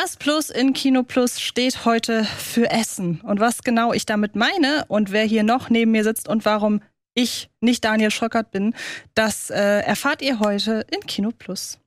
[0.00, 3.20] Das Plus in Kino Plus steht heute für Essen.
[3.22, 6.82] Und was genau ich damit meine und wer hier noch neben mir sitzt und warum
[7.14, 8.76] ich nicht Daniel Schröckert bin,
[9.14, 11.80] das äh, erfahrt ihr heute in Kino Plus.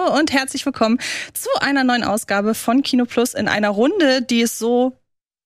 [0.00, 0.98] Hallo und herzlich willkommen
[1.32, 4.96] zu einer neuen Ausgabe von Kino Plus in einer Runde, die es so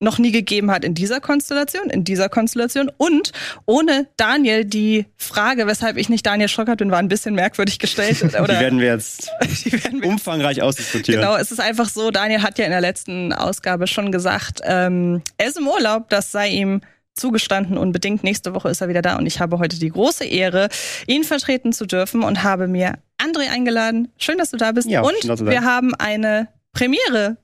[0.00, 3.32] noch nie gegeben hat in dieser Konstellation, in dieser Konstellation und
[3.64, 8.22] ohne Daniel die Frage, weshalb ich nicht Daniel Schrockert bin, war ein bisschen merkwürdig gestellt.
[8.22, 9.28] Oder die werden wir jetzt
[9.64, 11.20] werden wir umfangreich ausdiskutieren.
[11.20, 15.22] Genau, es ist einfach so, Daniel hat ja in der letzten Ausgabe schon gesagt, ähm,
[15.38, 16.80] er ist im Urlaub, das sei ihm
[17.14, 18.24] zugestanden unbedingt.
[18.24, 20.68] Nächste Woche ist er wieder da und ich habe heute die große Ehre,
[21.06, 24.08] ihn vertreten zu dürfen und habe mir André eingeladen.
[24.18, 24.88] Schön, dass du da bist.
[24.88, 25.14] Ja, und
[25.46, 27.36] wir haben eine Premiere.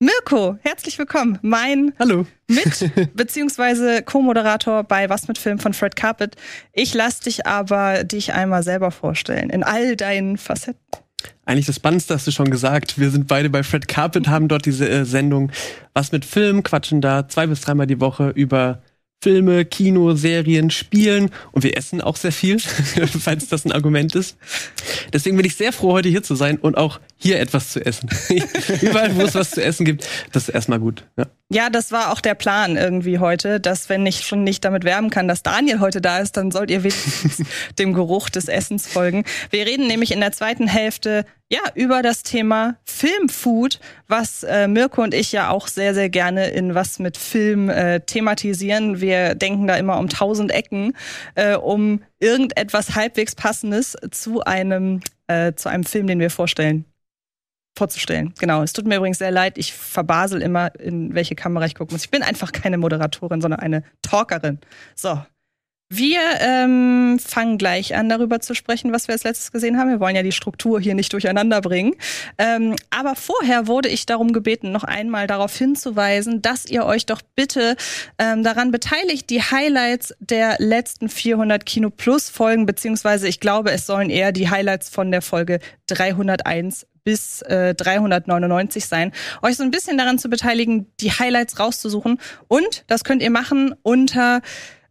[0.00, 1.38] Mirko, herzlich willkommen.
[1.42, 2.26] Mein Hallo.
[2.48, 6.34] Mit- beziehungsweise Co-Moderator bei Was mit Film von Fred Carpet.
[6.72, 10.80] Ich lasse dich aber dich einmal selber vorstellen in all deinen Facetten.
[11.44, 12.98] Eigentlich das Spannendste hast du schon gesagt.
[12.98, 15.52] Wir sind beide bei Fred Carpet, haben dort diese äh, Sendung
[15.94, 18.82] Was mit Film, quatschen da zwei bis dreimal die Woche über
[19.22, 22.58] Filme, Kino, Serien, Spielen und wir essen auch sehr viel,
[23.20, 24.36] falls das ein Argument ist.
[25.12, 28.10] Deswegen bin ich sehr froh, heute hier zu sein und auch hier etwas zu essen.
[28.82, 31.04] Überall, wo es was zu essen gibt, das ist erstmal gut.
[31.16, 31.26] Ja.
[31.52, 35.10] Ja, das war auch der Plan irgendwie heute, dass wenn ich schon nicht damit werben
[35.10, 37.46] kann, dass Daniel heute da ist, dann sollt ihr wenigstens
[37.78, 39.24] dem Geruch des Essens folgen.
[39.50, 45.02] Wir reden nämlich in der zweiten Hälfte ja über das Thema Filmfood, was äh, Mirko
[45.02, 49.02] und ich ja auch sehr sehr gerne in was mit Film äh, thematisieren.
[49.02, 50.96] Wir denken da immer um tausend Ecken,
[51.34, 56.86] äh, um irgendetwas halbwegs passendes zu einem äh, zu einem Film, den wir vorstellen
[57.76, 58.34] vorzustellen.
[58.38, 58.62] Genau.
[58.62, 62.04] Es tut mir übrigens sehr leid, ich verbasel immer, in welche Kamera ich gucken muss.
[62.04, 64.58] Ich bin einfach keine Moderatorin, sondern eine Talkerin.
[64.94, 65.20] So.
[65.94, 69.90] Wir ähm, fangen gleich an, darüber zu sprechen, was wir als letztes gesehen haben.
[69.90, 71.92] Wir wollen ja die Struktur hier nicht durcheinander bringen.
[72.38, 77.20] Ähm, aber vorher wurde ich darum gebeten, noch einmal darauf hinzuweisen, dass ihr euch doch
[77.34, 77.76] bitte
[78.18, 83.84] ähm, daran beteiligt, die Highlights der letzten 400 Kino Plus Folgen, beziehungsweise ich glaube, es
[83.84, 89.70] sollen eher die Highlights von der Folge 301 bis äh, 399 sein, euch so ein
[89.70, 92.18] bisschen daran zu beteiligen, die Highlights rauszusuchen.
[92.48, 94.40] Und das könnt ihr machen unter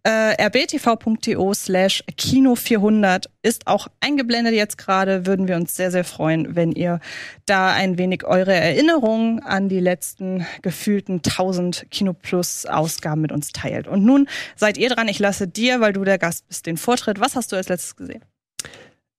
[0.03, 5.27] äh, rbtv.to slash Kino 400 ist auch eingeblendet jetzt gerade.
[5.27, 6.99] Würden wir uns sehr, sehr freuen, wenn ihr
[7.45, 13.51] da ein wenig eure Erinnerungen an die letzten gefühlten 1000 Kino Plus Ausgaben mit uns
[13.51, 13.88] teilt.
[13.88, 15.07] Und nun seid ihr dran.
[15.07, 17.19] Ich lasse dir, weil du der Gast bist, den Vortritt.
[17.19, 18.23] Was hast du als letztes gesehen?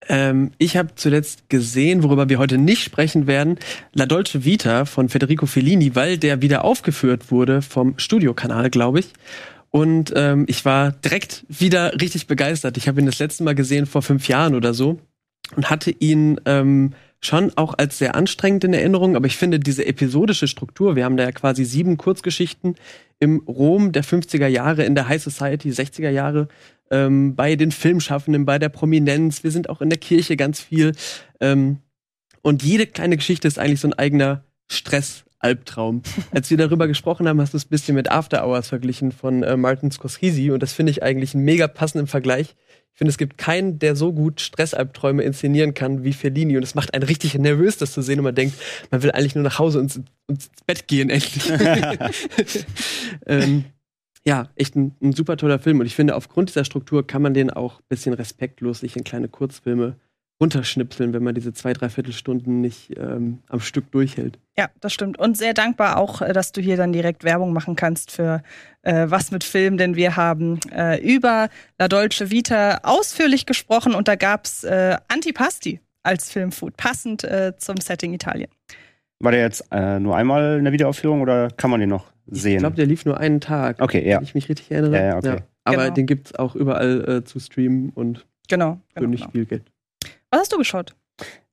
[0.08, 3.58] Ähm, ich habe zuletzt gesehen, worüber wir heute nicht sprechen werden,
[3.92, 9.12] La Dolce Vita von Federico Fellini, weil der wieder aufgeführt wurde vom Studiokanal, glaube ich.
[9.70, 12.76] Und ähm, ich war direkt wieder richtig begeistert.
[12.76, 15.00] Ich habe ihn das letzte Mal gesehen vor fünf Jahren oder so
[15.56, 19.86] und hatte ihn ähm, schon auch als sehr anstrengend in Erinnerung, aber ich finde diese
[19.86, 22.74] episodische Struktur, wir haben da ja quasi sieben Kurzgeschichten
[23.20, 26.48] im Rom der 50er Jahre, in der High Society 60er Jahre,
[26.92, 30.92] ähm, bei den Filmschaffenden, bei der Prominenz, wir sind auch in der Kirche ganz viel.
[31.40, 31.78] Ähm,
[32.42, 36.02] und jede kleine Geschichte ist eigentlich so ein eigener Stress-Albtraum.
[36.30, 39.42] Als wir darüber gesprochen haben, hast du es ein bisschen mit After Hours verglichen von
[39.42, 42.54] äh, Martin Scorsese und das finde ich eigentlich einen mega passenden Vergleich.
[42.92, 46.58] Ich finde, es gibt keinen, der so gut Stressalbträume inszenieren kann wie Fellini.
[46.58, 48.18] Und es macht einen richtig nervös, das zu sehen.
[48.18, 48.54] Und man denkt,
[48.90, 51.50] man will eigentlich nur nach Hause und ins, ins Bett gehen, endlich.
[53.26, 53.64] ähm,
[54.24, 55.80] ja, echt ein, ein, super toller Film.
[55.80, 59.04] Und ich finde, aufgrund dieser Struktur kann man den auch ein bisschen respektlos sich in
[59.04, 59.96] kleine Kurzfilme
[60.40, 64.38] runterschnipseln, wenn man diese zwei, drei Viertelstunden nicht ähm, am Stück durchhält.
[64.58, 65.18] Ja, das stimmt.
[65.18, 68.42] Und sehr dankbar auch, äh, dass du hier dann direkt Werbung machen kannst für
[68.82, 71.48] äh, was mit Film, denn wir haben äh, über
[71.78, 77.76] La Dolce Vita ausführlich gesprochen und da gab's äh, Antipasti als Filmfood, passend äh, zum
[77.76, 78.50] Setting Italien.
[79.20, 82.52] War der jetzt äh, nur einmal in der Wiederaufführung oder kann man den noch sehen?
[82.54, 83.80] Ich glaube, der lief nur einen Tag.
[83.80, 84.16] Okay, ja.
[84.18, 84.96] Wenn ich mich richtig erinnere.
[84.96, 85.36] Ja, ja, okay.
[85.64, 85.94] Aber Genau.
[85.94, 88.80] den gibt's auch überall äh, zu streamen und Genau.
[88.94, 89.32] für genau, nicht genau.
[89.32, 89.62] viel Geld.
[90.30, 90.94] Was hast du geschaut?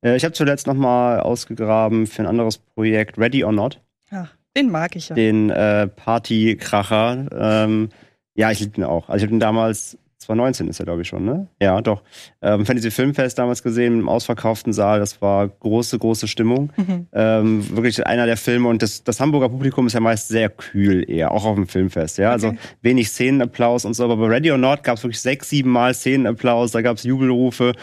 [0.02, 3.82] Äh, ich habe zuletzt noch mal ausgegraben für ein anderes Projekt, Ready or Not,
[4.12, 5.16] Ach, den mag ich ja.
[5.16, 7.28] den äh, Partykracher.
[7.32, 7.90] Ähm,
[8.36, 9.10] ja, ich liebe ihn auch.
[9.10, 11.48] Also ich habe ihn damals 2019 ist er, glaube ich, schon, ne?
[11.62, 12.04] Ja, doch.
[12.42, 15.00] Ähm, Fantasy Filmfest damals gesehen, im ausverkauften Saal.
[15.00, 16.72] Das war große, große Stimmung.
[16.76, 17.08] Mhm.
[17.14, 18.68] Ähm, wirklich einer der Filme.
[18.68, 22.18] Und das, das Hamburger Publikum ist ja meist sehr kühl eher, auch auf dem Filmfest.
[22.18, 22.58] Ja, also Okay.
[22.82, 24.04] wenig Szenenapplaus und so.
[24.04, 26.72] Aber bei Radio Nord gab es wirklich sechs, sieben Mal Szenenapplaus.
[26.72, 27.74] Da gab es Jubelrufe.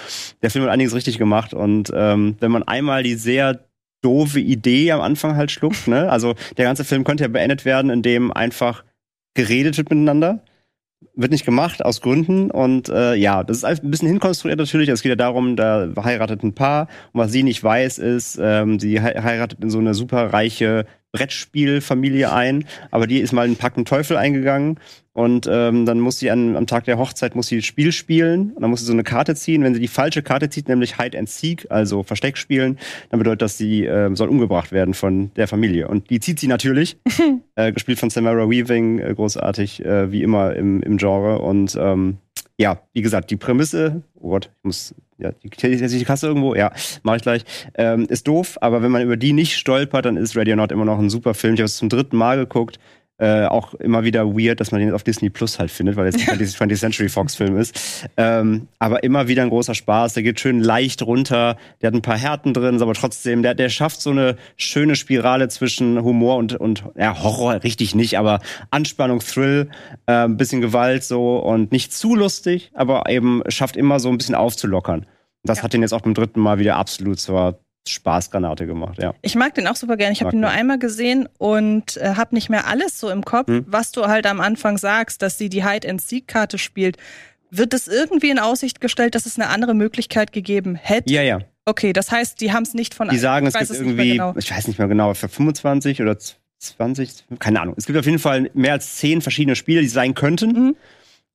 [0.43, 1.55] Der Film hat einiges richtig gemacht.
[1.55, 3.61] Und ähm, wenn man einmal die sehr
[4.03, 6.11] doofe Idee am Anfang halt schluckt, ne?
[6.11, 8.85] Also der ganze Film könnte ja beendet werden, indem einfach
[9.35, 10.41] geredet wird miteinander.
[11.15, 12.51] Wird nicht gemacht, aus Gründen.
[12.51, 14.89] Und äh, ja, das ist ein bisschen hinkonstruiert natürlich.
[14.89, 16.89] Es geht ja darum, da heiratet ein Paar.
[17.13, 20.87] Und was sie nicht weiß, ist, ähm, sie he heiratet in so eine super reiche
[21.17, 22.65] Brettspielfamilie ein.
[22.91, 24.79] Aber die ist mal einen Packen Teufel eingegangen.
[25.13, 28.53] Und ähm, dann muss sie an, am Tag der Hochzeit muss sie Spiel spielen.
[28.53, 29.65] Und dann muss sie so eine Karte ziehen.
[29.65, 32.79] Wenn sie die falsche Karte zieht, nämlich Hide and Seek, also Versteck spielen,
[33.09, 35.89] dann bedeutet das, sie ähm, soll umgebracht werden von der Familie.
[35.89, 36.99] Und die zieht sie natürlich.
[37.55, 41.39] äh, gespielt von Samara Weaving, äh, großartig, äh, wie immer im, im Genre.
[41.39, 42.19] Und ähm,
[42.59, 46.55] ja, wie gesagt, die Prämisse, oh Gott, ich muss, ja, die, die, die Kasse irgendwo,
[46.55, 46.73] ja,
[47.03, 47.45] mache ich gleich,
[47.75, 50.99] ähm, ist doof, aber wenn man über die nicht stolpert, dann ist Radionaut immer noch
[50.99, 51.55] ein super Film.
[51.55, 52.79] Ich habe es zum dritten Mal geguckt.
[53.19, 56.19] Äh, auch immer wieder weird, dass man den auf Disney Plus halt findet, weil jetzt
[56.29, 58.07] ein 20th 20th Century Fox Film ist.
[58.19, 60.13] Ähm, aber immer wieder ein großer Spaß.
[60.13, 61.57] Der geht schön leicht runter.
[61.81, 65.49] Der hat ein paar Härten drin, aber trotzdem, der, der schafft so eine schöne Spirale
[65.49, 68.41] zwischen Humor und, und ja, Horror richtig nicht, aber
[68.71, 69.71] Anspannung, Thrill,
[70.05, 74.19] äh, ein bisschen Gewalt so und nicht zu lustig, aber eben schafft immer so ein
[74.19, 75.07] bisschen aufzulockern.
[75.43, 75.65] Das Ja.
[75.65, 79.15] hat den jetzt auch beim dritten Mal wieder absolut zur Spaßgranate gemacht, ja.
[79.23, 80.13] Ich mag den auch super gerne.
[80.13, 83.49] Ich habe ihn nur einmal gesehen und äh, habe nicht mehr alles so im Kopf,
[83.49, 83.65] Hm.
[83.69, 86.97] was du halt am Anfang sagst, dass sie die Hide-and-Seek-Karte spielt.
[87.51, 91.13] Wird es irgendwie in Aussicht gestellt, dass es eine andere Möglichkeit gegeben hätte?
[91.13, 91.39] Ja, ja.
[91.65, 94.35] Okay, das heißt, die haben es nicht von Die sagen, es gibt es irgendwie, genau.
[94.37, 96.17] ich weiß nicht mehr genau, für 25 oder
[96.59, 97.75] 20, keine Ahnung.
[97.77, 100.53] Es gibt auf jeden Fall mehr als zehn verschiedene Spiele, die sein könnten.
[100.53, 100.77] Mhm.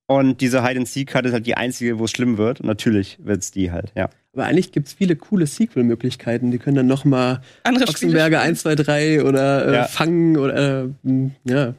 [0.07, 2.59] Und diese Hide-and-Seek-Karte ist halt die einzige, wo es schlimm wird.
[2.61, 4.09] Und natürlich wird's die halt, ja.
[4.33, 6.51] Aber eigentlich gibt's viele coole Sequel-Möglichkeiten.
[6.51, 9.83] Die können dann noch mal Andere Ochsenberger Spiele 1, 2, 3 oder äh, Ja.
[9.85, 11.73] fangen oder äh, ja.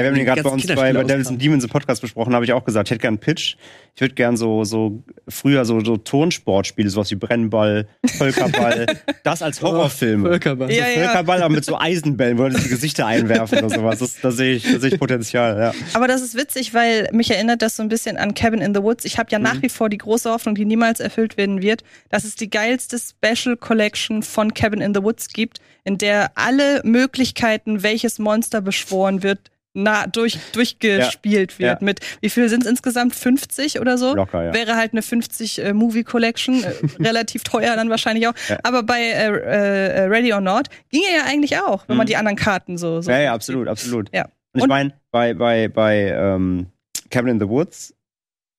[0.00, 2.34] Ja, wir haben den gerade bei uns bei, bei Devils and Demons im Podcast besprochen,
[2.34, 3.56] habe ich auch gesagt, ich hätte gern einen Pitch.
[3.94, 8.86] Ich würde gern so, so früher so, so Turnsportspiele, sowas wie Brennball, Völkerball,
[9.24, 10.22] das als Horrorfilm.
[10.22, 10.70] Völkerball.
[10.72, 11.04] Ja, ja.
[11.04, 13.98] Völkerball, aber mit so Eisenbällen, wo die Gesichter einwerfen oder sowas.
[13.98, 15.74] Das, da sehe ich, da sehe ich Potenzial, ja.
[15.94, 18.82] Aber das ist witzig, weil mich erinnert das so ein bisschen an Cabin in the
[18.82, 19.04] Woods.
[19.04, 19.44] Ich habe ja Mhm.
[19.44, 22.96] nach wie vor die große Hoffnung, die niemals erfüllt werden wird, dass es die geilste
[22.98, 29.22] Special Collection von Cabin in the Woods gibt, in der alle Möglichkeiten, welches Monster beschworen
[29.22, 31.80] wird, na, durch, durchgespielt wird.
[31.80, 31.84] Ja.
[31.84, 33.14] Mit wie viel sind es insgesamt?
[33.14, 34.14] 50 oder so?
[34.14, 34.54] Locker, ja.
[34.54, 36.72] Wäre halt eine 50 äh, Movie Collection, äh,
[37.02, 38.34] relativ teuer dann wahrscheinlich auch.
[38.48, 38.58] Ja.
[38.64, 42.08] Aber bei äh, äh, Ready or Not ginge ja eigentlich auch, wenn man Mhm.
[42.08, 43.00] die anderen Karten so.
[43.00, 44.08] so Ja, ja, absolut, absolut.
[44.14, 44.24] Ja.
[44.24, 46.66] Und ich Und- meine, bei, bei, bei ähm,
[47.10, 47.94] Cabin in the Woods,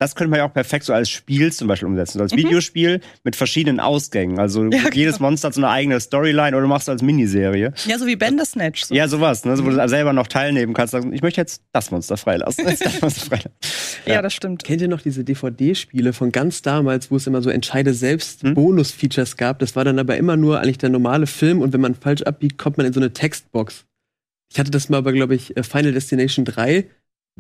[0.02, 2.18] das könnte man ja auch perfekt so als Spiel zum Beispiel umsetzen.
[2.18, 2.38] So als Mhm.
[2.38, 4.40] Videospiel mit verschiedenen Ausgängen.
[4.40, 7.72] Also Ja, jedes Monster hat so eine eigene Storyline oder du machst es als Miniserie.
[7.86, 8.86] Ja, so wie Bandersnatch.
[8.86, 8.96] So.
[8.96, 9.56] Ja, sowas, ne?
[9.56, 10.92] so, wo du selber noch teilnehmen kannst.
[10.94, 12.66] Sagen, ich möchte jetzt das Monster freilassen.
[12.80, 13.52] Das Monster freilassen.
[14.08, 14.64] ja, das stimmt.
[14.64, 18.56] Kennt ihr noch diese DVD-Spiele von ganz damals, wo es immer so Entscheide selbst Hm?
[18.56, 19.60] Bonus-Features gab?
[19.60, 22.58] Das war dann aber immer nur eigentlich der normale Film und wenn man falsch abbiegt,
[22.58, 23.86] kommt man in so eine Textbox.
[24.52, 26.86] Ich hatte das mal bei, glaube ich, äh, Final Destination 3.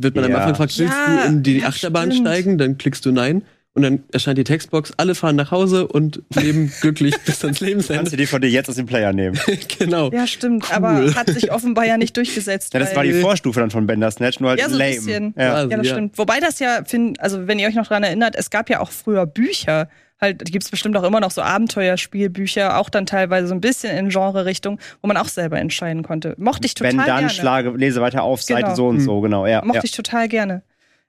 [0.03, 0.37] Wird man am Ja.
[0.37, 2.27] Anfang gefragt, willst Ja, du in die ja, Achterbahn stimmt.
[2.27, 2.57] steigen?
[2.57, 3.43] Dann klickst du Nein.
[3.73, 7.65] Und dann erscheint die Textbox, alle fahren nach Hause und leben glücklich bis ans Du
[7.65, 8.09] kannst Lebensende.
[8.11, 9.39] die DVD jetzt aus dem Player nehmen.
[9.79, 10.11] genau.
[10.11, 10.65] Ja, stimmt.
[10.69, 10.75] Cool.
[10.75, 12.73] Aber hat sich offenbar ja nicht durchgesetzt.
[12.73, 14.95] Ja, das war die Vorstufe dann von Bandersnatch, nur halt Ja, so ein lame.
[14.95, 15.33] bisschen.
[15.37, 15.53] Ja.
[15.53, 15.93] Also, Ja, das ja.
[15.93, 16.17] stimmt.
[16.17, 18.91] Wobei das ja, find, also wenn ihr euch noch dran erinnert, es gab ja auch
[18.91, 19.87] früher Bücher.
[20.21, 23.95] Halt, die gibt's bestimmt auch immer noch so Abenteuerspielbücher, auch dann teilweise so ein bisschen
[23.97, 26.35] in Genre-Richtung, wo man auch selber entscheiden konnte.
[26.37, 27.29] Mochte ich total Wenn dann gerne.
[27.31, 28.75] schlage, lese weiter auf, Seite Genau.
[28.75, 29.05] so und Hm.
[29.05, 29.47] so, genau.
[29.47, 29.83] Ja, Mochte ja.
[29.83, 30.61] ich total gerne.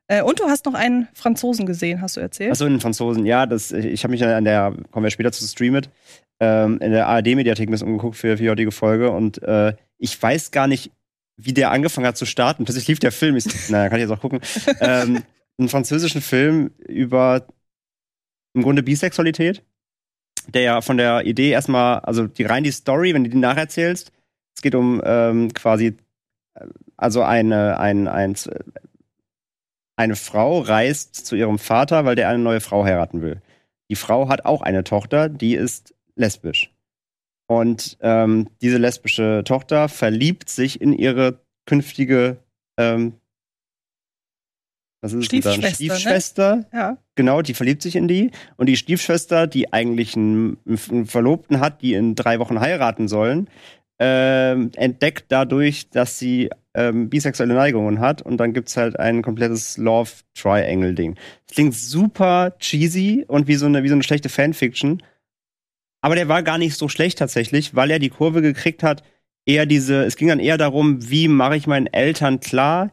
[0.08, 2.52] Äh, und du hast noch einen Franzosen gesehen, hast du erzählt?
[2.52, 5.46] Achso, in den Franzosen, ja, das, ich habe mich an der, kommen wir später zu
[5.46, 5.90] Streamet,
[6.40, 10.20] ähm, in der ARD-Mediathek ein bisschen umgeguckt für, für die heutige Folge und äh, ich
[10.20, 10.90] weiß gar nicht,
[11.36, 12.64] wie der angefangen hat zu starten.
[12.64, 14.40] Plötzlich lief der Film, ich, naja, kann ich jetzt auch gucken,
[14.80, 15.22] ähm,
[15.58, 17.46] einen französischen Film über
[18.54, 19.62] im Grunde Bisexualität,
[20.48, 24.12] der ja von der Idee erstmal, also die rein die Story, wenn du die nacherzählst,
[24.54, 25.96] es geht um ähm, quasi,
[26.54, 26.66] äh,
[26.96, 28.36] also eine, ein, ein,
[29.96, 33.40] eine Frau reist zu ihrem Vater, weil der eine neue Frau heiraten will.
[33.90, 36.70] Die Frau hat auch eine Tochter, die ist lesbisch.
[37.46, 42.38] Und ähm, diese lesbische Tochter verliebt sich in ihre künftige
[42.78, 43.14] ähm,
[45.02, 45.52] was ist es denn dann?
[45.54, 45.74] Stiefschwester, ne?
[45.74, 46.66] Stiefschwester.
[46.72, 46.98] ja.
[47.16, 48.30] Genau, die verliebt sich in die.
[48.56, 50.56] Und die Stiefschwester, die eigentlich einen,
[50.90, 53.48] einen Verlobten hat, die in drei Wochen heiraten sollen,
[53.98, 59.76] ähm, entdeckt dadurch, dass sie ähm, bisexuelle Neigungen hat und dann gibt's halt ein komplettes
[59.76, 61.16] Love Triangle Ding.
[61.46, 65.02] Das klingt super cheesy und wie so eine wie so eine schlechte Fanfiction.
[66.00, 69.02] Aber der war gar nicht so schlecht tatsächlich, weil er die Kurve gekriegt hat.
[69.44, 72.92] Eher diese, es ging dann eher darum, wie mache ich meinen Eltern klar,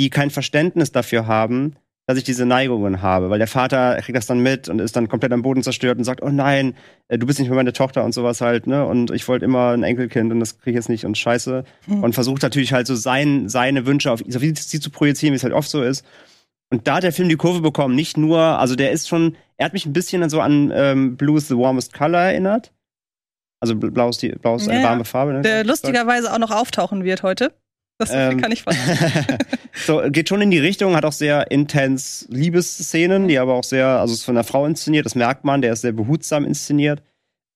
[0.00, 1.76] die kein Verständnis dafür haben,
[2.06, 5.08] dass ich diese Neigungen habe, weil der Vater kriegt das dann mit und ist dann
[5.08, 6.74] komplett am Boden zerstört und sagt, oh nein,
[7.08, 8.86] äh, du bist nicht mehr meine Tochter und sowas halt, ne?
[8.86, 11.64] Und ich wollte immer ein Enkelkind und das kriege ich jetzt nicht und scheiße.
[11.86, 12.02] Mhm.
[12.02, 15.44] Und versucht natürlich halt so sein, seine Wünsche auf, auf sie zu projizieren, wie es
[15.44, 16.04] halt oft so ist.
[16.70, 19.66] Und da hat der Film die Kurve bekommen, nicht nur, also der ist schon, er
[19.66, 22.72] hat mich ein bisschen so an ähm, Blue is the Warmest Color erinnert.
[23.60, 25.42] Also blau ist, die, blau ist eine Ja, warme Farbe, ne?
[25.42, 27.52] Der lustigerweise auch noch auftauchen wird heute.
[28.00, 28.74] Das Ähm, kann ich von.
[29.86, 33.86] so, geht schon in die Richtung, hat auch sehr intens Liebesszenen, die aber auch sehr,
[33.86, 37.02] also ist von einer Frau inszeniert, das merkt man, der ist sehr behutsam inszeniert.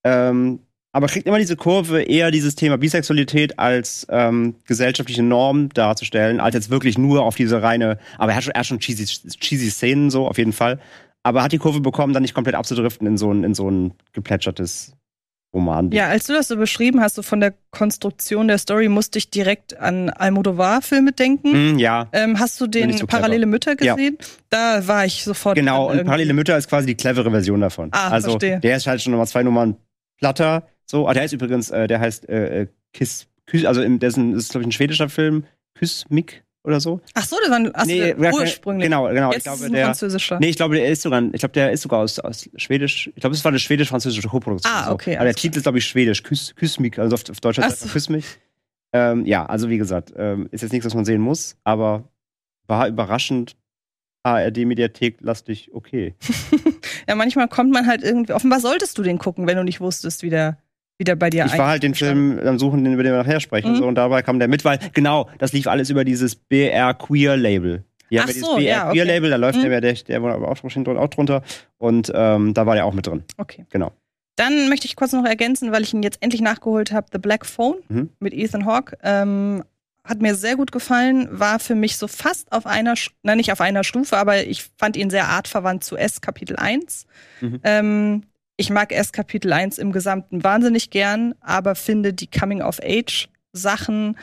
[0.05, 0.61] Ähm,
[0.93, 6.55] aber kriegt immer diese Kurve, eher dieses Thema Bisexualität als ähm, gesellschaftliche Norm darzustellen, als
[6.55, 9.07] jetzt wirklich nur auf diese reine, aber er hat schon, er hat schon cheesy,
[9.41, 10.79] cheesy Szenen so, auf jeden Fall.
[11.23, 13.95] Aber hat die Kurve bekommen, dann nicht komplett abzudriften in so ein, in so ein
[14.13, 14.93] geplätschertes
[15.55, 15.91] Roman.
[15.93, 19.31] Ja, als du das so beschrieben hast, so von der Konstruktion der Story, musste ich
[19.31, 21.53] direkt an Almodovar-Filme denken.
[21.53, 22.09] Hm, ja.
[22.13, 23.07] Ähm, hast du den so.
[23.07, 23.95] Parallele Mütter Ja.
[23.95, 24.19] gesehen?
[24.51, 25.57] Da war ich sofort.
[25.57, 26.05] Genau, und.
[26.05, 27.89] Parallele Mütter ist quasi die clevere Version davon.
[27.93, 28.61] Ah, also verstehe.
[28.61, 29.77] der ist halt schon nochmal zwei Nummern
[30.19, 30.67] platter.
[30.87, 34.11] So, ah, der ist übrigens, äh, der heißt äh, äh, Kiss, Küss, also im, der
[34.11, 35.45] ist, ein, ist glaube ich ein schwedischer Film,
[35.75, 37.01] Küss Mick oder so.
[37.15, 38.87] Ach so, das war ein ach, Nee, der ursprünglich.
[38.87, 39.31] genau, genau.
[39.33, 40.39] Jetzt ich glaube, ist ein der, französischer.
[40.41, 43.11] nee, ich glaube, der ist sogar, ich glaube, der ist sogar aus, aus Schwedisch.
[43.15, 44.73] Ich glaube, es war eine schwedisch-französische Koproduktion.
[44.73, 45.17] Ah, okay, So.
[45.19, 47.81] Aber der Titel ist glaube ich Schwedisch, Küss, Küss Mick, also auf, auf Deutsch heißt
[47.81, 47.89] so.
[47.89, 48.25] Küss mich.
[48.93, 52.05] Ähm, ja, also wie gesagt, ähm, ist jetzt nichts, was man sehen muss, aber
[52.67, 53.57] war überraschend.
[54.27, 56.15] ARD-Mediathek lastig, okay.
[57.07, 58.33] Ja, manchmal kommt man halt irgendwie.
[58.33, 60.57] Offenbar solltest du den gucken, wenn du nicht wusstest, wie der,
[60.99, 63.19] wie der bei dir ich war halt den Film am Suchen, den- über den wir
[63.23, 63.73] nachher sprechen.
[63.73, 63.77] Mhm.
[63.77, 67.37] So, und dabei kam der mit, weil, genau, das lief alles über dieses BR Queer
[67.37, 67.85] Label.
[68.11, 68.93] Die haben Ach ja dieses so, BR ja, okay.
[68.93, 69.63] Queer Label, da läuft Mhm.
[69.63, 71.43] der, der, der aber auch, drunter- auch drunter.
[71.79, 73.25] Und ähm, da war der auch mit drin.
[73.39, 73.67] Okay.
[73.71, 73.93] Genau.
[74.37, 77.47] Dann möchte ich kurz noch ergänzen, weil ich ihn jetzt endlich nachgeholt habe: The Black
[77.47, 78.11] Phone Mhm.
[78.21, 78.97] mit Ethan Hawke.
[79.03, 79.63] Ähm,
[80.05, 83.61] hat mir sehr gut gefallen, war für mich so fast auf einer, na nicht auf
[83.63, 87.07] einer Stufe, aber ich fand ihn sehr artverwandt zu S Kapitel 1.
[87.41, 87.61] Mhm.
[87.65, 88.23] Ähm,
[88.57, 94.17] ich mag S Kapitel 1 im Gesamten wahnsinnig gern, aber finde die Coming-of-Age-Sachen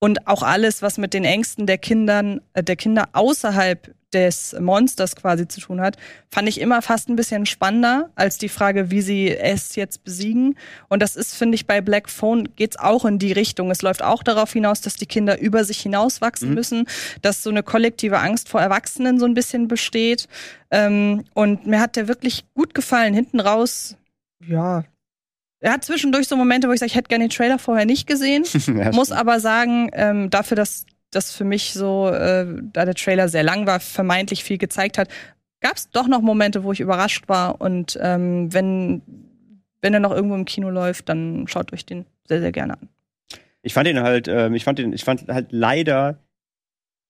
[0.00, 5.16] und auch alles, was mit den Ängsten der Kindern, äh, der Kinder außerhalb des Monsters
[5.16, 5.98] quasi zu tun hat,
[6.30, 10.56] fand ich immer fast ein bisschen spannender als die Frage, wie sie es jetzt besiegen.
[10.88, 13.70] Und das ist, finde ich, bei Black Phone geht's auch in die Richtung.
[13.70, 16.54] Es läuft auch darauf hinaus, dass die Kinder über sich hinauswachsen Mhm.
[16.54, 16.88] müssen,
[17.20, 20.26] dass so eine kollektive Angst vor Erwachsenen so ein bisschen besteht.
[20.70, 23.12] Ähm, und mir hat der wirklich gut gefallen.
[23.12, 23.94] Hinten raus,
[24.46, 24.84] ja.
[25.60, 28.06] Er hat zwischendurch so Momente, wo ich sage, ich hätte gerne den Trailer vorher nicht
[28.06, 28.44] gesehen.
[28.68, 29.20] Ja, Muss stimmt.
[29.20, 33.66] aber sagen, ähm, dafür, dass das für mich so, äh, da der Trailer sehr lang
[33.66, 35.08] war, vermeintlich viel gezeigt hat,
[35.60, 37.60] gab es doch noch Momente, wo ich überrascht war.
[37.60, 39.02] Und ähm, wenn,
[39.80, 42.88] wenn er noch irgendwo im Kino läuft, dann schaut euch den sehr, sehr gerne an.
[43.62, 46.18] Ich fand den halt, ähm, ich fand den, ich fand halt leider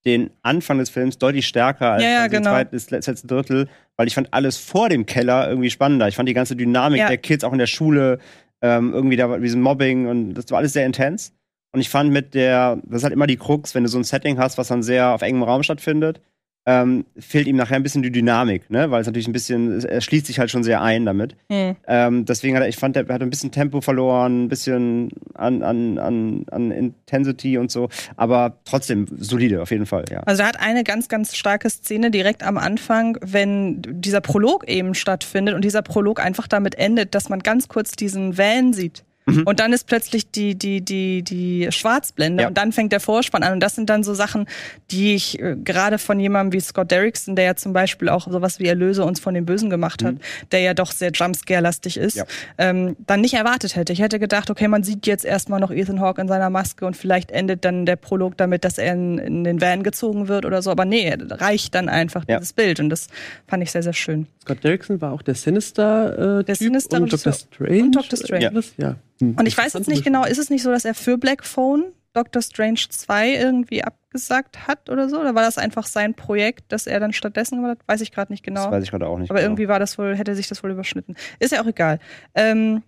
[0.08, 2.62] den Anfang des Films deutlich stärker als Ja, ja, genau.
[2.64, 6.08] das letzte Drittel, weil ich fand alles vor dem Keller irgendwie spannender.
[6.08, 7.08] Ich fand die ganze Dynamik Ja.
[7.08, 8.18] der Kids auch in der Schule,
[8.62, 11.32] ähm, irgendwie da war diesem Mobbing und das war alles sehr intens.
[11.72, 14.04] Und ich fand mit der, das ist halt immer die Krux, wenn du so ein
[14.04, 16.20] Setting hast, was dann sehr auf engem Raum stattfindet,
[16.68, 18.90] ähm, fehlt ihm nachher ein bisschen die Dynamik, ne?
[18.90, 21.34] Weil es natürlich ein bisschen, er schließt sich halt schon sehr ein damit.
[21.50, 21.76] Hm.
[21.86, 25.62] Ähm, deswegen hat er, ich fand, er hat ein bisschen Tempo verloren, ein bisschen an,
[25.62, 30.20] an, an, an Intensity und so, aber trotzdem solide auf jeden Fall, ja.
[30.26, 34.94] Also er hat eine ganz, ganz starke Szene direkt am Anfang, wenn dieser Prolog eben
[34.94, 39.04] stattfindet und dieser Prolog einfach damit endet, dass man ganz kurz diesen Van sieht.
[39.28, 39.42] Mhm.
[39.44, 42.48] Und dann ist plötzlich die, die, die, die Schwarzblende Ja.
[42.48, 43.52] und dann fängt der Vorspann an.
[43.54, 44.46] Und das sind dann so Sachen,
[44.90, 48.58] die ich äh, gerade von jemandem wie Scott Derrickson, der ja zum Beispiel auch sowas
[48.58, 50.16] wie Erlöse uns von den Bösen gemacht hat,
[50.52, 52.18] der ja doch sehr Jumpscare-lastig ist, Mhm.
[52.20, 52.24] Ja.
[52.58, 53.92] ähm, dann nicht erwartet hätte.
[53.92, 56.96] Ich hätte gedacht, okay, man sieht jetzt erstmal noch Ethan Hawke in seiner Maske und
[56.96, 60.62] vielleicht endet dann der Prolog damit, dass er in, in den Van gezogen wird oder
[60.62, 60.70] so.
[60.70, 62.38] Aber nee, reicht dann einfach Ja.
[62.38, 62.80] dieses Bild.
[62.80, 63.08] Und das
[63.46, 64.26] fand ich sehr, sehr schön.
[64.42, 67.32] Scott Derrickson war auch der Sinister äh, Der Typ Sinister und Dr.
[67.32, 67.48] Regisseur.
[67.54, 67.82] Strange.
[67.82, 68.18] Und Dr.
[68.18, 68.62] Strange.
[68.78, 68.86] Ja.
[68.88, 68.96] ja.
[69.20, 69.36] Hm.
[69.38, 71.92] Und ich weiß jetzt nicht genau, ist es nicht so, dass er für Black Phone
[72.12, 75.20] Doctor Strange 2 irgendwie abgesagt hat oder so?
[75.20, 77.88] Oder war das einfach sein Projekt, das er dann stattdessen gemacht hat?
[77.88, 78.70] Weiß ich gerade nicht Das genau.
[78.70, 79.30] weiß ich gerade auch nicht.
[79.30, 79.50] Aber genau.
[79.50, 81.16] irgendwie war das wohl, hätte sich das wohl überschnitten.
[81.38, 81.98] Ist ja auch egal.
[82.34, 82.82] Ähm,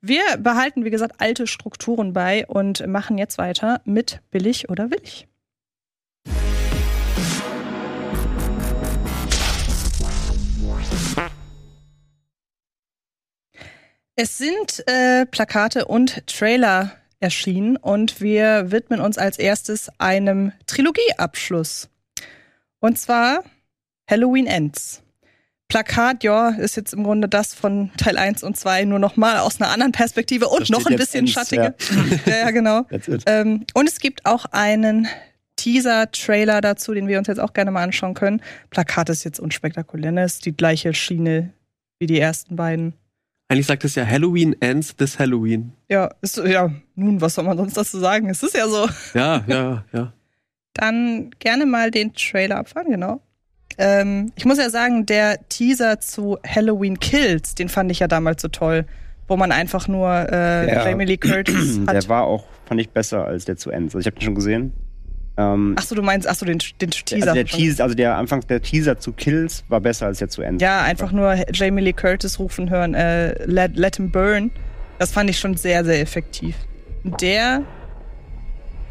[0.00, 5.26] wir behalten, wie gesagt, alte Strukturen bei und machen jetzt weiter mit billig oder willig.
[14.22, 21.88] Es sind äh, Plakate und Trailer erschienen und wir widmen uns als erstes einem Trilogieabschluss.
[22.80, 23.44] Und zwar
[24.10, 25.02] Halloween Ends.
[25.68, 29.38] Plakat, ja, ist jetzt im Grunde das von Teil 1 und 2 nur noch mal
[29.38, 31.74] aus einer anderen Perspektive und noch ein bisschen ends, schattiger.
[32.26, 32.84] Ja, ja genau.
[33.24, 35.08] Ähm, und es gibt auch einen
[35.56, 38.42] Teaser-Trailer dazu, den wir uns jetzt auch gerne mal anschauen können.
[38.68, 40.24] Plakat ist jetzt unspektakulär, ne?
[40.24, 41.54] ist die gleiche Schiene
[41.98, 42.99] wie die ersten beiden.
[43.50, 45.72] Eigentlich sagt es ja Halloween ends this Halloween.
[45.88, 48.30] Ja, ist, ja, nun, was soll man sonst dazu sagen?
[48.30, 48.88] Es ist ja so.
[49.12, 50.12] Ja, ja, ja.
[50.74, 53.20] Dann gerne mal den Trailer abfahren, genau.
[53.76, 58.40] Ähm, ich muss ja sagen, der Teaser zu Halloween Kills, den fand ich ja damals
[58.40, 58.86] so toll,
[59.26, 61.94] wo man einfach nur äh, der, Jamie Lee Curtis hat.
[61.94, 63.96] Der war auch, fand ich, besser als der zu Ends.
[63.96, 64.74] Also ich habe den schon gesehen.
[65.40, 67.22] Ähm, ach so, du meinst, ach so, den, den Teaser.
[67.22, 70.42] Also der, Teaser, also der Anfang der Teaser zu Kills war besser als der zu
[70.42, 70.62] Ends.
[70.62, 74.50] Ja, einfach nur Jamie Lee Curtis rufen hören, äh, let, let him burn.
[74.98, 76.54] Das fand ich schon sehr, sehr effektiv.
[77.04, 77.62] Der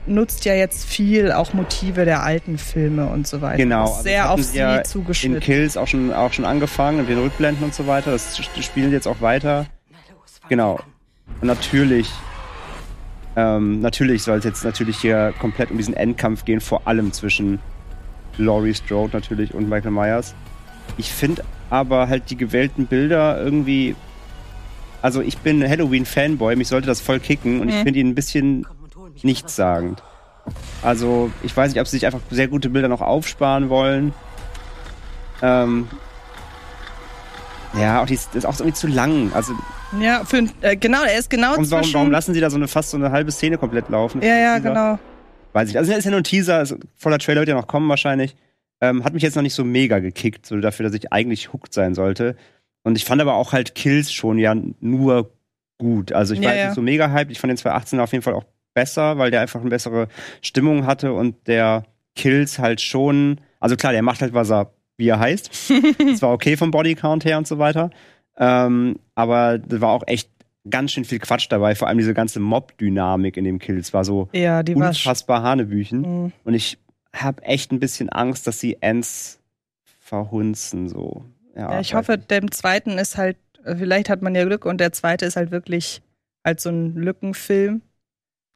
[0.08, 3.58] nutzt ja jetzt viel auch Motive der alten Filme und so weiter.
[3.58, 3.84] Genau.
[3.84, 5.36] Also sehr auf sie ja zugeschnitten.
[5.36, 8.12] In Kills auch schon, auch schon angefangen, mit den Rückblenden und so weiter.
[8.12, 9.68] Das spielt jetzt auch weiter.
[10.48, 10.80] Genau.
[11.42, 12.10] Und natürlich,
[13.40, 17.60] ähm, natürlich soll es jetzt natürlich hier komplett um diesen Endkampf gehen, vor allem zwischen
[18.38, 20.36] Laurie Strode natürlich und Michael Myers.
[20.98, 23.96] Ich finde aber halt die gewählten Bilder irgendwie.
[25.02, 27.74] Also ich bin Halloween-Fanboy, mich sollte das voll kicken und mhm.
[27.74, 28.66] ich finde ihn ein bisschen
[29.24, 30.04] nichtssagend.
[30.82, 34.14] Also, ich weiß nicht, ob sie sich einfach sehr gute Bilder noch aufsparen wollen.
[35.42, 35.88] Ähm,
[37.78, 39.32] ja, auch die ist, ist auch irgendwie zu lang.
[39.34, 39.54] Also,
[40.00, 42.68] ja, für, äh, genau, er ist genau und warum, warum lassen sie da so eine
[42.68, 44.22] fast so eine halbe Szene komplett laufen?
[44.22, 45.00] Ja, ja, genau.
[45.54, 45.78] Weiß ich.
[45.78, 48.36] Also, es ist ja nur ein Teaser, also, voller Trailer wird ja noch kommen wahrscheinlich.
[48.82, 51.74] Ähm, hat mich jetzt noch nicht so mega gekickt, so dafür, dass ich eigentlich hooked
[51.74, 52.36] sein sollte.
[52.84, 55.32] Und ich fand aber auch halt Kills schon ja nur
[55.78, 56.12] gut.
[56.12, 56.66] Also ich ja, war jetzt ja.
[56.68, 57.32] nicht so mega hyped.
[57.32, 60.08] Ich fand den 2018 auf jeden Fall auch besser, weil der einfach eine bessere
[60.42, 61.84] Stimmung hatte und der
[62.16, 65.72] Kills halt schon, also klar, der macht halt, was er, wie er heißt.
[66.00, 67.90] das war okay vom Bodycount her und so weiter.
[68.38, 70.30] Ähm, aber da war auch echt
[70.70, 74.30] ganz schön viel Quatsch dabei, vor allem diese ganze Mob-Dynamik in dem Kills war so
[74.34, 76.02] ja, die unfassbar Hanebüchen.
[76.02, 76.32] Mhm.
[76.44, 76.78] Und ich
[77.16, 79.40] habe echt ein bisschen Angst, dass sie Ends
[80.00, 81.24] verhunzen so.
[81.56, 84.92] Ja, ja ich hoffe, dem zweiten ist halt, vielleicht hat man ja Glück und der
[84.92, 86.02] zweite ist halt wirklich
[86.46, 87.82] halt so ein Lückenfilm.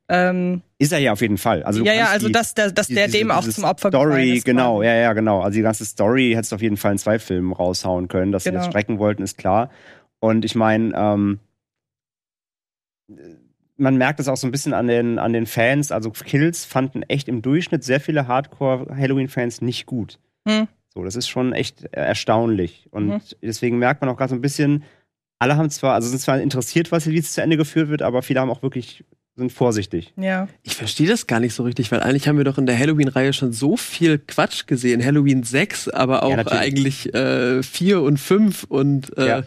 [0.09, 1.63] Ähm, ist er ja auf jeden Fall.
[1.63, 4.33] Also ja, ja, also die, dass, dass, dass der diese, dem auch zum Opfer Story,
[4.33, 4.87] ist, genau, quasi.
[4.87, 5.41] ja, ja, genau.
[5.41, 8.31] Also die ganze Story hättest du auf jeden Fall in zwei Filmen raushauen können.
[8.31, 8.59] Dass genau.
[8.59, 9.69] sie das strecken wollten, ist klar.
[10.19, 11.39] Und ich meine, ähm,
[13.77, 15.91] man merkt es auch so ein bisschen an den, an den Fans.
[15.91, 20.19] Also Kills fanden echt im Durchschnitt sehr viele Hardcore-Halloween-Fans nicht gut.
[20.47, 20.67] Hm.
[20.93, 22.87] So, das ist schon echt erstaunlich.
[22.91, 23.21] Und hm.
[23.41, 24.83] deswegen merkt man auch gerade so ein bisschen,
[25.39, 28.21] alle haben zwar, also sind zwar interessiert, was hier jetzt zu Ende geführt wird, aber
[28.21, 29.03] viele haben auch wirklich
[29.35, 30.13] sind vorsichtig.
[30.15, 30.47] Ja.
[30.61, 33.33] Ich verstehe das gar nicht so richtig, weil eigentlich haben wir doch in der Halloween-Reihe
[33.33, 35.03] schon so viel Quatsch gesehen.
[35.03, 39.43] Halloween 6, aber auch ja, eigentlich äh, 4 und 5 und äh, ja.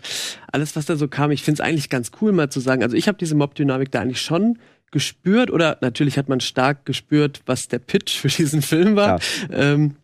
[0.50, 1.30] alles, was da so kam.
[1.30, 2.82] Ich finde es eigentlich ganz cool, mal zu sagen.
[2.82, 4.58] Also ich habe diese Mob-Dynamik da eigentlich schon
[4.90, 9.20] gespürt oder natürlich hat man stark gespürt, was der Pitch für diesen Film war.
[9.50, 9.56] Ja.
[9.72, 9.96] Ähm,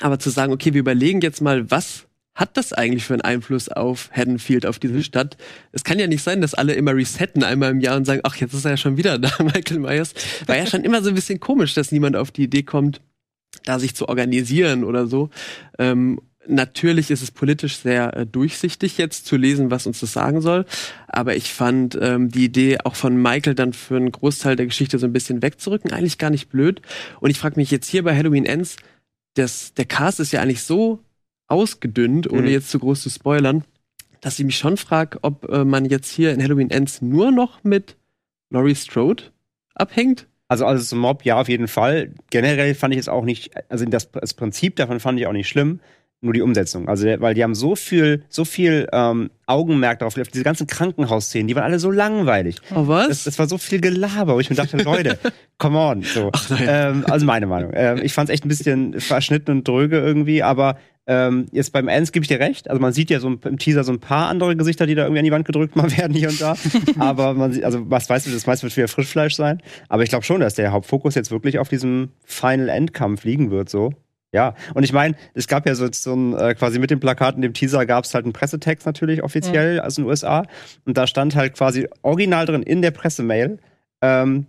[0.00, 2.07] aber zu sagen, okay, wir überlegen jetzt mal, was
[2.38, 5.36] hat das eigentlich für einen Einfluss auf Haddonfield, auf diese Stadt?
[5.72, 8.36] Es kann ja nicht sein, dass alle immer resetten einmal im Jahr und sagen, ach,
[8.36, 10.14] jetzt ist er ja schon wieder da, Michael Myers.
[10.46, 13.00] War ja schon immer so ein bisschen komisch, dass niemand auf die Idee kommt,
[13.64, 15.30] da sich zu organisieren oder so.
[15.80, 20.40] Ähm, natürlich ist es politisch sehr äh, durchsichtig jetzt zu lesen, was uns das sagen
[20.40, 20.64] soll.
[21.08, 25.00] Aber ich fand ähm, die Idee auch von Michael dann für einen Großteil der Geschichte
[25.00, 26.82] so ein bisschen wegzurücken eigentlich gar nicht blöd.
[27.18, 28.76] Und ich frage mich jetzt hier bei Halloween Ends,
[29.34, 31.00] das, der Cast ist ja eigentlich so
[31.48, 32.48] ausgedünnt, ohne mhm.
[32.48, 33.64] jetzt zu groß zu spoilern,
[34.20, 37.64] dass ich mich schon frage, ob äh, man jetzt hier in Halloween Ends nur noch
[37.64, 37.96] mit
[38.50, 39.24] Laurie Strode
[39.74, 40.26] abhängt.
[40.48, 42.14] Also als Mob ja auf jeden Fall.
[42.30, 45.48] Generell fand ich es auch nicht, also das, das Prinzip davon fand ich auch nicht
[45.48, 45.80] schlimm
[46.20, 46.88] nur die Umsetzung.
[46.88, 51.46] Also, weil die haben so viel, so viel ähm, Augenmerk darauf gelegt, diese ganzen Krankenhausszenen,
[51.46, 52.56] die waren alle so langweilig.
[52.74, 53.08] Oh, was?
[53.08, 55.18] Das, das war so viel Gelaber, wo ich mir dachte, Leute,
[55.58, 56.02] come on.
[56.02, 56.30] So.
[56.32, 57.70] Ach, ähm, also meine Meinung.
[57.74, 60.78] Ähm, ich fand es echt ein bisschen verschnitten und dröge irgendwie, aber
[61.08, 62.68] ähm, jetzt beim Ends gebe ich dir recht.
[62.68, 65.20] Also man sieht ja so im Teaser so ein paar andere Gesichter, die da irgendwie
[65.20, 66.54] an die Wand gedrückt mal werden hier und da.
[66.98, 69.62] aber man sieht, also was weißt du, das meiste wird wieder Frischfleisch sein.
[69.88, 73.70] Aber ich glaube schon, dass der Hauptfokus jetzt wirklich auf diesem Final Endkampf liegen wird,
[73.70, 73.94] so.
[74.30, 77.36] Ja, und ich meine, es gab ja so, so ein, äh, quasi mit dem Plakat
[77.36, 79.88] und dem Teaser gab es halt einen Pressetext natürlich offiziell, mhm.
[79.88, 80.44] in den USA.
[80.84, 83.58] Und da stand halt quasi original drin in der Pressemail,
[84.02, 84.46] ähm,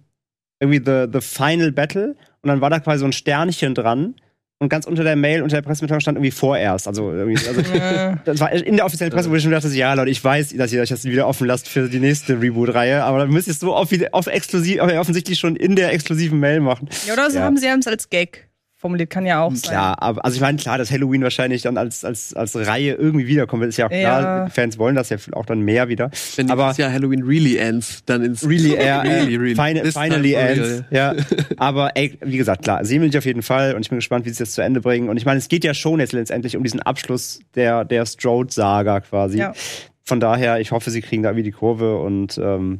[0.59, 2.17] irgendwie the, the Final Battle.
[2.41, 4.15] Und dann war da quasi so ein Sternchen dran
[4.59, 6.87] und ganz unter der Mail, unter der Pressemitteilung stand irgendwie vorerst.
[6.87, 7.61] Also, irgendwie, also
[8.25, 10.73] das war in der offiziellen Presse, wo ich schon dachte, ja Leute, ich weiß, dass
[10.73, 13.59] ihr euch das wieder offen lasst für die nächste Reboot-Reihe, aber dann müsst ihr es
[13.59, 16.89] so off off exklusiv, offensichtlich schon in der exklusiven Mail machen.
[17.07, 17.45] Ja, oder so Ja.
[17.45, 18.48] haben sie es als Gag
[18.79, 19.71] formuliert, kann ja auch sein.
[19.71, 23.27] Klar, aber also ich meine, klar, dass Halloween wahrscheinlich dann als, als, als Reihe irgendwie
[23.27, 24.21] wiederkommt, ist ja auch klar.
[24.21, 24.49] Ja.
[24.49, 26.09] Fans wollen das ja auch dann mehr wieder.
[26.37, 29.55] Wenn aber dieses Jahr Halloween really ends, dann ins Really, äh, really, really.
[29.55, 30.83] Final, finally ends.
[30.91, 31.13] Ja.
[31.57, 34.25] Aber ey, wie gesagt, klar, sehen wir dich auf jeden Fall und ich bin gespannt,
[34.25, 35.09] wie sie das zu Ende bringen.
[35.09, 39.01] Und ich meine, es geht ja schon jetzt letztendlich um diesen Abschluss der, der Strode-Saga
[39.01, 39.39] quasi.
[39.39, 39.53] Ja.
[40.03, 42.79] Von daher, ich hoffe, sie kriegen da irgendwie die Kurve und ähm,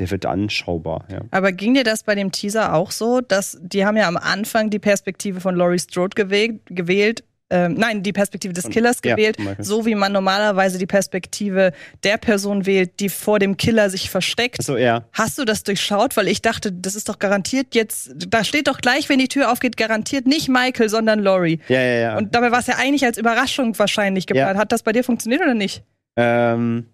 [0.00, 1.06] der wird anschaubar.
[1.10, 1.20] Ja.
[1.30, 4.70] Aber ging dir das bei dem Teaser auch so, dass die haben ja am Anfang
[4.70, 9.38] die Perspektive von Laurie Strode gewählt, gewählt ähm, nein, die Perspektive des Killers ja, gewählt,
[9.38, 9.62] Michael.
[9.62, 14.60] so wie man normalerweise die Perspektive der Person wählt, die vor dem Killer sich versteckt.
[14.60, 15.04] Achso, ja.
[15.12, 16.16] Hast du das durchschaut?
[16.16, 19.52] Weil ich dachte, das ist doch garantiert jetzt, da steht doch gleich, wenn die Tür
[19.52, 21.60] aufgeht, garantiert nicht Michael, sondern Laurie.
[21.68, 22.18] Ja, ja, ja.
[22.18, 24.54] Und dabei war es ja eigentlich als Überraschung wahrscheinlich geplant.
[24.54, 24.60] Ja.
[24.60, 25.84] Hat das bei dir funktioniert oder nicht?
[26.16, 26.86] Ähm,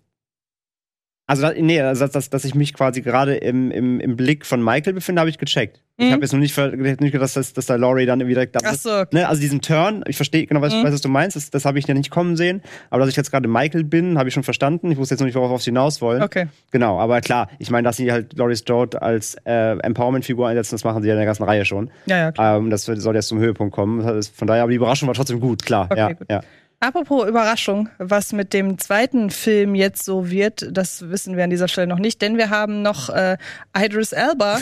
[1.31, 4.45] also, da- nee, also dass, dass, dass ich mich quasi gerade im, im, im Blick
[4.45, 5.81] von Michael befinde, habe ich gecheckt.
[5.97, 6.13] Ich Mhm.
[6.13, 8.47] habe jetzt noch nicht, nicht gedacht, dass, das- dass da Laurie dann wieder.
[8.47, 9.05] Das, Ach so.
[9.17, 10.85] ne, also diesen Turn, ich verstehe genau, was, Mhm.
[10.85, 12.63] weiß, was du meinst, das, das habe ich ja nicht kommen sehen.
[12.89, 14.91] Aber dass ich jetzt gerade Michael bin, habe ich schon verstanden.
[14.91, 16.23] Ich wusste jetzt noch nicht, worauf sie hinaus wollen.
[16.23, 16.47] Okay.
[16.71, 20.85] Genau, aber klar, ich meine, dass sie halt Laurie Strode als äh, Empowerment-Figur einsetzen, das
[20.85, 21.91] machen sie ja in der ganzen Reihe schon.
[22.07, 22.57] Ja, ja, klar.
[22.59, 24.23] Ähm, das soll jetzt zum Höhepunkt kommen.
[24.35, 25.87] Von daher, aber die Überraschung war trotzdem gut, klar.
[25.91, 26.27] Okay, ja, gut.
[26.31, 26.41] ja.
[26.83, 31.69] Apropos Überraschung, was mit dem zweiten Film jetzt so wird, das wissen wir an dieser
[31.69, 33.37] Stelle noch nicht, denn wir haben noch äh,
[33.77, 34.59] Idris Elba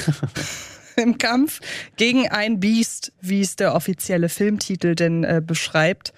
[0.97, 1.61] im Kampf
[1.97, 6.13] gegen ein Biest, wie es der offizielle Filmtitel denn äh, beschreibt.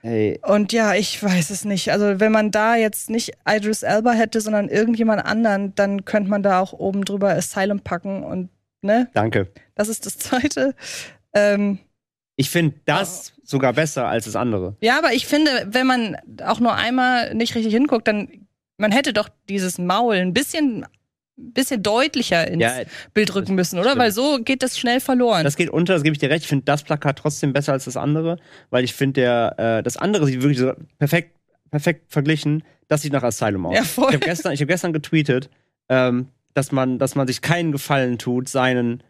[0.00, 1.92] Hey, Und ja, ich weiß es nicht.
[1.92, 6.42] Also wenn man da jetzt nicht Idris Elba hätte, sondern irgendjemand anderen, dann könnte man
[6.42, 8.48] da auch oben drüber Asylum packen und
[8.80, 9.48] ne, danke.
[9.74, 10.74] das ist das zweite.
[11.34, 11.80] Ähm,
[12.36, 14.76] Ich finde das sogar besser als das andere.
[14.80, 18.28] Ja, aber ich finde, wenn man auch nur einmal nicht richtig hinguckt, dann
[18.76, 20.84] man hätte doch dieses Maul ein bisschen,
[21.36, 22.72] bisschen deutlicher ins Ja,
[23.12, 23.90] Bild rücken müssen, oder?
[23.90, 24.02] stimmt.
[24.02, 25.44] Weil so geht das schnell verloren.
[25.44, 26.42] Das geht unter, das gebe ich dir recht.
[26.42, 28.38] Ich finde das Plakat trotzdem besser als das andere,
[28.70, 31.36] weil ich finde, der äh, das andere sieht wirklich so perfekt,
[31.70, 32.64] perfekt verglichen.
[32.88, 33.76] Das sieht nach Asylum aus.
[33.76, 34.08] Ja, voll.
[34.08, 35.50] Ich habe gestern, ich hab gestern getweetet,
[35.88, 39.02] ähm, dass, man, dass man sich keinen Gefallen tut, seinen.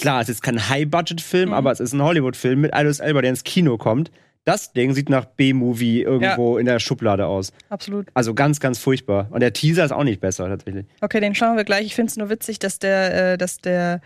[0.00, 1.54] Klar, es ist kein High-Budget-Film, Mhm.
[1.54, 4.10] aber es ist ein Hollywood-Film mit Idris Elba, der ins Kino kommt.
[4.44, 7.52] Das Ding sieht nach B-Movie irgendwo in der Schublade aus.
[7.68, 8.06] Absolut.
[8.14, 9.26] Also ganz, ganz furchtbar.
[9.30, 10.86] Und der Teaser ist auch nicht besser, tatsächlich.
[11.02, 11.84] Okay, den schauen wir gleich.
[11.84, 14.00] Ich finde es nur witzig, dass der, äh, dass der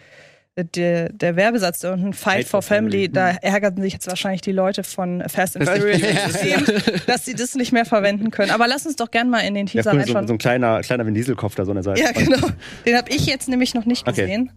[0.57, 4.52] äh, der, der Werbesatz da unten, Fight, for, Family, da ärgerten sich jetzt wahrscheinlich die
[4.52, 6.00] Leute von Fast and Furious,
[7.07, 8.50] dass sie das nicht mehr verwenden können.
[8.50, 10.26] Aber lass uns doch gern mal in den Ja, Teaser cool, so, reinschauen.
[10.28, 12.02] so ein kleiner, kleiner Vin Dieselkopf da so an der Seite.
[12.02, 12.48] ja, genau.
[12.85, 14.22] Den habe ich jetzt nämlich noch nicht Okay.
[14.22, 14.50] gesehen.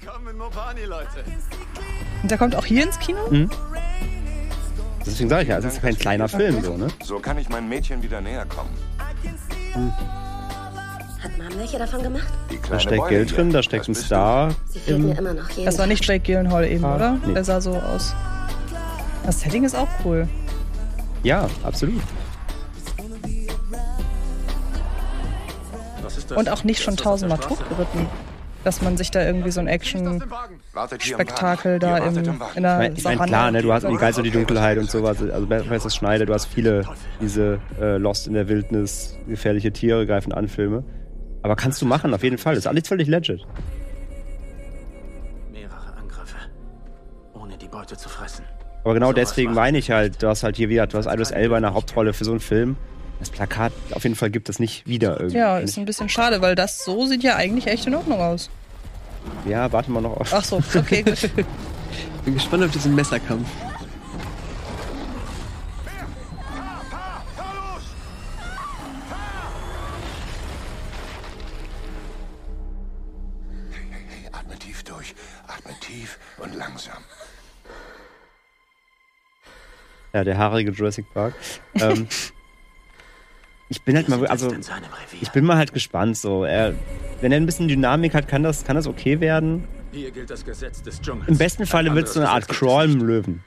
[0.00, 1.24] Willkommen in Mopani, Leute.
[2.22, 3.18] Und der kommt auch hier ins Kino?
[3.30, 3.50] Mhm.
[5.04, 6.88] Deswegen sage ich ja, es ist kein kleiner Film, so, ne?
[7.02, 8.70] So kann ich meinem Mädchen wieder näher kommen.
[11.22, 12.28] Hat Mom welche davon gemacht?
[12.50, 13.38] Die Da steckt Geld hier.
[13.38, 14.54] drin, da steckt Das ein Star.
[14.66, 17.18] Sie fehlt mir immer noch jeden Das war nicht Jake Gyllenhaal eben, Ah, oder?
[17.24, 17.34] nee.
[17.34, 18.14] Der sah so aus.
[19.24, 20.28] Das Setting ist auch cool.
[21.22, 22.02] Ja, absolut.
[26.02, 26.38] Was ist das?
[26.38, 28.06] Und auch nicht schon tausendmal totgeritten.
[28.68, 33.02] Dass man sich da irgendwie so ein Action-Spektakel da im, in der Ich meine, ich
[33.02, 36.26] mein, klar, ne, du hast die Geister und die Dunkelheit und sowas, also Besser Schneider,
[36.26, 36.84] du hast viele
[37.18, 40.84] diese äh, Lost in der Wildnis, gefährliche Tiere greifen an Filme.
[41.42, 42.56] Aber kannst du machen, auf jeden Fall.
[42.56, 43.40] Das ist alles völlig legit.
[45.50, 46.36] Mehrere Angriffe.
[47.32, 48.44] Ohne die Beute zu fressen.
[48.84, 51.30] Aber genau Sowas deswegen meine ich halt, du hast halt hier wieder, du hast Idris
[51.30, 52.76] Elba in der Hauptrolle für so einen Film.
[53.18, 55.38] Das Plakat auf jeden Fall gibt es nicht wieder irgendwie.
[55.38, 58.50] Ja, ist ein bisschen schade, weil das so sieht ja eigentlich echt in Ordnung aus.
[59.46, 60.32] Ja, warte mal noch auf.
[60.32, 61.30] Ach so, okay, gut.
[62.24, 63.48] Bin gespannt auf diesen Messerkampf.
[73.72, 75.14] Hey, atme tief durch.
[75.46, 77.02] Atme tief und langsam.
[80.12, 81.34] Ja, der haarige Jurassic Park.
[81.74, 82.08] ähm,
[83.68, 84.54] ich bin halt mal, also
[85.20, 86.44] ich bin mal halt gespannt so.
[86.44, 86.74] Er,
[87.20, 89.64] wenn er ein bisschen Dynamik hat, kann das, kann das okay werden.
[89.92, 91.28] Hier gilt das Gesetz des Dschungels.
[91.28, 93.42] Im besten Falle wird es so eine Art Crawl im Löwen.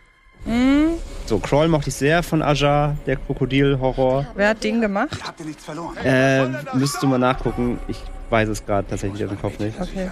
[1.25, 4.25] So, Crawl mochte ich sehr von Aja, der Krokodil-Horror.
[4.35, 5.17] Wer hat den gemacht?
[5.23, 5.95] Habt ihr nichts verloren?
[6.03, 7.79] Äh, müsstest du mal nachgucken.
[7.87, 9.79] Ich weiß es gerade tatsächlich aus dem Kopf nicht.
[9.79, 10.09] Okay.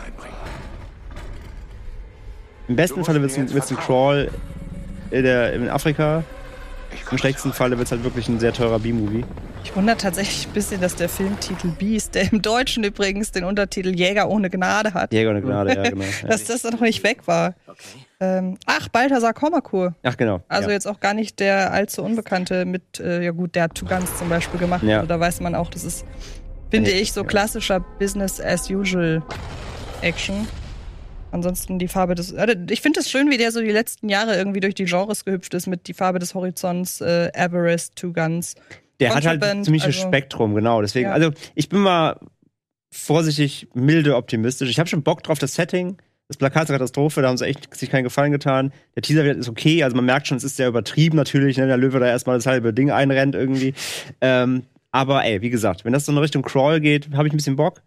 [2.68, 4.30] Im besten Falle wird es ein, ein Crawl
[5.10, 6.24] in, der, in Afrika.
[7.12, 7.54] Im schlechtesten.
[7.54, 9.26] Falle wird es halt wirklich ein sehr teurer B-Movie.
[9.64, 13.90] Ich wundere tatsächlich ein bisschen, dass der Filmtitel Beast, der im Deutschen übrigens den Untertitel
[13.90, 16.04] Jäger ohne Gnade hat, Jäger ohne Gnade, ja, genau.
[16.04, 16.28] Ja.
[16.28, 17.56] dass das noch nicht weg war.
[17.68, 18.06] Okay.
[18.22, 19.96] Ähm, ach, Balthasar Kormakur.
[20.04, 20.42] Ach, genau.
[20.48, 20.74] Also ja.
[20.74, 24.18] jetzt auch gar nicht der allzu Unbekannte mit, äh, ja gut, der hat Two Guns
[24.18, 24.84] zum Beispiel gemacht.
[24.84, 24.98] Ja.
[24.98, 26.06] Also da weiß man auch, das ist,
[26.70, 29.22] finde ich, so klassischer Business as usual
[30.02, 30.48] Action.
[31.32, 32.32] Ansonsten die Farbe des.
[32.32, 35.26] äh, Ich finde es schön, wie der so die letzten Jahre irgendwie durch die Genres
[35.26, 38.56] gehüpft ist mit die Farbe des Horizonts, äh, Everest, Two Guns.
[39.00, 40.82] Der hat halt Contraband, ziemliches also- Spektrum, genau.
[40.82, 41.14] Deswegen, Ja.
[41.14, 42.20] also ich bin mal
[42.92, 44.70] vorsichtig milde optimistisch.
[44.70, 45.98] Ich habe schon Bock drauf, das Setting.
[46.28, 48.72] Das Plakat ist eine Katastrophe, da haben sie echt sich keinen Gefallen getan.
[48.96, 51.66] Der Teaser ist okay, also man merkt schon, es ist sehr übertrieben natürlich, ne?
[51.66, 53.74] der Löwe da erstmal das halbe Ding einrennt irgendwie.
[54.22, 57.38] Ähm, aber ey, wie gesagt, wenn das so in Richtung Crawl geht, habe ich ein
[57.38, 57.82] bisschen Bock.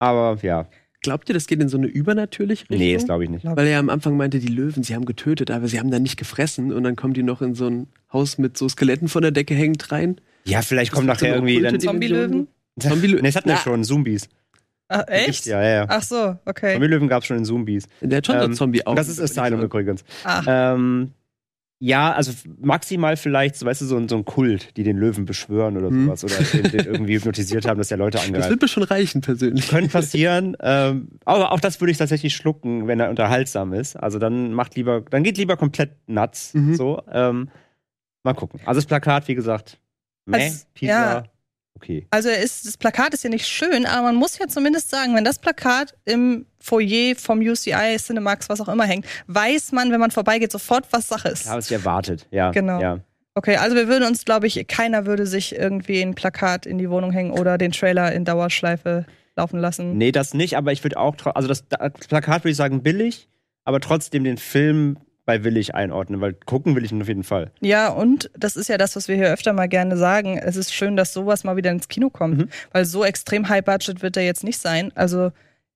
[0.00, 0.68] Aber ja,
[1.00, 2.78] Glaubt ihr, das geht in so eine übernatürliche Richtung?
[2.78, 3.44] nee, das glaube ich nicht.
[3.44, 6.16] Weil er am Anfang meinte, die Löwen, sie haben getötet, aber sie haben dann nicht
[6.18, 9.30] gefressen und dann kommen die noch in so ein Haus mit so Skeletten von der
[9.30, 10.20] Decke hängend rein.
[10.44, 11.78] Ja, vielleicht kommt Das wird nachher irgendwie dann.
[11.78, 12.48] Zombie-Löwen?
[12.80, 13.22] Zombie-Löwen?
[13.22, 13.60] Nee, das hatten wir Ja.
[13.60, 14.28] schon, Zombies.
[14.88, 15.44] Ah, echt?
[15.46, 15.86] Ja, ja, ja.
[15.88, 16.72] Ach so, okay.
[16.72, 17.86] Zombie-Löwen gab es schon in Zombies.
[18.00, 18.94] Der hat schon Ähm, Zombie auch.
[18.94, 20.02] Das ist Asylum übrigens.
[20.24, 21.12] Ach, Ähm,
[21.80, 25.24] ja, also maximal vielleicht, so, weißt du, so ein, so ein Kult, die den Löwen
[25.26, 26.06] beschwören oder Hm.
[26.06, 26.24] sowas.
[26.24, 28.50] Oder den, den irgendwie hypnotisiert haben, dass der Leute Das angreift.
[28.50, 29.68] wird mir schon reichen, persönlich.
[29.68, 30.56] Könnte passieren.
[30.60, 33.94] ähm, aber auch das würde ich tatsächlich schlucken, wenn er unterhaltsam ist.
[33.96, 36.52] Also dann macht lieber, dann geht lieber komplett nuts.
[36.54, 36.74] Mhm.
[36.74, 37.00] So.
[37.12, 37.48] Ähm,
[38.24, 38.60] mal gucken.
[38.66, 39.78] Also das Plakat, wie gesagt,
[40.26, 41.22] meh, Also, Teaser, ja.
[41.78, 42.06] Okay.
[42.10, 45.24] Also ist, das Plakat ist ja nicht schön, aber man muss ja zumindest sagen, wenn
[45.24, 50.10] das Plakat im Foyer vom UCI, Cinemax, was auch immer hängt, weiß man, wenn man
[50.10, 51.46] vorbeigeht, sofort, was Sache ist.
[51.46, 52.50] Ja, was ich erwartet, ja.
[52.50, 52.80] Genau.
[52.80, 53.00] Ja.
[53.34, 56.90] Okay, also wir würden uns, glaube ich, keiner würde sich irgendwie ein Plakat in die
[56.90, 59.96] Wohnung hängen oder den Trailer in Dauerschleife laufen lassen.
[59.96, 63.28] Nee, das nicht, aber ich würde auch, also das Plakat würde ich sagen billig,
[63.64, 67.50] aber trotzdem den Film bei willig einordnen, weil gucken will ich ihn auf jeden Fall.
[67.60, 70.38] Ja, und das ist ja das, was wir hier öfter mal gerne sagen.
[70.38, 72.48] Es ist schön, dass sowas mal wieder ins Kino kommt, Mhm.
[72.72, 74.90] weil so extrem High Budget wird er jetzt nicht sein.
[74.94, 75.30] Also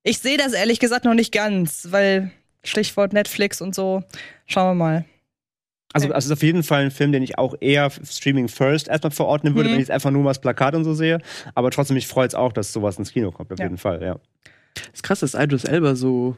[0.05, 2.31] ich sehe das ehrlich gesagt noch nicht ganz, weil
[2.65, 4.03] Stichwort Netflix und so.
[4.47, 5.05] Schauen wir mal.
[5.93, 6.15] Also, Okay.
[6.15, 9.11] also es ist auf jeden Fall ein Film, den ich auch eher Streaming First erstmal
[9.11, 9.73] verordnen würde, Mhm.
[9.75, 11.19] wenn ich jetzt einfach nur mal das Plakat und so sehe.
[11.55, 13.67] Aber trotzdem, mich freut es auch, dass sowas ins Kino kommt, auf Ja.
[13.67, 14.17] jeden Fall, ja.
[14.77, 16.37] Das ist krass, dass Idris Elba so,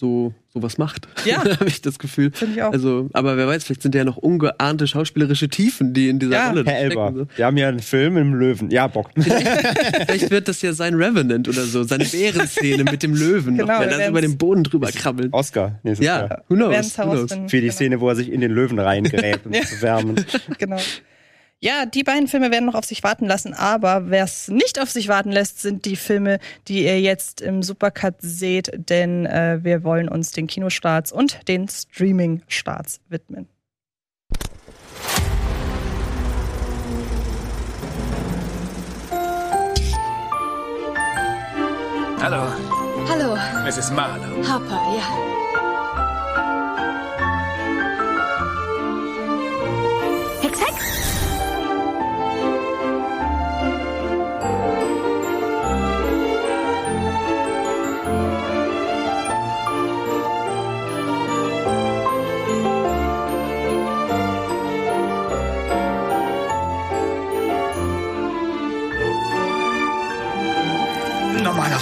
[0.00, 1.08] so, sowas macht.
[1.24, 1.42] Ja.
[1.58, 2.30] habe ich das Gefühl.
[2.32, 2.72] Finde ich auch.
[2.72, 6.48] Also, aber wer weiß, vielleicht sind ja noch ungeahnte schauspielerische Tiefen, die in dieser Ja.
[6.50, 6.90] Rolle Herr stecken.
[7.00, 7.26] Elber, So.
[7.36, 8.70] wir haben ja einen Film im Löwen.
[8.70, 9.10] Ja, Bock.
[9.16, 13.80] Vielleicht wird das ja sein Revenant oder so, seine Bärenszene mit dem Löwen, Genau, da
[13.80, 15.32] werden's- über den Boden drüber krabbelt.
[15.32, 16.44] Oscar nächstes Ja, Jahr.
[16.48, 16.96] who knows?
[16.98, 17.32] Who knows?
[17.32, 17.72] Für die Genau.
[17.72, 19.62] Szene, wo er sich in den Löwen reingräbt, um Ja.
[19.62, 20.24] zu wärmen.
[20.58, 20.76] Genau.
[21.60, 24.90] Ja, die beiden Filme werden noch auf sich warten lassen, aber wer es nicht auf
[24.90, 29.82] sich warten lässt, sind die Filme, die ihr jetzt im Supercut seht, denn äh, wir
[29.82, 33.48] wollen uns den Kinostarts und den Streaming-Starts widmen.
[42.20, 42.52] Hallo,
[43.08, 43.90] Hallo, Mrs.
[43.90, 44.48] Marlowe.
[44.48, 45.37] Harper, ja.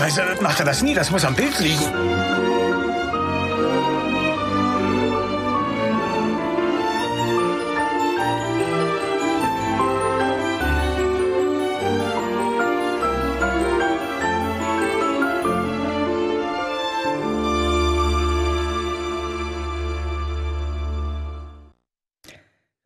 [0.06, 2.15] Normalerweise macht er das nie, das muss am Bild liegen.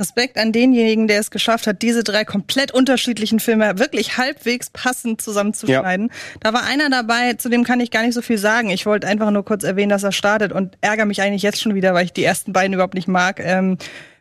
[0.00, 5.20] Respekt an denjenigen, der es geschafft hat, diese drei komplett unterschiedlichen Filme wirklich halbwegs passend
[5.20, 6.10] zusammenzuschneiden.
[6.40, 8.70] Da war einer dabei, zu dem kann ich gar nicht so viel sagen.
[8.70, 11.74] Ich wollte einfach nur kurz erwähnen, dass er startet und ärgere mich eigentlich jetzt schon
[11.74, 13.40] wieder, weil ich die ersten beiden überhaupt nicht mag.
[13.40, 13.76] Ähm,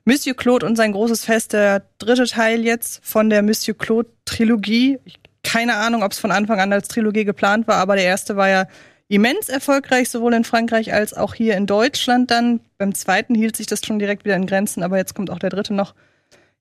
[0.06, 5.00] Monsieur Claude und sein großes Fest, der dritte Teil jetzt von der Monsieur Claude Trilogie.
[5.06, 8.36] Ich, keine Ahnung, ob es von Anfang an als Trilogie geplant war, aber der erste
[8.36, 8.66] war ja
[9.10, 12.62] immens erfolgreich, sowohl in Frankreich als auch hier in Deutschland dann.
[12.78, 15.50] Beim zweiten hielt sich das schon direkt wieder in Grenzen, aber jetzt kommt auch der
[15.50, 15.94] dritte noch.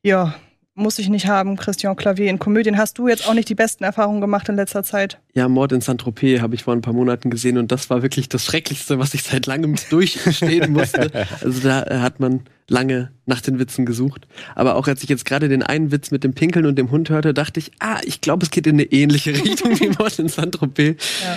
[0.03, 0.35] Ja,
[0.79, 2.31] muss ich nicht haben, Christian Clavier.
[2.31, 5.19] In Komödien hast du jetzt auch nicht die besten Erfahrungen gemacht in letzter Zeit.
[5.35, 8.29] Ja, Mord in Saint-Tropez habe ich vor ein paar Monaten gesehen und das war wirklich
[8.29, 11.11] das Schrecklichste, was ich seit langem durchstehen musste.
[11.43, 14.27] Also da äh, hat man lange nach den Witzen gesucht.
[14.55, 17.11] Aber auch als ich jetzt gerade den einen Witz mit dem Pinkeln und dem Hund
[17.11, 20.29] hörte, dachte ich, ah, ich glaube, es geht in eine ähnliche Richtung wie Mord in
[20.29, 20.97] Saint-Tropez.
[21.23, 21.37] Ja.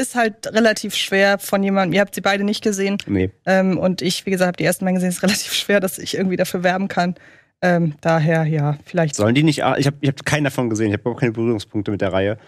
[0.00, 2.98] Ist halt relativ schwer von jemandem, ihr habt sie beide nicht gesehen.
[3.06, 3.30] Nee.
[3.46, 6.16] Ähm, und ich, wie gesagt, habe die ersten Mal gesehen, ist relativ schwer, dass ich
[6.16, 7.14] irgendwie dafür werben kann.
[7.62, 9.14] Ähm, daher, ja, vielleicht.
[9.14, 11.90] Sollen die nicht, ich habe ich hab keinen davon gesehen, ich habe überhaupt keine Berührungspunkte
[11.92, 12.38] mit der Reihe.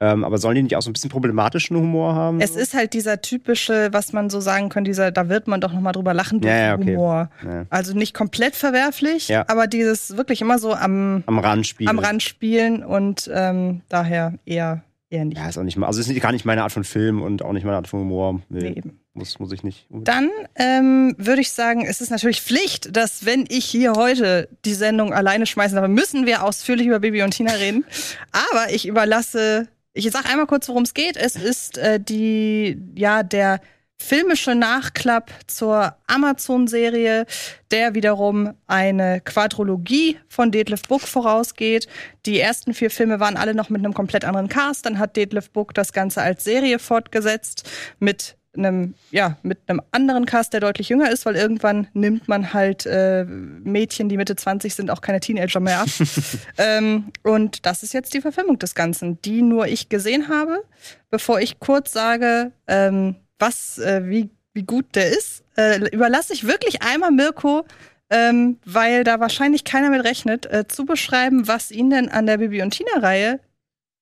[0.00, 2.40] Ähm, aber sollen die nicht auch so ein bisschen problematischen Humor haben?
[2.40, 5.72] Es ist halt dieser typische, was man so sagen könnte, dieser, da wird man doch
[5.72, 6.96] noch mal drüber lachen, Ja, ja, okay.
[6.96, 7.30] Humor.
[7.44, 7.66] Ja.
[7.70, 9.44] Also nicht komplett verwerflich, Ja.
[9.46, 11.88] aber dieses wirklich immer so am, am Rand spielen.
[11.88, 14.82] am Rand spielen und ähm, daher eher,
[15.14, 15.38] eher nicht.
[15.38, 17.52] Ja, ist auch nicht mal, also ist gar nicht meine Art von Film und auch
[17.52, 18.40] nicht meine Art von Humor.
[18.48, 19.00] Nee, Nee, eben.
[19.14, 19.86] muss, muss ich nicht.
[19.90, 24.74] Dann ähm, würde ich sagen, es ist natürlich Pflicht, dass wenn ich hier heute die
[24.74, 27.84] Sendung alleine schmeißen darf, müssen wir ausführlich über Bibi und Tina reden.
[28.32, 31.16] Aber ich überlasse, ich sage einmal kurz, worum es geht.
[31.16, 33.60] Es ist äh, die, ja, der
[33.98, 37.26] filmische Nachklapp zur Amazon-Serie,
[37.70, 41.88] der wiederum eine Quadrologie von Detlef Book vorausgeht.
[42.26, 44.86] Die ersten vier Filme waren alle noch mit einem komplett anderen Cast.
[44.86, 50.26] Dann hat Detlef Book das Ganze als Serie fortgesetzt mit einem, ja, mit einem anderen
[50.26, 54.74] Cast, der deutlich jünger ist, weil irgendwann nimmt man halt äh, Mädchen, die Mitte 20
[54.74, 55.88] sind, auch keine Teenager mehr ab.
[56.58, 60.62] ähm, und das ist jetzt die Verfilmung des Ganzen, die nur ich gesehen habe.
[61.10, 66.46] Bevor ich kurz sage, ähm, was, äh, wie, wie gut der ist, äh, überlasse ich
[66.46, 67.64] wirklich einmal Mirko,
[68.10, 72.38] ähm, weil da wahrscheinlich keiner mit rechnet, äh, zu beschreiben, was ihn denn an der
[72.38, 73.40] Bibi und Tina-Reihe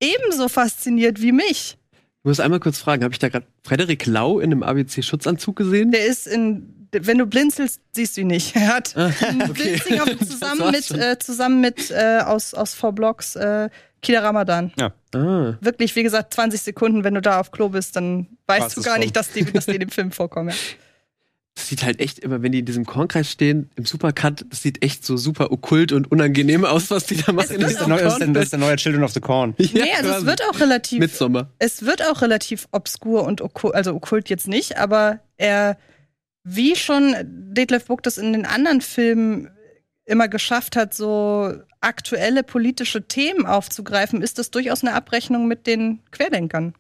[0.00, 1.78] ebenso fasziniert wie mich.
[2.22, 5.90] Ich muss einmal kurz fragen, habe ich da gerade Frederik Lau in einem ABC-Schutzanzug gesehen?
[5.90, 8.54] Der ist in, wenn du blinzelst, siehst du ihn nicht.
[8.56, 9.52] Er hat einen okay.
[9.52, 13.70] Blinzinger Das zusammen war's mit, äh, zusammen mit äh, aus, aus V Blocks äh,
[14.02, 14.72] Kida Ramadan.
[14.78, 15.54] Ah.
[15.60, 18.82] Wirklich, wie gesagt, 20 Sekunden, wenn du da auf Klo bist, dann weißt War's du
[18.82, 20.50] gar nicht, dass die, dass die in dem Film vorkommen.
[20.50, 20.54] Ja.
[21.54, 24.82] Das sieht halt echt immer, wenn die in diesem Kornkreis stehen, im Supercut, das sieht
[24.82, 27.60] echt so super okkult und unangenehm aus, was die da machen.
[27.60, 29.20] Das ist, der diesem neue, das, ist der, das ist der neue Children of the
[29.20, 29.54] Corn.
[29.58, 31.50] Ja, nee, also es wird auch relativ Midsommar.
[31.58, 35.76] es wird auch relativ obskur und okkult, also okkult jetzt nicht, aber er,
[36.42, 39.50] wie schon Detlef Book das in den anderen Filmen
[40.06, 46.00] immer geschafft hat, so aktuelle politische Themen aufzugreifen, ist das durchaus eine Abrechnung mit den
[46.10, 46.74] Querdenkern.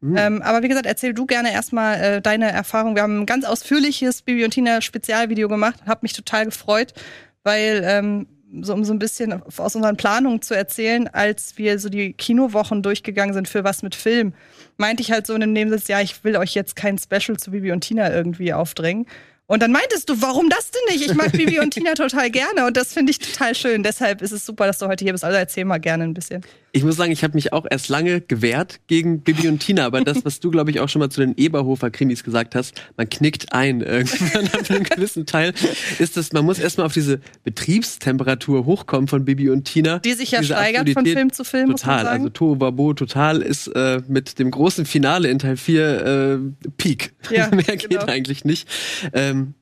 [0.00, 0.16] Mhm.
[0.16, 2.94] Ähm, aber wie gesagt, erzähl du gerne erstmal äh, deine Erfahrung.
[2.94, 6.94] Wir haben ein ganz ausführliches Bibi und Tina Spezialvideo gemacht, hab mich total gefreut,
[7.42, 8.26] weil ähm,
[8.62, 12.82] so um so ein bisschen aus unseren Planungen zu erzählen, als wir so die Kinowochen
[12.82, 14.32] durchgegangen sind für was mit Film,
[14.76, 17.52] meinte ich halt so in dem Nebensatz, ja, ich will euch jetzt kein Special zu
[17.52, 19.06] Bibi und Tina irgendwie aufdrängen.
[19.50, 21.04] Und dann meintest du, warum das denn nicht?
[21.04, 23.82] Ich mag Bibi und Tina total gerne und das finde ich total schön.
[23.82, 25.24] Deshalb ist es super, dass du heute hier bist.
[25.24, 26.42] Also erzähl mal gerne ein bisschen.
[26.72, 30.02] Ich muss sagen, ich habe mich auch erst lange gewehrt gegen Bibi und Tina, aber
[30.02, 33.52] das, was du, glaube ich, auch schon mal zu den Eberhofer-Krimis gesagt hast, man knickt
[33.52, 35.52] ein irgendwann ab einem gewissen Teil,
[35.98, 39.98] ist das, man muss erstmal auf diese Betriebstemperatur hochkommen von Bibi und Tina.
[39.98, 41.16] Die sich ja steigert von Absurdität.
[41.16, 45.38] Film zu Film, Total, also Tohu Wabo total ist äh, mit dem großen Finale in
[45.38, 47.12] Teil 4 äh, Peak.
[47.30, 48.06] Ja, Mehr geht genau.
[48.06, 48.68] eigentlich nicht.
[49.12, 49.54] Ähm,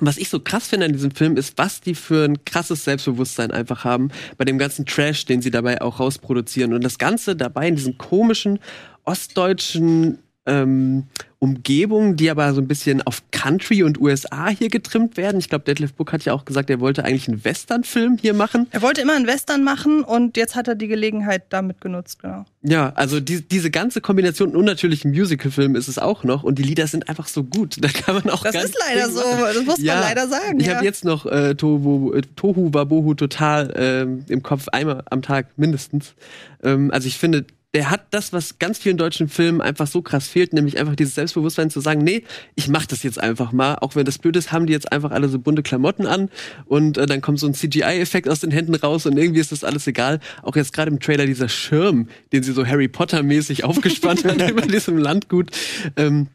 [0.00, 3.50] was ich so krass finde an diesem Film ist, was die für ein krasses Selbstbewusstsein
[3.50, 6.72] einfach haben bei dem ganzen Trash, den sie dabei auch rausproduzieren.
[6.72, 8.58] Und das Ganze dabei in diesen komischen
[9.04, 11.04] ostdeutschen ähm,
[11.38, 15.38] Umgebungen, die aber so ein bisschen auf Country und USA hier getrimmt werden.
[15.40, 18.68] Ich glaube, Detlef Book hat ja auch gesagt, er wollte eigentlich einen Western-Film hier machen.
[18.70, 22.44] Er wollte immer einen Western machen und jetzt hat er die Gelegenheit damit genutzt, genau.
[22.62, 26.60] Ja, also die, diese ganze Kombination und natürlich ein Musical-Film ist es auch noch und
[26.60, 27.76] die Lieder sind einfach so gut.
[27.82, 30.76] Da kann man auch Das ist leider so, das muss man leider sagen, Ich ja.
[30.76, 35.48] habe jetzt noch äh, Tohu, äh, Tohu Wabohu total ähm, im Kopf, einmal am Tag
[35.56, 36.14] mindestens.
[36.62, 37.44] Ähm, also ich finde,
[37.74, 41.14] der hat das, was ganz vielen deutschen Filmen einfach so krass fehlt, nämlich einfach dieses
[41.14, 43.76] Selbstbewusstsein zu sagen, nee, ich mach das jetzt einfach mal.
[43.76, 46.28] Auch wenn das blöd ist, haben die jetzt einfach alle so bunte Klamotten an
[46.66, 49.64] und äh, dann kommt so ein CGI-Effekt aus den Händen raus und irgendwie ist das
[49.64, 50.20] alles egal.
[50.42, 54.62] Auch jetzt gerade im Trailer dieser Schirm, den sie so Harry Potter-mäßig aufgespannt hat über
[54.62, 55.50] diesem Landgut.
[55.96, 56.28] Ähm,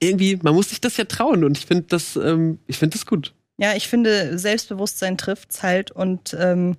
[0.00, 3.06] irgendwie, man muss sich das ja trauen und ich finde das, ähm, ich finde das
[3.06, 3.32] gut.
[3.56, 6.76] Ja, ich finde, Selbstbewusstsein trifft's halt und ähm,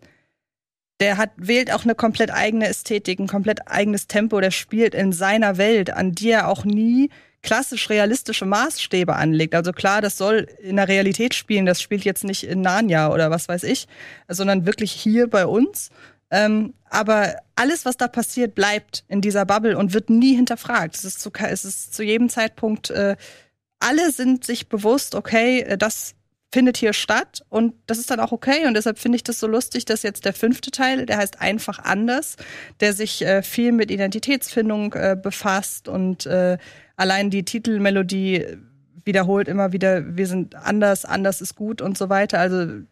[1.00, 5.12] der hat, wählt auch eine komplett eigene Ästhetik, ein komplett eigenes Tempo, der spielt in
[5.12, 7.10] seiner Welt, an die er auch nie
[7.42, 9.54] klassisch realistische Maßstäbe anlegt.
[9.54, 13.30] Also klar, das soll in der Realität spielen, das spielt jetzt nicht in Narnia oder
[13.30, 13.88] was weiß ich,
[14.28, 15.90] sondern wirklich hier bei uns.
[16.32, 20.96] Ähm, aber alles, was da passiert, bleibt in dieser Bubble und wird nie hinterfragt.
[20.96, 23.16] Es ist zu, es ist zu jedem Zeitpunkt, äh,
[23.80, 26.16] alle sind sich bewusst, okay, äh, das
[26.52, 29.48] findet hier statt und das ist dann auch okay und deshalb finde ich das so
[29.48, 32.38] lustig, dass jetzt der fünfte Teil, der heißt einfach anders,
[32.80, 36.58] der sich äh, viel mit Identitätsfindung äh, befasst und äh,
[36.96, 38.58] allein die Titelmelodie
[39.06, 42.40] wiederholt immer wieder, wir sind anders, anders ist gut und so weiter.
[42.40, 42.84] Also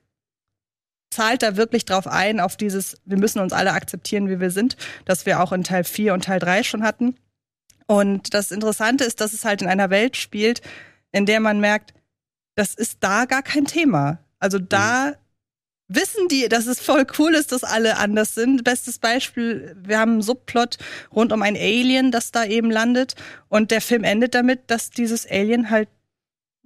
[1.10, 4.78] zahlt da wirklich drauf ein, auf dieses, wir müssen uns alle akzeptieren, wie wir sind,
[5.06, 7.16] das wir auch in Teil 4 und Teil 3 schon hatten.
[7.86, 10.62] Und das Interessante ist, dass es halt in einer Welt spielt,
[11.12, 11.94] in der man merkt,
[12.56, 14.20] das ist da gar kein Thema.
[14.40, 15.14] Also da
[15.88, 18.64] wissen die, dass es voll cool ist, dass alle anders sind.
[18.64, 20.78] Bestes Beispiel, wir haben einen Subplot
[21.14, 23.16] rund um ein Alien, das da eben landet.
[23.50, 25.90] Und der Film endet damit, dass dieses Alien halt,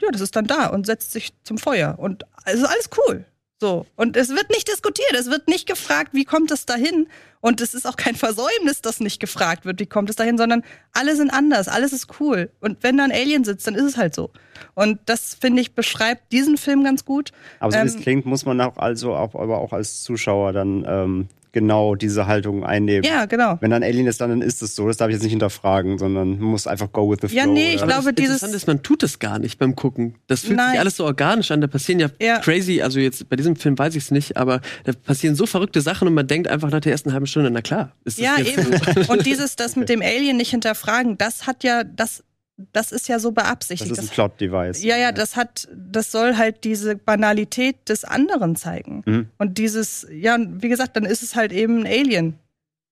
[0.01, 1.97] ja, das ist dann da und setzt sich zum Feuer.
[1.97, 3.25] Und es ist alles cool.
[3.59, 3.87] So.
[3.95, 7.07] Und es wird nicht diskutiert, es wird nicht gefragt, wie kommt es dahin.
[7.41, 10.63] Und es ist auch kein Versäumnis, dass nicht gefragt wird, wie kommt es dahin, sondern
[10.93, 12.51] alle sind anders, alles ist cool.
[12.61, 14.31] Und wenn da ein Alien sitzt, dann ist es halt so.
[14.75, 17.31] Und das, finde ich, beschreibt diesen Film ganz gut.
[17.59, 20.53] Aber so wie es Ähm, klingt, muss man auch also auch, aber auch als Zuschauer
[20.53, 21.27] dann ähm,
[21.57, 23.03] genau diese Haltung einnehmen.
[23.03, 23.57] Ja, genau.
[23.61, 24.87] Wenn dann Alien ist, dann, dann ist es so.
[24.87, 27.37] Das darf ich jetzt nicht hinterfragen, sondern man muss einfach go with the flow.
[27.37, 27.87] Ja, nee, ich oder?
[27.87, 30.15] Glaube, das dieses- Interessante ist, man tut es gar nicht beim Gucken.
[30.27, 30.71] Das fühlt Nein.
[30.71, 31.61] sich alles so organisch an.
[31.61, 32.39] Da passieren ja, Ja.
[32.39, 35.81] crazy, also jetzt bei diesem Film weiß ich es nicht, aber da passieren so verrückte
[35.81, 37.93] Sachen und man denkt einfach nach der ersten halben Stunde, na klar.
[38.05, 39.03] Ist das Ja, jetzt eben.
[39.05, 39.11] So.
[39.13, 42.23] Und dieses, das mit dem Alien nicht hinterfragen, das hat ja, das,
[42.57, 43.91] das ist ja so das beabsichtigt.
[43.91, 44.83] ist ein Das- Plot-Device.
[44.83, 49.03] Ja, ja, das hat, das soll halt diese Banalität des anderen zeigen.
[49.05, 49.29] Mhm.
[49.37, 52.39] Und dieses, ja, wie gesagt, dann ist es halt eben ein Alien.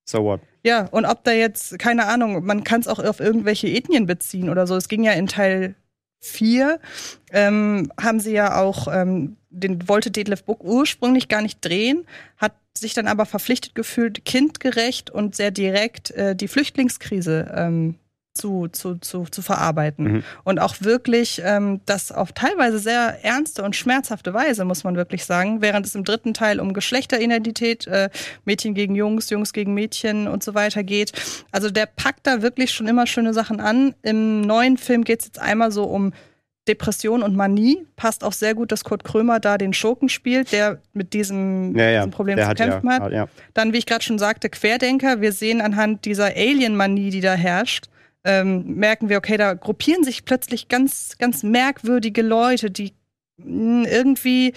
[0.08, 0.42] So what?
[0.64, 4.50] Ja, und ob da jetzt, keine Ahnung, man kann es auch auf irgendwelche Ethnien beziehen
[4.50, 4.76] oder so.
[4.76, 5.76] Es ging ja in Teil
[6.22, 6.80] 4,
[7.32, 12.06] ähm, haben sie ja auch, ähm, den wollte Detlef Book ursprünglich gar nicht drehen,
[12.38, 17.96] hat sich dann aber verpflichtet gefühlt, kindgerecht und sehr direkt äh, die Flüchtlingskrise ähm,
[18.36, 20.06] zu, zu, zu, zu verarbeiten.
[20.06, 20.24] Mhm.
[20.44, 25.26] Und auch wirklich ähm, das auf teilweise sehr ernste und schmerzhafte Weise, muss man wirklich
[25.26, 28.10] sagen, während es im dritten Teil um Geschlechteridentität, äh,
[28.46, 31.14] Mädchen gegen Jungs, Jungs gegen Mädchen und so weiter geht.
[31.52, 33.96] Also der packt da wirklich schon immer schöne Sachen an.
[34.04, 36.14] Im neuen Film geht es jetzt einmal so um
[36.68, 37.86] Depression und Manie.
[37.96, 41.90] Passt auch sehr gut, dass Kurt Krömer da den Schurken spielt, der mit diesem, Ja,
[41.90, 42.00] ja.
[42.00, 43.30] diesem Problem der zu hat kämpfen ja, hat.
[43.54, 45.22] Dann, wie ich gerade schon sagte, Querdenker.
[45.22, 47.86] Wir sehen anhand dieser Alien-Manie, die da herrscht,
[48.26, 52.94] ähm, merken wir, okay, da gruppieren sich plötzlich ganz, ganz merkwürdige Leute, die
[53.38, 54.54] mh, irgendwie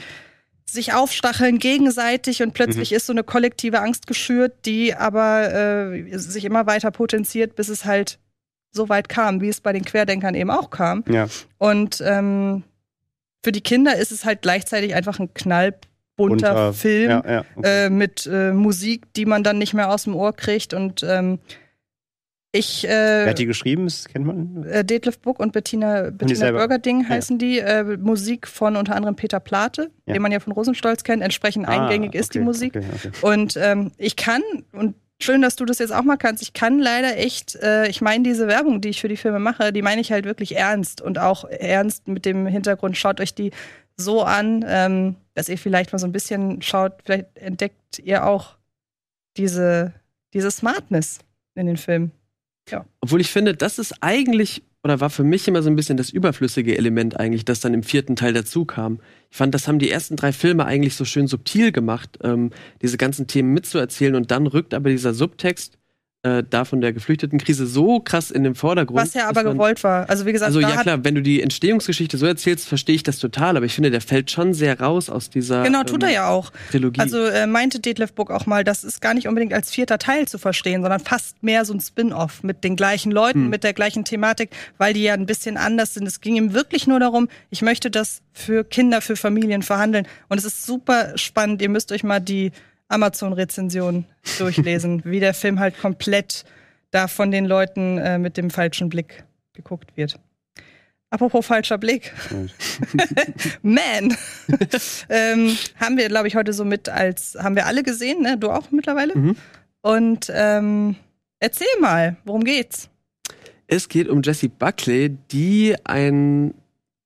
[0.65, 6.45] sich aufstacheln gegenseitig und plötzlich ist so eine kollektive Angst geschürt, die aber äh, sich
[6.45, 8.19] immer weiter potenziert, bis es halt
[8.71, 11.05] so weit kam, wie es bei den Querdenkern eben auch kam.
[11.09, 11.27] ja.
[11.57, 12.65] Und ähm,
[13.43, 17.45] für die Kinder ist es halt gleichzeitig einfach ein knallbunter Bunter, Film Ja, ja.
[17.55, 17.87] Okay.
[17.87, 20.75] äh, mit äh, Musik, die man dann nicht mehr aus dem Ohr kriegt.
[20.75, 21.39] Und ähm,
[22.53, 23.85] ich, Wer äh, hat die geschrieben?
[23.85, 24.65] Das kennt man?
[24.65, 26.51] äh, Detlef Buck und Bettina, Bettina?
[26.53, 27.09] Burgerding Ja.
[27.11, 27.59] heißen die.
[27.59, 30.15] Äh, Musik von unter anderem Peter Plate, Ja.
[30.15, 31.23] den man ja von Rosenstolz kennt.
[31.23, 32.77] Entsprechend eingängig Ah, ist die okay, Musik.
[32.77, 33.11] Okay, okay.
[33.27, 34.43] Und ähm, ich kann,
[34.73, 38.01] und schön, dass du das jetzt auch mal kannst, ich kann leider echt, äh, ich
[38.01, 41.03] meine diese Werbung, die ich für die Filme mache, die meine ich halt wirklich ernst
[41.03, 43.51] und auch ernst mit dem Hintergrund, schaut euch die
[43.97, 48.57] so an, ähm, dass ihr vielleicht mal so ein bisschen schaut, vielleicht entdeckt ihr auch
[49.37, 49.93] diese,
[50.35, 51.19] diese Smartness
[51.57, 52.13] in den Filmen.
[53.01, 56.11] Obwohl ich finde, das ist eigentlich, oder war für mich immer so ein bisschen das
[56.11, 59.01] überflüssige Element eigentlich, das dann im vierten Teil dazu kam.
[59.31, 62.51] Ich fand, das haben die ersten drei Filme eigentlich so schön subtil gemacht, ähm,
[62.83, 65.79] diese ganzen Themen mitzuerzählen und dann rückt aber dieser Subtext
[66.39, 69.01] äh, da von der Geflüchtetenkrise so krass in den Vordergrund.
[69.01, 70.09] Was ja aber man- gewollt war.
[70.11, 73.19] Also wie gesagt, Also ja klar, wenn du die Entstehungsgeschichte so erzählst, verstehe ich das
[73.19, 76.15] total, aber ich finde, der fällt schon sehr raus aus dieser genau, tut er ähm,
[76.15, 76.51] ja auch.
[76.71, 77.01] Trilogie.
[77.01, 80.29] Also äh, meinte Detlef Book auch mal, das ist gar nicht unbedingt als vierter Teil
[80.29, 83.51] zu verstehen, sondern fast mehr so ein Spin-off mit den gleichen Leuten, Hm.
[83.51, 86.07] mit der gleichen Thematik, weil die ja ein bisschen anders sind.
[86.07, 90.07] Es ging ihm wirklich nur darum, ich möchte das für Kinder, für Familien verhandeln.
[90.29, 91.61] Und es ist super spannend.
[91.63, 92.53] Ihr müsst euch mal die
[92.89, 94.05] Amazon-Rezension
[94.39, 96.45] durchlesen, wie der Film halt komplett
[96.91, 100.19] da von den Leuten äh, mit dem falschen Blick geguckt wird.
[101.11, 102.13] Apropos falscher Blick.
[103.63, 104.15] Man.
[105.09, 108.37] ähm, haben wir, glaube ich, heute so mit als, haben wir alle gesehen, ne?
[108.37, 109.17] Du auch mittlerweile?
[109.17, 109.37] Mhm.
[109.81, 110.97] Und ähm,
[111.41, 112.91] erzähl mal, worum geht's?
[113.67, 116.53] Es geht um Jessie Buckley, die ein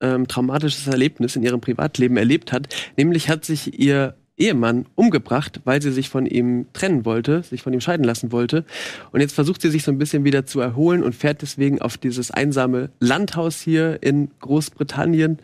[0.00, 2.74] ähm, traumatisches Erlebnis in ihrem Privatleben erlebt hat.
[2.96, 7.72] Nämlich hat sich ihr Ehemann umgebracht, weil sie sich von ihm trennen wollte, sich von
[7.72, 8.64] ihm scheiden lassen wollte.
[9.12, 11.98] Und jetzt versucht sie sich so ein bisschen wieder zu erholen und fährt deswegen auf
[11.98, 15.38] dieses einsame Landhaus hier in Großbritannien,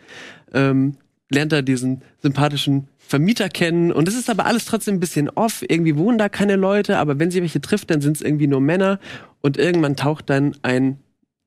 [0.53, 0.95] ähm,
[1.29, 3.91] lernt da diesen sympathischen Vermieter kennen.
[3.91, 5.63] Und es ist aber alles trotzdem ein bisschen off.
[5.67, 8.61] Irgendwie wohnen da keine Leute, aber wenn sie welche trifft, dann sind es irgendwie nur
[8.61, 8.99] Männer.
[9.41, 10.99] Und irgendwann taucht dann ein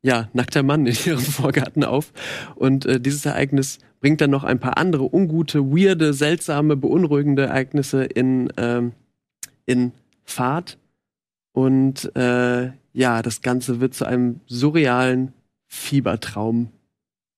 [0.03, 2.13] ja, nackter Mann in ihrem Vorgarten auf.
[2.55, 8.05] Und äh, dieses Ereignis bringt dann noch ein paar andere ungute, weirde, seltsame, beunruhigende Ereignisse
[8.05, 8.93] in, ähm,
[9.65, 9.93] in
[10.25, 10.77] Fahrt.
[11.53, 15.33] Und äh, ja, das Ganze wird zu einem surrealen
[15.69, 16.73] Fiebertraum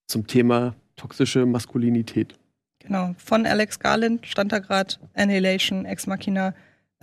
[0.09, 2.35] zum Thema toxische Maskulinität.
[2.79, 6.55] Genau, von Alex Garland stand da gerade Annihilation, Ex Machina.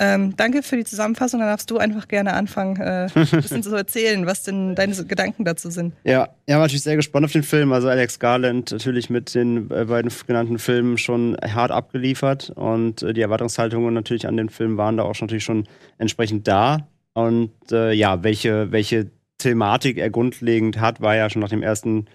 [0.01, 1.39] Ähm, danke für die Zusammenfassung.
[1.39, 5.45] Dann darfst du einfach gerne anfangen, äh, ein bisschen zu erzählen, was denn deine Gedanken
[5.45, 5.93] dazu sind.
[6.03, 7.71] Ja, ja, war natürlich sehr gespannt auf den Film.
[7.71, 13.13] Also Alex Garland natürlich mit den äh, beiden genannten Filmen schon hart abgeliefert und äh,
[13.13, 15.67] die Erwartungshaltungen natürlich an den Film waren da auch schon, natürlich schon
[15.99, 16.87] entsprechend da.
[17.13, 22.05] Und äh, ja, welche, welche Thematik er grundlegend hat, war ja schon nach dem ersten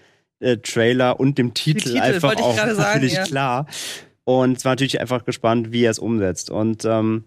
[0.41, 3.23] äh, Trailer und dem Titel, Titel, einfach auch natürlich ja.
[3.23, 3.65] klar.
[4.25, 6.49] Und es war natürlich einfach gespannt, wie er es umsetzt.
[6.49, 7.23] Und ähm,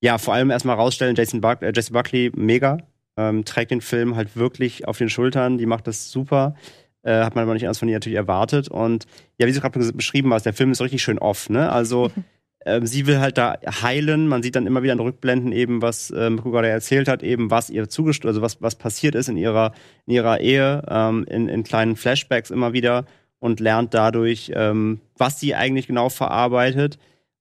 [0.00, 2.78] ja, vor allem erstmal rausstellen, Jason Buck, äh, Jesse Buckley, mega.
[3.16, 6.54] Ähm, trägt den Film halt wirklich auf den Schultern, die macht das super.
[7.02, 8.68] Äh, hat man aber nicht anders von ihr natürlich erwartet.
[8.68, 9.06] Und
[9.38, 11.70] ja, wie du gerade beschrieben hast, der Film ist richtig schön off, ne?
[11.70, 12.10] Also
[12.66, 14.28] ähm, sie will halt da heilen.
[14.28, 17.70] Man sieht dann immer wieder in Rückblenden eben, was ähm, gerade erzählt hat, eben was
[17.70, 19.72] ihr zugestoßen, also was, was passiert ist in ihrer,
[20.06, 23.04] in ihrer Ehe, ähm, in, in kleinen Flashbacks immer wieder
[23.40, 26.98] und lernt dadurch, ähm, was sie eigentlich genau verarbeitet.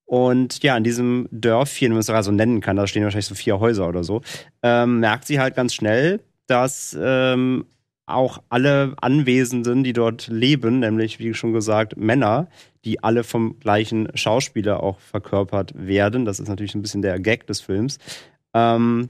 [0.07, 3.25] Und ja, in diesem Dörfchen, wenn man es sogar so nennen kann, da stehen wahrscheinlich
[3.25, 4.21] so vier Häuser oder so,
[4.63, 7.65] ähm, merkt sie halt ganz schnell, dass ähm,
[8.05, 12.47] auch alle Anwesenden, die dort leben, nämlich wie schon gesagt Männer,
[12.85, 16.23] die alle vom gleichen Schauspieler auch verkörpert werden.
[16.23, 17.99] Das ist natürlich ein bisschen der Gag des Films.
[18.53, 19.09] Ähm,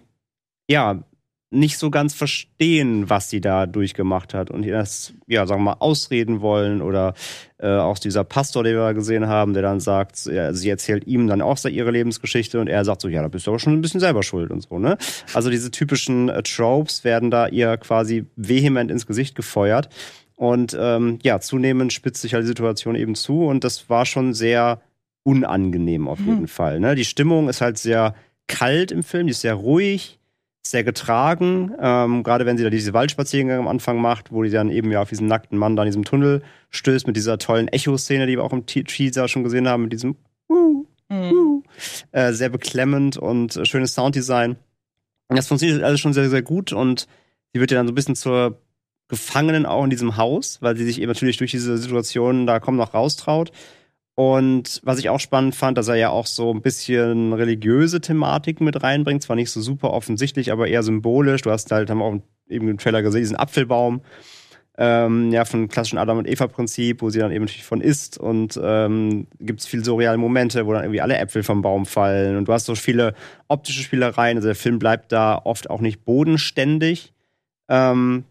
[0.67, 1.03] ja,
[1.49, 5.71] nicht so ganz verstehen, was sie da durchgemacht hat und ihr das, ja, sagen wir
[5.71, 7.13] mal, ausreden wollen oder
[7.57, 11.27] äh, auch dieser Pastor, den wir gesehen haben, der dann sagt, ja, sie erzählt ihm
[11.27, 13.81] dann auch ihre Lebensgeschichte und er sagt so, ja, da bist du aber schon ein
[13.81, 14.97] bisschen selber schuld und so, ne?
[15.33, 19.87] Also diese typischen äh, Tropes werden da ihr quasi vehement ins Gesicht gefeuert
[20.35, 24.33] und ähm, ja, zunehmend spitzt sich halt die Situation eben zu und das war schon
[24.33, 24.81] sehr
[25.23, 26.95] unangenehm auf jeden Fall, ne?
[26.95, 28.15] Die Stimmung ist halt sehr
[28.47, 30.16] kalt im Film, die ist sehr ruhig,
[30.69, 34.69] sehr getragen, ähm, gerade wenn sie da diese Waldspaziergänge am Anfang macht, wo die dann
[34.69, 38.27] eben ja auf diesen nackten Mann da in diesem Tunnel stößt, mit dieser tollen Echo-Szene,
[38.27, 40.15] die wir auch im Te- Teaser schon gesehen haben, mit diesem
[40.49, 41.63] uh, uh,
[42.11, 44.57] äh, sehr beklemmend und äh, schönes Sounddesign.
[45.29, 47.07] Und das funktioniert alles schon sehr, sehr gut und
[47.53, 48.61] sie wird ja dann so ein bisschen zur
[49.09, 52.75] Gefangenen auch in diesem Haus, weil sie sich eben natürlich durch diese Situation da kaum
[52.75, 53.51] noch raustraut.
[54.19, 58.65] Und was ich auch spannend fand, dass er ja auch so ein bisschen religiöse Thematiken
[58.65, 59.21] mit reinbringt.
[59.21, 61.43] Zwar nicht so super offensichtlich, aber eher symbolisch.
[61.43, 62.15] Du hast halt, haben auch
[62.49, 64.01] eben im Trailer gesehen, diesen Apfelbaum.
[64.75, 68.17] Ähm, ja, von klassischen Adam- und Eva-Prinzip, wo sie dann eben natürlich von isst.
[68.17, 72.37] Und ähm, gibt es viele surreale Momente, wo dann irgendwie alle Äpfel vom Baum fallen.
[72.37, 73.13] Und du hast so viele
[73.47, 74.37] optische Spielereien.
[74.37, 77.13] Also der Film bleibt da oft auch nicht bodenständig.
[77.69, 78.23] Ähm,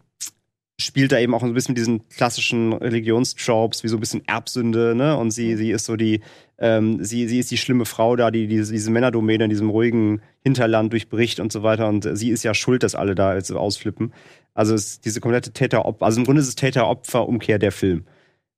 [0.79, 4.93] spielt da eben auch ein bisschen mit diesen klassischen Religionstropes, wie so ein bisschen Erbsünde,
[4.95, 5.17] ne?
[5.17, 6.21] Und sie, sie ist so die,
[6.59, 10.21] ähm, sie, sie ist die schlimme Frau da, die diese, diese Männerdomäne in diesem ruhigen
[10.43, 11.87] Hinterland durchbricht und so weiter.
[11.87, 14.13] Und sie ist ja schuld, dass alle da jetzt ausflippen.
[14.53, 18.05] Also ist diese komplette Täter-Opfer, also im Grunde ist es Täter-Opfer-Umkehr der Film.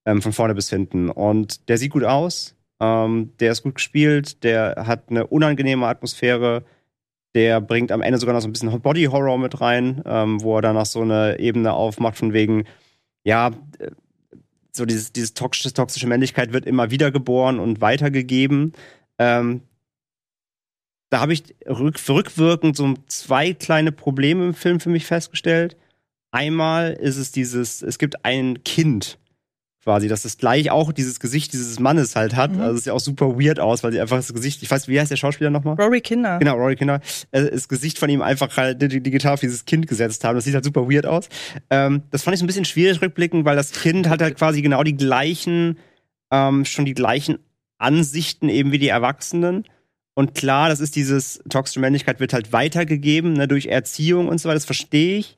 [0.06, 1.10] Ähm, von vorne bis hinten.
[1.10, 6.64] Und der sieht gut aus, ähm, der ist gut gespielt, der hat eine unangenehme Atmosphäre,
[7.36, 10.58] der bringt am Ende sogar noch so ein bisschen Body Horror mit rein, ähm, wo
[10.58, 12.66] er dann noch so eine Ebene aufmacht von wegen,
[13.24, 13.92] ja, äh,
[14.72, 18.74] so dieses, dieses toxische, toxische Männlichkeit wird immer wieder geboren und weitergegeben.
[19.18, 19.62] Ähm,
[21.10, 25.76] da habe ich rück, rückwirkend so zwei kleine Probleme im Film für mich festgestellt.
[26.32, 29.19] Einmal ist es dieses, es gibt ein Kind
[29.84, 32.52] quasi, das das gleich auch dieses Gesicht dieses Mannes halt hat.
[32.54, 32.62] Mhm.
[32.62, 35.00] Also es sieht auch super weird aus, weil sie einfach das Gesicht, ich weiß, wie
[35.00, 35.76] heißt der Schauspieler nochmal?
[35.76, 36.38] Rory Kinder.
[36.40, 37.00] Genau, Rory Kinder.
[37.32, 40.36] Äh, Das Gesicht von ihm einfach halt die- digital auf dieses Kind gesetzt haben.
[40.36, 41.30] Das sieht halt super weird aus.
[41.70, 44.62] Ähm, das fand ich so ein bisschen schwierig rückblickend, weil das Kind hat halt quasi
[44.62, 45.78] genau die gleichen,
[46.32, 47.40] ähm, schon die gleichen
[47.78, 49.64] Ansichten eben wie die Erwachsenen.
[50.14, 54.50] Und klar, das ist dieses toxische Männlichkeit wird halt weitergegeben, ne, durch Erziehung und so
[54.50, 54.56] weiter.
[54.56, 55.38] Das verstehe ich.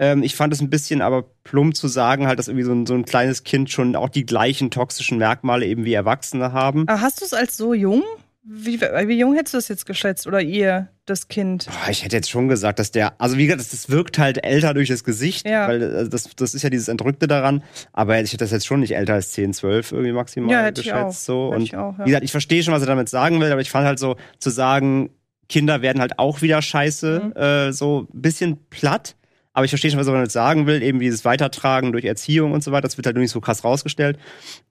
[0.00, 2.86] Ähm, ich fand es ein bisschen aber plump zu sagen, halt, dass irgendwie so ein,
[2.86, 6.88] so ein kleines Kind schon auch die gleichen toxischen Merkmale eben wie Erwachsene haben.
[6.88, 8.02] Aber hast du es als so jung?
[8.42, 10.26] Wie, wie jung hättest du das jetzt geschätzt?
[10.26, 11.66] Oder ihr, das Kind?
[11.66, 14.42] Boah, ich hätte jetzt schon gesagt, dass der, also wie gesagt, das, das wirkt halt
[14.42, 15.68] älter durch das Gesicht, Ja.
[15.68, 18.80] weil äh, das, das ist ja dieses Entrückte daran, aber ich hätte das jetzt schon
[18.80, 21.04] nicht älter als 10, 12 irgendwie maximal Ja, hätte ich geschätzt.
[21.04, 21.12] auch.
[21.12, 21.46] So.
[21.48, 22.04] Hätte Und ich auch, ja.
[22.04, 24.16] wie gesagt, ich verstehe schon, was er damit sagen will, aber ich fand halt so,
[24.38, 25.10] zu sagen,
[25.50, 27.32] Kinder werden halt auch wieder scheiße, Mhm.
[27.40, 29.16] äh, so ein bisschen platt.
[29.52, 32.62] Aber ich verstehe schon, was er damit sagen will, eben dieses Weitertragen durch Erziehung und
[32.62, 34.18] so weiter, das wird halt nur nicht so krass rausgestellt.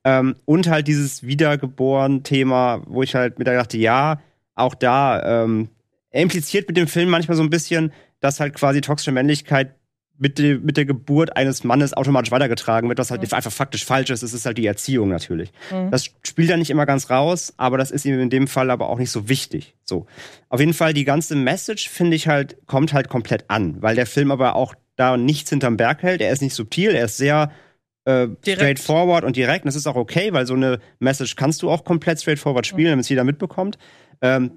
[0.03, 4.21] Ähm, und halt dieses Wiedergeboren-Thema, wo ich halt mir da dachte, ja,
[4.55, 5.69] auch da, ähm,
[6.11, 9.75] er impliziert mit dem Film manchmal so ein bisschen, dass halt quasi toxische Männlichkeit
[10.19, 14.09] mit, de, mit der Geburt eines Mannes automatisch weitergetragen wird, was halt einfach faktisch falsch
[14.09, 14.21] ist.
[14.21, 15.51] Das ist halt die Erziehung natürlich.
[15.71, 15.89] Mhm.
[15.91, 18.89] Das spielt er nicht immer ganz raus, aber das ist ihm in dem Fall aber
[18.89, 19.75] auch nicht so wichtig.
[19.85, 20.05] So.
[20.49, 24.05] Auf jeden Fall, die ganze Message, finde ich halt, kommt halt komplett an, weil der
[24.05, 26.21] Film aber auch da nichts hinterm Berg hält.
[26.21, 27.51] Er ist nicht subtil, er ist sehr
[28.03, 29.63] äh, straightforward und direkt.
[29.63, 32.89] Und das ist auch okay, weil so eine Message kannst du auch komplett straightforward spielen,
[32.89, 33.77] damit es jeder mitbekommt.
[34.21, 34.51] Ähm,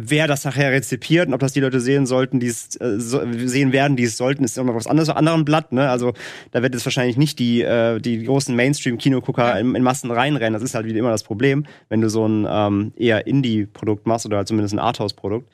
[0.00, 3.20] wer das nachher rezipiert und ob das die Leute sehen sollten, die es äh, so,
[3.32, 5.72] sehen werden, die es sollten, ist immer noch was anderes, anderen Blatt.
[5.72, 5.90] Ne?
[5.90, 6.12] Also
[6.52, 10.52] da wird jetzt wahrscheinlich nicht die, äh, die großen Mainstream-Kinogucker in, in Massen reinrennen.
[10.52, 14.24] Das ist halt wie immer das Problem, wenn du so ein ähm, eher Indie-Produkt machst
[14.24, 15.50] oder halt zumindest ein Arthouse-Produkt.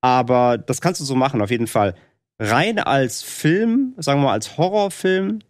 [0.00, 1.96] Aber das kannst du so machen, auf jeden Fall.
[2.38, 5.40] Rein als Film, sagen wir mal als Horrorfilm,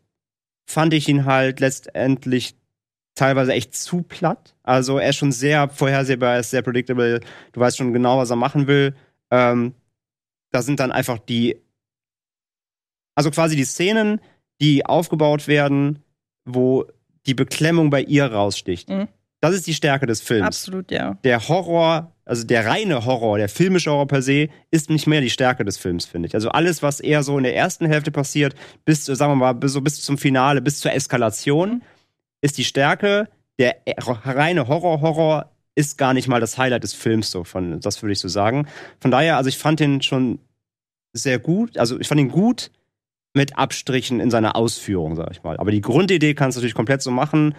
[0.65, 2.55] fand ich ihn halt letztendlich
[3.19, 4.55] teilweise echt zu platt.
[4.63, 7.21] Also er ist schon sehr vorhersehbar, er ist sehr predictable.
[7.53, 8.95] Du weißt schon genau, was er machen will.
[9.31, 9.75] Ähm,
[10.51, 11.57] da sind dann einfach die,
[13.15, 14.21] also quasi die Szenen,
[14.61, 16.03] die aufgebaut werden,
[16.45, 16.87] wo
[17.27, 18.89] die Beklemmung bei ihr raussticht.
[18.89, 19.09] Mhm.
[19.41, 20.47] Das ist die Stärke des Films.
[20.47, 21.17] Absolut, ja.
[21.23, 25.31] Der Horror, also der reine Horror, der filmische Horror per se, ist nicht mehr die
[25.31, 26.35] Stärke des Films, finde ich.
[26.35, 29.73] Also alles, was eher so in der ersten Hälfte passiert, bis, sagen wir mal, bis,
[29.73, 31.83] so bis zum Finale, bis zur Eskalation,
[32.41, 33.29] ist die Stärke.
[33.59, 38.13] Der reine Horror-Horror ist gar nicht mal das Highlight des Films, so von, das würde
[38.13, 38.69] ich so sagen.
[39.01, 40.39] Von daher, also ich fand den schon
[41.13, 42.71] sehr gut, also ich fand ihn gut
[43.35, 45.57] mit Abstrichen in seiner Ausführung, sag ich mal.
[45.59, 47.55] Aber die Grundidee kannst du natürlich komplett so machen.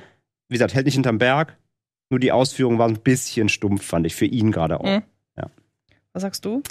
[0.49, 1.57] Wie gesagt, hält nicht hinterm Berg.
[2.09, 4.85] Nur die Ausführung war ein bisschen stumpf, fand ich, für ihn gerade auch.
[4.85, 5.03] Mhm.
[5.37, 5.49] Ja.
[6.13, 6.63] Was sagst du?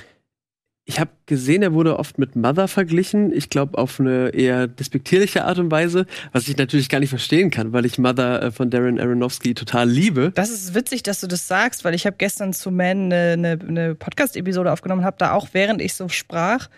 [0.91, 3.30] Ich habe gesehen, er wurde oft mit Mother verglichen.
[3.30, 7.51] Ich glaube, auf eine eher despektierliche Art und Weise, was ich natürlich gar nicht verstehen
[7.51, 10.32] kann, weil ich Mother äh, von Darren Aronofsky total liebe.
[10.34, 13.59] Das ist witzig, dass du das sagst, weil ich habe gestern zu Man eine, eine,
[13.68, 16.70] eine Podcast-Episode aufgenommen, habe da auch, während ich so sprach,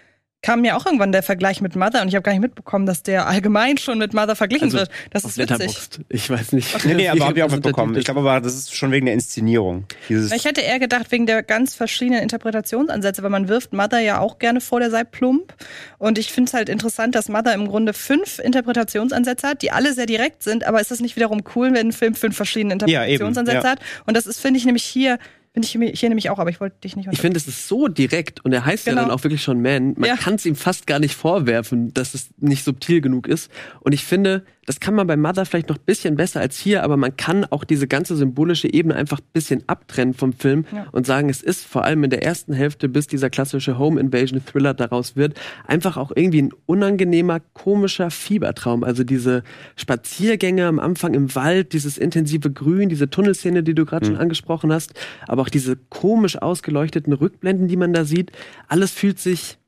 [0.42, 3.02] kam mir auch irgendwann der Vergleich mit Mother und ich habe gar nicht mitbekommen, dass
[3.02, 4.90] der allgemein schon mit Mother verglichen Also, wird.
[5.10, 5.58] Das ist witzig.
[5.58, 6.00] Letterboxd.
[6.08, 6.84] Ich weiß nicht.
[6.86, 7.96] Nee, nee, aber hab ich auch das mitbekommen.
[7.96, 9.84] Ich glaube aber, das ist schon wegen der Inszenierung.
[10.08, 14.18] Dieses, Ich hätte eher gedacht, wegen der ganz verschiedenen Interpretationsansätze, weil man wirft Mother ja
[14.18, 15.54] auch gerne vor, der sei plump.
[15.98, 19.92] Und ich finde es halt interessant, dass Mother im Grunde fünf Interpretationsansätze hat, die alle
[19.92, 23.04] sehr direkt sind, aber ist es nicht wiederum cool, wenn ein Film fünf verschiedene Ja,
[23.04, 23.70] Interpretationsansätze ja.
[23.72, 23.80] hat?
[24.06, 25.18] Und das ist, finde ich, nämlich hier,
[25.52, 27.88] finde ich hier nämlich auch, aber ich wollte dich nicht Ich finde, es ist so
[27.88, 28.98] direkt und er heißt Genau.
[28.98, 29.94] ja dann auch wirklich schon Man.
[29.96, 30.16] Man Ja.
[30.16, 33.50] kann es ihm fast gar nicht vorwerfen, dass es nicht subtil genug ist.
[33.80, 36.84] Und ich finde, das kann man bei Mother vielleicht noch ein bisschen besser als hier,
[36.84, 40.86] aber man kann auch diese ganze symbolische Ebene einfach ein bisschen abtrennen vom Film Ja.
[40.92, 44.44] und sagen, es ist vor allem in der ersten Hälfte, bis dieser klassische Home Invasion
[44.44, 48.84] Thriller daraus wird, einfach auch irgendwie ein unangenehmer, komischer Fiebertraum.
[48.84, 49.42] Also diese
[49.74, 54.72] Spaziergänge am Anfang im Wald, dieses intensive Grün, diese Tunnelszene, die du gerade schon angesprochen
[54.72, 54.94] hast,
[55.26, 58.32] aber auch diese komisch ausgeleuchteten Rückblenden, die man da sieht,
[58.68, 59.58] alles fühlt sich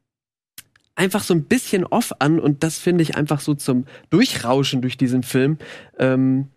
[0.95, 4.97] einfach so ein bisschen off an und das finde ich einfach so zum Durchrauschen durch
[4.97, 5.59] diesen Film
[5.99, 6.49] ähm,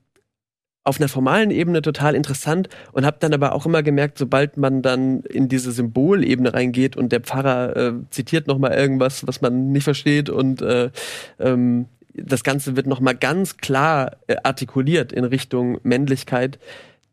[0.83, 4.81] auf einer formalen Ebene total interessant und habe dann aber auch immer gemerkt, sobald man
[4.81, 9.71] dann in diese Symbolebene reingeht und der Pfarrer äh, zitiert noch mal irgendwas, was man
[9.71, 10.91] nicht versteht und äh,
[11.39, 16.59] ähm, das Ganze wird noch mal ganz klar äh, artikuliert in Richtung Männlichkeit,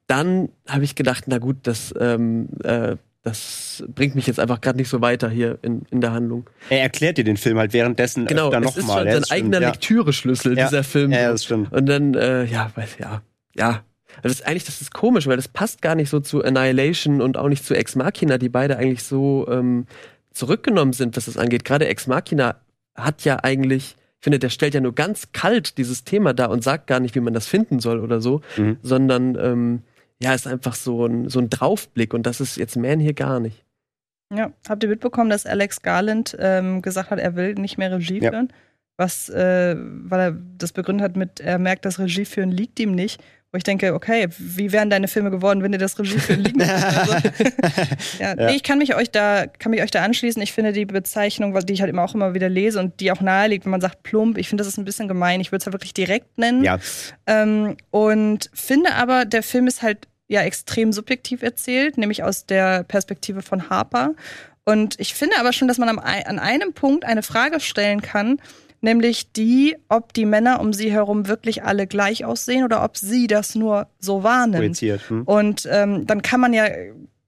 [0.07, 4.78] dann habe ich gedacht, na gut, das ähm, äh, das bringt mich jetzt einfach gerade
[4.78, 6.50] nicht so weiter hier in, in der Handlung.
[6.70, 8.98] er erklärt dir den Film halt währenddessen Genau, öfter ist nochmal.
[8.98, 9.68] schon Ja, sein das stimmt, eigener ja.
[9.68, 10.64] Lektüreschlüssel, Ja.
[10.66, 11.12] dieser Film.
[11.12, 11.72] Ja, das stimmt.
[11.72, 13.22] Und dann, äh, ja, weiß, ja,
[13.55, 13.82] ja.
[14.22, 17.36] Das ist eigentlich, das ist komisch, weil das passt gar nicht so zu Annihilation und
[17.36, 19.86] auch nicht zu Ex Machina, die beide eigentlich so ähm,
[20.32, 21.64] zurückgenommen sind, was das angeht.
[21.64, 22.57] Gerade Ex Machina
[22.96, 26.64] hat ja eigentlich, ich finde, der stellt ja nur ganz kalt dieses Thema dar und
[26.64, 28.78] sagt gar nicht, wie man das finden soll oder so, Mhm.
[28.82, 29.82] sondern ähm,
[30.23, 33.41] ja, ist einfach so ein, so ein Draufblick und das ist jetzt Man hier gar
[33.41, 33.64] nicht.
[34.35, 38.20] Ja, habt ihr mitbekommen, dass Alex Garland ähm, gesagt hat, er will nicht mehr Regie
[38.23, 38.31] Ja.
[38.31, 38.53] führen?
[38.99, 42.95] Was, äh, weil er das begründet hat mit, er merkt, das Regie führen liegt ihm
[42.95, 43.23] nicht.
[43.51, 46.61] Wo ich denke, okay, wie wären deine Filme geworden, wenn dir das Regie führen liegen
[46.61, 47.33] würde?
[47.62, 50.41] Also, ja, Nee, ich kann mich euch da, kann mich euch da anschließen.
[50.41, 53.20] Ich finde die Bezeichnung, die ich halt immer auch immer wieder lese und die auch
[53.20, 55.41] nahe liegt, wenn man sagt plump, ich finde, das ist ein bisschen gemein.
[55.43, 56.64] Ich würde es ja wirklich direkt nennen.
[56.64, 56.79] Ja,
[57.27, 62.83] Ähm, und finde aber, der Film ist halt ja extrem subjektiv erzählt, nämlich aus der
[62.83, 64.14] Perspektive von Harper.
[64.64, 68.41] Und ich finde aber schon, dass man am, an einem Punkt eine Frage stellen kann,
[68.80, 73.26] nämlich die, ob die Männer um sie herum wirklich alle gleich aussehen oder ob sie
[73.26, 74.62] das nur so wahrnimmt.
[75.09, 75.22] Hm?
[75.24, 76.66] Und ähm, dann kann man ja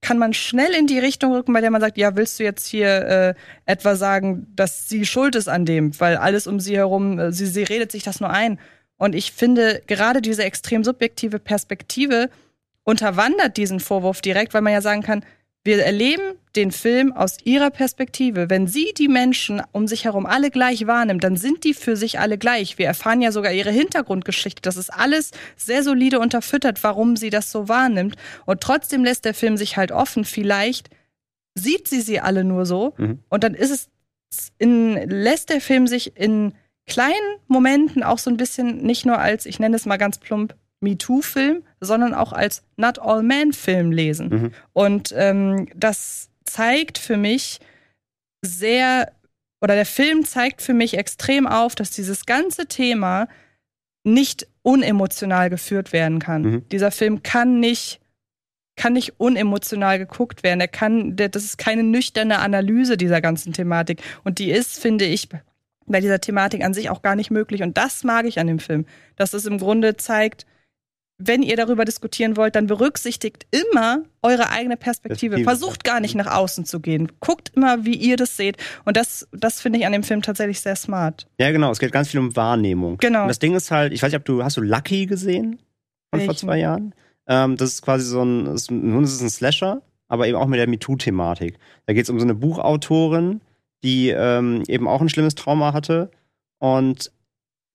[0.00, 2.66] kann man schnell in die Richtung rücken, bei der man sagt, ja, willst du jetzt
[2.66, 3.34] hier äh,
[3.64, 7.46] etwa sagen, dass sie schuld ist an dem, weil alles um sie herum, äh, sie,
[7.46, 8.58] sie redet sich das nur ein.
[8.98, 12.28] Und ich finde, gerade diese extrem subjektive Perspektive
[12.84, 15.24] unterwandert diesen Vorwurf direkt, weil man ja sagen kann,
[15.64, 18.50] wir erleben den Film aus ihrer Perspektive.
[18.50, 22.20] Wenn sie die Menschen um sich herum alle gleich wahrnimmt, dann sind die für sich
[22.20, 22.76] alle gleich.
[22.76, 24.60] Wir erfahren ja sogar ihre Hintergrundgeschichte.
[24.60, 28.16] Das ist alles sehr solide unterfüttert, warum sie das so wahrnimmt.
[28.44, 30.26] Und trotzdem lässt der Film sich halt offen.
[30.26, 30.90] Vielleicht
[31.54, 32.92] sieht sie sie alle nur so.
[32.98, 33.20] Mhm.
[33.30, 33.88] Und dann ist es
[34.58, 36.52] in, lässt der Film sich in
[36.86, 40.54] kleinen Momenten auch so ein bisschen nicht nur als, ich nenne es mal ganz plump,
[40.84, 44.28] MeToo-Film, sondern auch als Not All Men-Film lesen.
[44.28, 44.52] Mhm.
[44.72, 47.58] Und ähm, das zeigt für mich
[48.42, 49.10] sehr,
[49.60, 53.28] oder der Film zeigt für mich extrem auf, dass dieses ganze Thema
[54.04, 56.42] nicht unemotional geführt werden kann.
[56.42, 56.68] Mhm.
[56.68, 58.00] Dieser Film kann nicht
[58.76, 60.60] kann nicht unemotional geguckt werden.
[60.60, 64.02] Er kann, das ist keine nüchterne Analyse dieser ganzen Thematik.
[64.24, 65.28] Und die ist, finde ich,
[65.86, 67.62] bei dieser Thematik an sich auch gar nicht möglich.
[67.62, 68.86] Und das mag ich an dem Film.
[69.16, 70.46] Dass es im Grunde zeigt,
[71.26, 75.42] wenn ihr darüber diskutieren wollt, dann berücksichtigt immer eure eigene Perspektive.
[75.42, 77.12] Versucht gar nicht nach außen zu gehen.
[77.20, 78.56] Guckt immer, wie ihr das seht.
[78.84, 81.26] Und das, das finde ich an dem Film tatsächlich sehr smart.
[81.38, 81.70] Ja, genau.
[81.70, 82.98] Es geht ganz viel um Wahrnehmung.
[82.98, 83.22] Genau.
[83.22, 85.58] Und das Ding ist halt, ich weiß nicht, ob du, hast du Lucky gesehen?
[86.10, 86.36] Von vor Welchen?
[86.36, 86.94] zwei Jahren?
[87.26, 90.46] Ähm, das ist quasi so ein, ist, nun ist es ein Slasher, aber eben auch
[90.46, 91.58] mit der MeToo-Thematik.
[91.86, 93.40] Da geht es um so eine Buchautorin,
[93.82, 96.10] die ähm, eben auch ein schlimmes Trauma hatte
[96.58, 97.10] und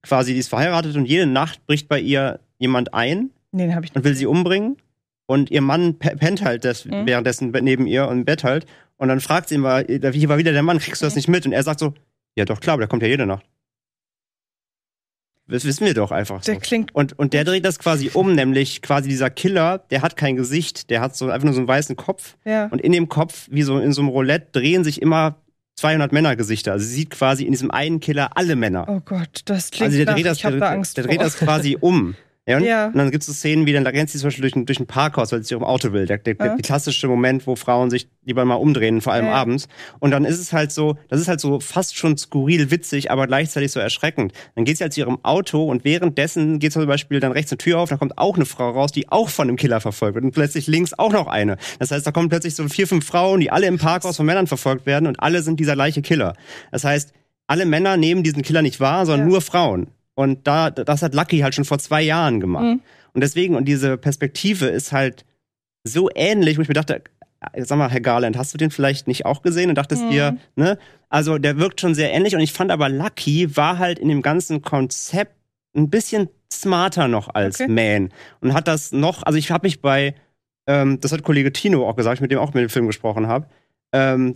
[0.03, 3.85] quasi die ist verheiratet und jede Nacht bricht bei ihr jemand ein Nee, den habe
[3.85, 4.77] ich und will sie umbringen.
[5.25, 7.05] Und ihr Mann pe- pennt halt des, Mhm.
[7.05, 8.65] währenddessen neben ihr im Bett halt.
[8.97, 11.27] Und dann fragt sie ihn mal, hier war wieder der Mann, kriegst du das nicht
[11.27, 11.45] mit?
[11.45, 11.93] Und er sagt so,
[12.35, 13.45] ja doch klar, aber der kommt ja jede Nacht.
[15.47, 16.51] Das wissen wir doch einfach so.
[16.51, 20.15] Der klingt Und, und der dreht das quasi um, nämlich quasi dieser Killer, der hat
[20.15, 22.35] kein Gesicht, der hat so einfach nur so einen weißen Kopf.
[22.45, 22.67] ja.
[22.67, 25.37] Und in dem Kopf, wie so in so einem Roulette, drehen sich immer
[25.77, 26.73] 200 Männergesichter.
[26.73, 28.85] Also sie sieht quasi in diesem einen Killer alle Männer.
[28.87, 31.03] Oh Gott, das klingt also der nach, dreht das, ich habe der, da Angst der
[31.05, 31.23] dreht vor.
[31.23, 32.15] das quasi um.
[32.49, 32.87] Ja, und, Ja.
[32.87, 34.65] und dann gibt es so Szenen, wie dann da rennt sie zum Beispiel durch ein,
[34.65, 36.05] durch ein Parkhaus, weil sie sich im Auto will.
[36.07, 36.55] Der, der, der, Ja.
[36.55, 39.33] der klassische Moment, wo Frauen sich lieber mal umdrehen, vor allem Ja.
[39.33, 39.67] abends.
[39.99, 43.27] Und dann ist es halt so, das ist halt so fast schon skurril witzig, aber
[43.27, 44.33] gleichzeitig so erschreckend.
[44.55, 47.59] Dann geht sie halt zu ihrem Auto und währenddessen geht zum Beispiel dann rechts eine
[47.59, 50.25] Tür auf, da kommt auch eine Frau raus, die auch von einem Killer verfolgt wird.
[50.25, 51.57] Und plötzlich links auch noch eine.
[51.77, 54.47] Das heißt, da kommen plötzlich so vier, fünf Frauen, die alle im Parkhaus von Männern
[54.47, 56.33] verfolgt werden und alle sind dieser gleiche Killer.
[56.71, 57.13] Das heißt,
[57.45, 59.31] alle Männer nehmen diesen Killer nicht wahr, sondern Ja.
[59.33, 59.87] nur Frauen.
[60.19, 62.65] Und da, das hat Lucky halt schon vor zwei Jahren gemacht.
[62.65, 62.81] Mhm.
[63.13, 65.23] Und deswegen, und diese Perspektive ist halt
[65.85, 67.03] so ähnlich, wo ich mir dachte,
[67.53, 70.09] äh, sag mal, Herr Garland, hast du den vielleicht nicht auch gesehen und dachtest Mhm.
[70.09, 70.77] dir, ne?
[71.07, 74.21] Also der wirkt schon sehr ähnlich und ich fand aber Lucky war halt in dem
[74.21, 75.37] ganzen Konzept
[75.73, 77.71] ein bisschen smarter noch als Okay.
[77.71, 78.09] Man
[78.41, 80.15] und hat das noch, also ich habe mich bei,
[80.67, 83.27] ähm, das hat Kollege Tino auch gesagt, ich mit dem auch mit dem Film gesprochen
[83.27, 83.47] habe,
[83.93, 84.35] ähm,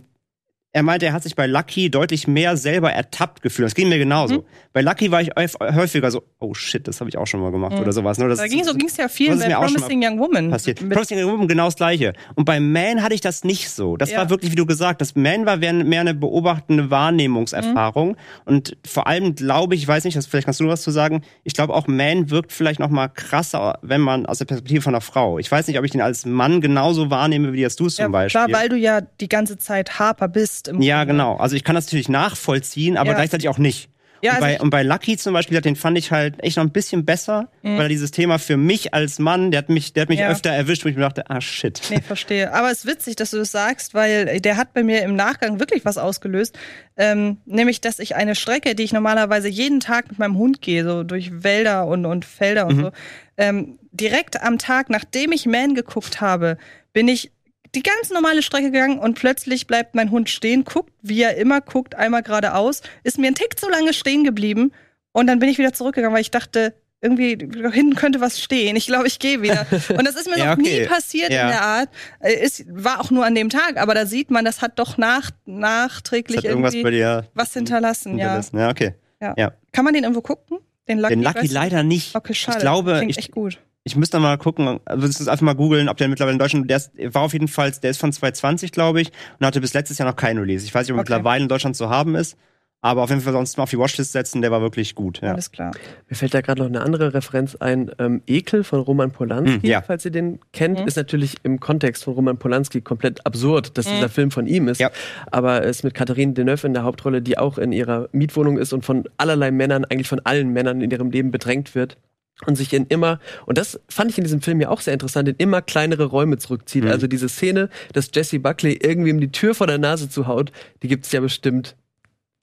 [0.74, 3.64] er meinte, er hat sich bei Lucky deutlich mehr selber ertappt gefühlt.
[3.66, 4.38] Das ging mir genauso.
[4.40, 4.44] Mhm.
[4.72, 7.52] Bei Lucky war ich häuf- häufiger so, oh shit, das habe ich auch schon mal
[7.52, 7.78] gemacht Mhm.
[7.78, 8.18] oder sowas.
[8.18, 8.28] Ne?
[8.28, 10.50] Das Da ging so ging's ja ist bei Promising Young Woman.
[10.50, 10.80] passiert.
[10.80, 12.12] Promising Young Woman genau das gleiche.
[12.34, 13.96] Und bei Man hatte ich das nicht so.
[13.96, 14.18] Das Ja.
[14.18, 18.08] war wirklich, wie du gesagt hast, Man war mehr eine beobachtende Wahrnehmungserfahrung.
[18.10, 18.16] Mhm.
[18.44, 21.22] Und vor allem glaube ich, ich weiß nicht, das, vielleicht kannst du was zu sagen,
[21.44, 24.94] ich glaube auch Man wirkt vielleicht noch mal krasser, wenn man aus der Perspektive von
[24.94, 25.38] einer Frau.
[25.38, 28.06] Ich weiß nicht, ob ich den als Mann genauso wahrnehme, wie das du es ja,
[28.06, 28.44] zum Beispiel.
[28.46, 30.63] klar, weil du ja die ganze Zeit Harper bist.
[30.68, 31.12] Im ja, Grunde.
[31.14, 31.36] genau.
[31.36, 33.14] Also ich kann das natürlich nachvollziehen, aber Ja.
[33.16, 33.88] gleichzeitig auch nicht.
[34.22, 36.64] Ja, und, also bei, und bei Lucky zum Beispiel, den fand ich halt echt noch
[36.64, 40.00] ein bisschen besser, weil er dieses Thema für mich als Mann, der hat mich, der
[40.02, 40.24] hat mich Mhm.
[40.24, 40.30] Ja.
[40.30, 41.82] öfter erwischt, wo ich mir dachte, ah shit.
[41.90, 42.50] Nee, verstehe.
[42.54, 45.60] Aber es ist witzig, dass du das sagst, weil der hat bei mir im Nachgang
[45.60, 46.58] wirklich was ausgelöst.
[46.96, 50.84] Ähm, nämlich, dass ich eine Strecke, die ich normalerweise jeden Tag mit meinem Hund gehe,
[50.84, 52.90] so durch Wälder und, und Felder und so,
[53.36, 56.56] ähm, direkt am Tag, nachdem ich Man geguckt habe,
[56.94, 57.30] bin ich
[57.74, 61.60] die ganz normale Strecke gegangen und plötzlich bleibt mein Hund stehen, guckt, wie er immer
[61.60, 64.72] guckt, einmal geradeaus, ist mir ein Tick zu lange stehen geblieben
[65.12, 67.36] und dann bin ich wieder zurückgegangen, weil ich dachte, irgendwie
[67.72, 68.76] hinten könnte was stehen.
[68.76, 69.66] Ich glaube, ich gehe wieder.
[69.90, 70.80] Und das ist mir Ja, noch okay.
[70.80, 71.42] nie passiert Ja.
[71.42, 71.88] in der Art.
[72.20, 74.96] Äh, Es war auch nur an dem Tag, aber da sieht man, das hat doch
[74.96, 78.12] nach, nachträglich irgendwie dir was hinterlassen.
[78.16, 78.24] Ja.
[78.24, 78.58] hinterlassen.
[78.58, 78.94] Ja, okay.
[79.20, 79.34] Ja.
[79.36, 79.52] Ja.
[79.72, 80.58] Kann man den irgendwo gucken?
[80.88, 81.54] Den Lucky, Den Lucky weißt du?
[81.54, 82.14] leider nicht.
[82.16, 82.56] Okay, schade.
[82.58, 83.58] Ich glaube, Klingt ich, echt gut.
[83.84, 86.68] Ich müsste mal gucken, also das ist einfach mal googeln, ob der mittlerweile in Deutschland,
[86.70, 89.74] der ist, war auf jeden Fall, der ist von 2020, glaube ich, und hatte bis
[89.74, 90.64] letztes Jahr noch keinen Release.
[90.64, 91.12] Ich weiß nicht, ob er Okay.
[91.12, 92.38] mittlerweile in Deutschland zu haben ist,
[92.80, 95.20] aber auf jeden Fall sonst mal auf die Watchlist setzen, der war wirklich gut.
[95.20, 95.32] Ja.
[95.32, 95.72] Alles klar.
[96.08, 97.90] Mir fällt da gerade noch eine andere Referenz ein.
[97.98, 99.82] Ähm, Ekel von Roman Polanski, Hm, ja.
[99.82, 100.86] falls ihr den kennt, Mhm.
[100.86, 103.90] ist natürlich im Kontext von Roman Polanski komplett absurd, dass Mhm.
[103.96, 104.80] dieser Film von ihm ist.
[104.80, 104.90] Ja.
[105.30, 108.72] Aber es ist mit Catherine Deneuve in der Hauptrolle, die auch in ihrer Mietwohnung ist
[108.72, 111.98] und von allerlei Männern, eigentlich von allen Männern in ihrem Leben bedrängt wird.
[112.46, 115.28] Und sich in immer, und das fand ich in diesem Film ja auch sehr interessant,
[115.28, 116.84] in immer kleinere Räume zurückzieht.
[116.84, 116.90] Mhm.
[116.90, 120.50] Also diese Szene, dass Jesse Buckley irgendwie ihm die Tür vor der Nase zuhaut,
[120.82, 121.76] die gibt's ja bestimmt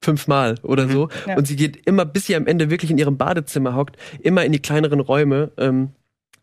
[0.02, 1.08] fünfmal oder so.
[1.26, 1.36] Ja.
[1.36, 4.52] Und sie geht immer, bis sie am Ende wirklich in ihrem Badezimmer hockt, immer in
[4.52, 5.52] die kleineren Räume.
[5.58, 5.90] Ähm,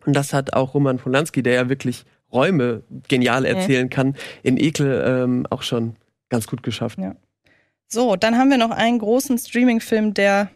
[0.05, 5.03] und das hat auch Roman Polanski, der ja wirklich Räume genial erzählen kann, in Ekel
[5.05, 5.95] ähm, auch schon
[6.29, 6.99] ganz gut geschafft.
[6.99, 7.15] Ja.
[7.87, 10.51] So, dann haben wir noch einen großen Streaming-Film, der,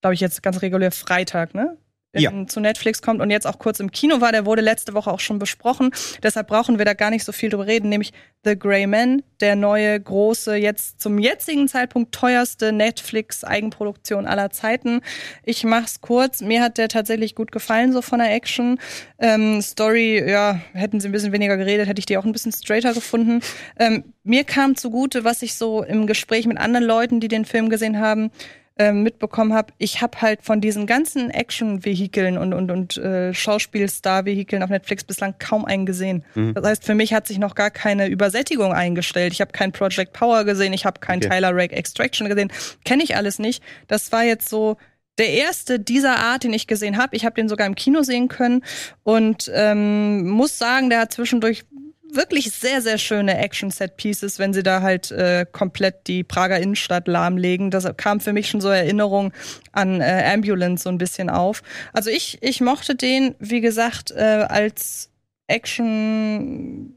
[0.00, 1.76] glaube ich, jetzt ganz regulär Freitag, ne?
[2.14, 2.32] Ja.
[2.46, 4.32] zu Netflix kommt und jetzt auch kurz im Kino war.
[4.32, 5.90] Der wurde letzte Woche auch schon besprochen.
[6.22, 7.90] Deshalb brauchen wir da gar nicht so viel drüber reden.
[7.90, 8.12] Nämlich
[8.44, 15.02] The Grey Man, der neue, große, jetzt zum jetzigen Zeitpunkt teuerste Netflix-Eigenproduktion aller Zeiten.
[15.44, 16.40] Ich mach's kurz.
[16.40, 18.80] Mir hat der tatsächlich gut gefallen, so von der Action.
[19.18, 22.52] Ähm, Story, ja, hätten sie ein bisschen weniger geredet, hätte ich die auch ein bisschen
[22.52, 23.40] straighter gefunden.
[23.78, 27.68] Ähm, mir kam zugute, was ich so im Gespräch mit anderen Leuten, die den Film
[27.68, 28.30] gesehen haben,
[28.78, 34.62] ähm, mitbekommen habe, ich habe halt von diesen ganzen Action-Vehikeln und, und, und äh, Schauspielstar-Vehikeln
[34.62, 36.24] auf Netflix bislang kaum einen gesehen.
[36.54, 39.32] Das heißt, für mich hat sich noch gar keine Übersättigung eingestellt.
[39.32, 41.30] Ich habe kein Project Power gesehen, ich habe kein Okay.
[41.30, 42.52] Tyler Rake Extraction gesehen.
[42.84, 43.62] Kenne ich alles nicht.
[43.88, 44.76] Das war jetzt so
[45.18, 47.16] der erste dieser Art, den ich gesehen habe.
[47.16, 48.62] Ich habe den sogar im Kino sehen können
[49.02, 51.64] und ähm, muss sagen, der hat zwischendurch
[52.12, 57.70] wirklich sehr, sehr schöne Action-Set-Pieces, wenn sie da halt äh, komplett die Prager Innenstadt lahmlegen.
[57.70, 59.32] Das kam für mich schon so Erinnerung
[59.72, 61.62] an äh, Ambulance so ein bisschen auf.
[61.92, 65.10] Also ich, ich mochte den, wie gesagt, äh, als
[65.48, 66.94] Action,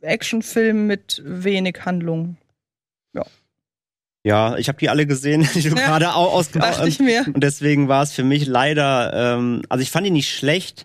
[0.00, 2.36] Actionfilm mit wenig Handlung.
[4.24, 7.24] Ja, ich habe die alle gesehen, die du Ja, gerade au- aus Dachte ich mir.
[7.26, 10.84] Und deswegen war es für mich leider, ähm, also ich fand ihn nicht schlecht,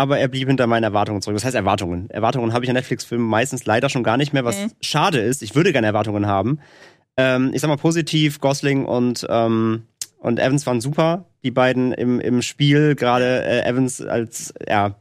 [0.00, 1.36] aber er blieb hinter meinen Erwartungen zurück.
[1.36, 2.08] Das heißt Erwartungen.
[2.10, 4.70] Erwartungen habe ich an Netflix-Filmen meistens leider schon gar nicht mehr, was Mhm.
[4.80, 5.42] schade ist.
[5.42, 6.58] Ich würde gerne Erwartungen haben.
[7.16, 9.82] Ähm, ich sag mal positiv, Gosling und, ähm,
[10.18, 11.26] und Evans waren super.
[11.44, 14.96] Die beiden im, im Spiel, gerade äh, Evans als ja,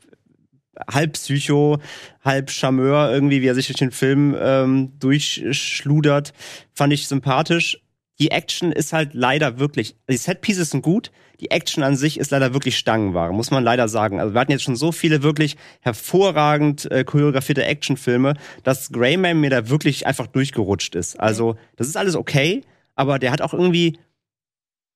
[0.92, 1.80] halb Psycho,
[2.24, 6.34] halb Charmeur, irgendwie, wie er sich durch den Film ähm, durchschludert,
[6.74, 7.80] fand ich sympathisch.
[8.20, 12.32] Die Action ist halt leider wirklich, die Setpieces sind gut, die Action an sich ist
[12.32, 14.20] leider wirklich Stangenware, muss man leider sagen.
[14.20, 18.34] Also wir hatten jetzt schon so viele wirklich hervorragend äh, choreografierte Actionfilme,
[18.64, 21.20] dass Greyman mir da wirklich einfach durchgerutscht ist.
[21.20, 22.64] Also das ist alles okay,
[22.96, 23.98] aber der hat auch irgendwie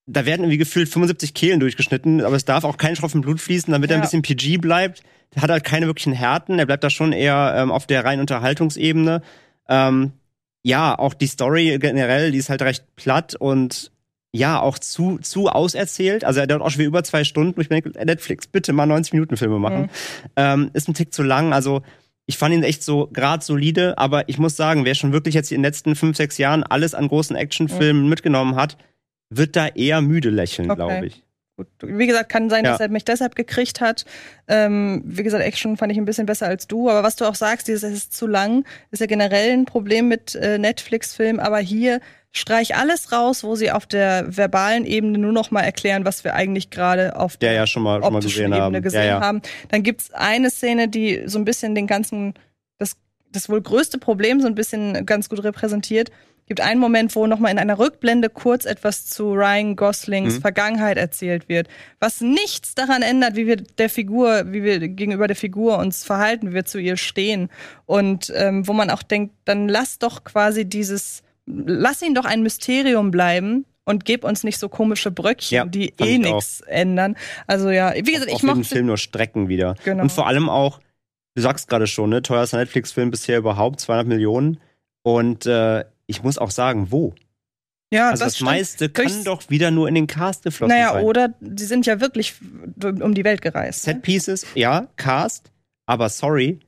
[0.06, 3.72] da werden irgendwie gefühlt 75 Kehlen durchgeschnitten, aber es darf auch kein Tropfen Blut fließen,
[3.72, 4.06] damit er ein Ja.
[4.06, 5.02] bisschen PG bleibt.
[5.34, 8.20] Der hat halt keine wirklichen Härten, er bleibt da schon eher ähm, auf der reinen
[8.20, 9.22] Unterhaltungsebene.
[9.70, 10.12] Ähm,
[10.62, 13.93] ja, auch die Story generell, die ist halt recht platt und
[14.36, 16.23] ja, auch zu, zu auserzählt.
[16.25, 17.61] Also er dauert auch schon wieder über zwei Stunden.
[17.61, 19.89] Ich denke, Netflix, bitte mal 90 Minuten Filme machen.
[20.36, 21.53] Ähm, ist ein Tick zu lang.
[21.53, 21.84] Also
[22.25, 25.51] ich fand ihn echt so grad solide, aber ich muss sagen, wer schon wirklich jetzt
[25.51, 28.77] in den letzten fünf, sechs Jahren alles an großen Actionfilmen mitgenommen hat,
[29.29, 30.75] wird da eher müde lächeln, Okay.
[30.77, 31.23] glaube ich.
[31.55, 31.67] Gut.
[31.84, 32.71] Wie gesagt, kann sein, Ja.
[32.71, 34.05] dass er mich deshalb gekriegt hat.
[34.47, 36.89] Ähm, wie gesagt, Action fand ich ein bisschen besser als du.
[36.89, 40.07] Aber was du auch sagst, dieses es ist zu lang, ist ja generell ein Problem
[40.07, 41.39] mit äh, Netflix-Filmen.
[41.39, 41.99] Aber hier
[42.36, 46.34] streich alles raus, wo sie auf der verbalen Ebene nur noch mal erklären, was wir
[46.34, 48.81] eigentlich gerade auf Der der ja schon mal, schon mal gesehen Ebene haben.
[48.81, 49.21] gesehen ja, ja.
[49.21, 49.41] haben.
[49.69, 52.34] Dann gibt's eine Szene, die so ein bisschen den ganzen,
[52.79, 52.97] das,
[53.31, 56.09] das wohl größte Problem so ein bisschen ganz gut repräsentiert.
[56.47, 60.41] Gibt einen Moment, wo nochmal in einer Rückblende kurz etwas zu Ryan Goslings Mhm.
[60.41, 61.67] Vergangenheit erzählt wird,
[61.99, 66.49] was nichts daran ändert, wie wir der Figur, wie wir gegenüber der Figur uns verhalten,
[66.49, 67.49] wie wir zu ihr stehen.
[67.86, 72.41] Und ähm, wo man auch denkt, dann lass doch quasi dieses, lass ihn doch ein
[72.44, 77.16] Mysterium bleiben und gib uns nicht so komische Bröckchen, Ja, die eh nichts ändern.
[77.48, 79.76] Also ja, wie gesagt, Auch ich für den mochte Film nur Strecken wieder.
[79.84, 80.04] Genau.
[80.04, 80.80] Und vor allem auch,
[81.36, 84.60] du sagst gerade schon, ne, teuerster Netflix-Film bisher überhaupt, 200 Millionen.
[85.04, 87.14] Und äh, ich muss auch sagen, wo?
[87.94, 88.52] Ja, Also das, stimmt.
[88.52, 91.04] meiste kann Höchst- doch wieder nur in den Cast geflossen Naja, sein.
[91.04, 92.34] oder sie sind ja wirklich
[92.82, 93.86] um die Welt gereist.
[93.86, 93.94] ne?
[93.94, 95.52] Set Pieces, ja, Cast,
[95.86, 96.60] aber sorry,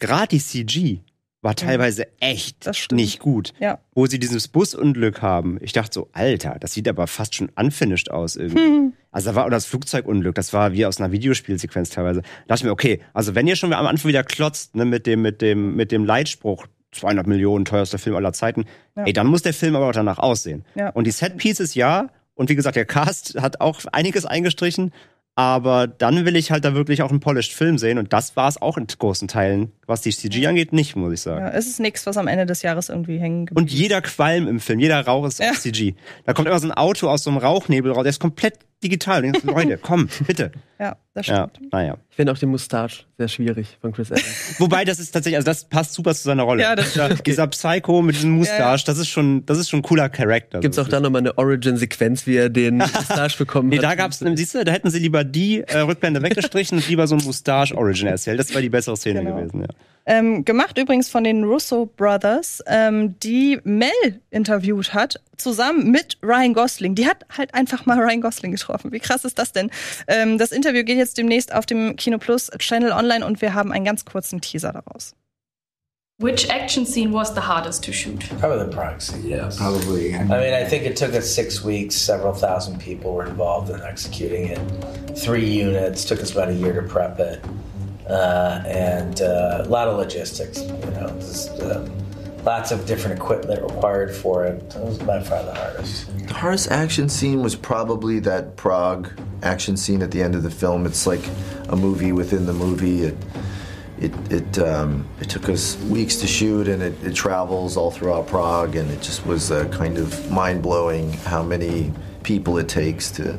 [0.00, 0.98] gratis CG
[1.44, 3.52] war teilweise echt nicht gut.
[3.60, 3.78] Ja.
[3.94, 5.58] Wo sie dieses Busunglück haben.
[5.60, 8.62] Ich dachte so, Alter, das sieht aber fast schon unfinished aus irgendwie.
[8.64, 8.92] Hm.
[9.12, 12.22] Also da war oder das Flugzeugunglück, das war wie aus einer Videospielsequenz teilweise.
[12.22, 15.06] Da dachte ich mir, okay, also wenn ihr schon am Anfang wieder klotzt, ne, mit
[15.06, 18.64] dem, mit dem, mit dem Leitspruch, 200 Millionen, teuerster Film aller Zeiten,
[18.96, 19.04] Ja.
[19.04, 20.64] ey, dann muss der Film aber auch danach aussehen.
[20.74, 20.88] Ja.
[20.90, 24.92] Und die Set Pieces ja, und wie gesagt, der Cast hat auch einiges eingestrichen,
[25.36, 28.48] aber dann will ich halt da wirklich auch einen polished Film sehen und das war
[28.48, 31.44] es auch in großen Teilen, was die CG angeht, nicht, muss ich sagen.
[31.44, 34.46] Ja, es ist nichts, was am Ende des Jahres irgendwie hängen geblieben Und jeder Qualm
[34.46, 35.52] im Film, jeder Rauch ist Ja.
[35.52, 35.94] CG.
[36.24, 39.20] Da kommt immer so ein Auto aus so einem Rauchnebel raus, der ist komplett digital.
[39.24, 40.52] Und ich denk so, Leute, komm, bitte.
[40.76, 41.72] Ja, das Ja, stimmt.
[41.72, 41.96] naja.
[42.10, 44.56] Ich finde auch den Moustache sehr schwierig von Chris Evans.
[44.58, 46.62] Wobei, das ist tatsächlich, also das passt super zu seiner Rolle.
[46.62, 48.82] Ja, das Dieser, dieser Psycho mit diesem Moustache, Ja, ja.
[48.84, 50.58] das ist schon, das ist schon ein cooler Charakter.
[50.58, 53.84] Gibt's auch da nochmal eine Origin-Sequenz, wie er den Moustache bekommen Nee, hat?
[53.84, 57.14] da gab's, siehst du, da hätten sie lieber die äh, Rückblende weggestrichen und lieber so
[57.14, 58.40] ein Moustache-Origin erzählt.
[58.40, 59.36] Das wäre die bessere Szene Genau.
[59.36, 59.68] gewesen, ja.
[60.06, 66.52] Ähm, gemacht übrigens von den Russo Brothers, ähm, die Mel interviewt hat, zusammen mit Ryan
[66.52, 66.94] Gosling.
[66.94, 68.92] Die hat halt einfach mal Ryan Gosling getroffen.
[68.92, 69.70] Wie krass ist das denn?
[70.06, 73.72] Ähm, das Interview geht jetzt demnächst auf dem Kino Plus Channel online und wir haben
[73.72, 75.14] einen ganz kurzen Teaser daraus.
[76.18, 78.20] Which action scene was the hardest to shoot?
[78.38, 79.26] Probably the Prague scene.
[79.26, 80.14] Yeah, probably.
[80.14, 81.96] I mean, I think it took us six weeks.
[81.96, 84.60] Several thousand people were involved in executing it.
[85.18, 86.04] Three units.
[86.04, 87.44] Took us about a year to prep it,
[88.08, 90.62] uh, and uh, a lot of logistics.
[90.62, 91.90] You know, just, um,
[92.44, 94.62] lots of different equipment required for it.
[94.74, 96.18] It was by far the hardest.
[96.26, 99.08] The hardest action scene was probably that Prague
[99.42, 100.86] action scene at the end of the film.
[100.86, 101.26] It's like
[101.68, 103.02] a movie within the movie.
[103.02, 103.16] It
[103.98, 108.26] it it, um, it took us weeks to shoot, and it, it travels all throughout
[108.26, 111.92] Prague, and it just was uh, kind of mind blowing how many
[112.22, 113.38] people it takes to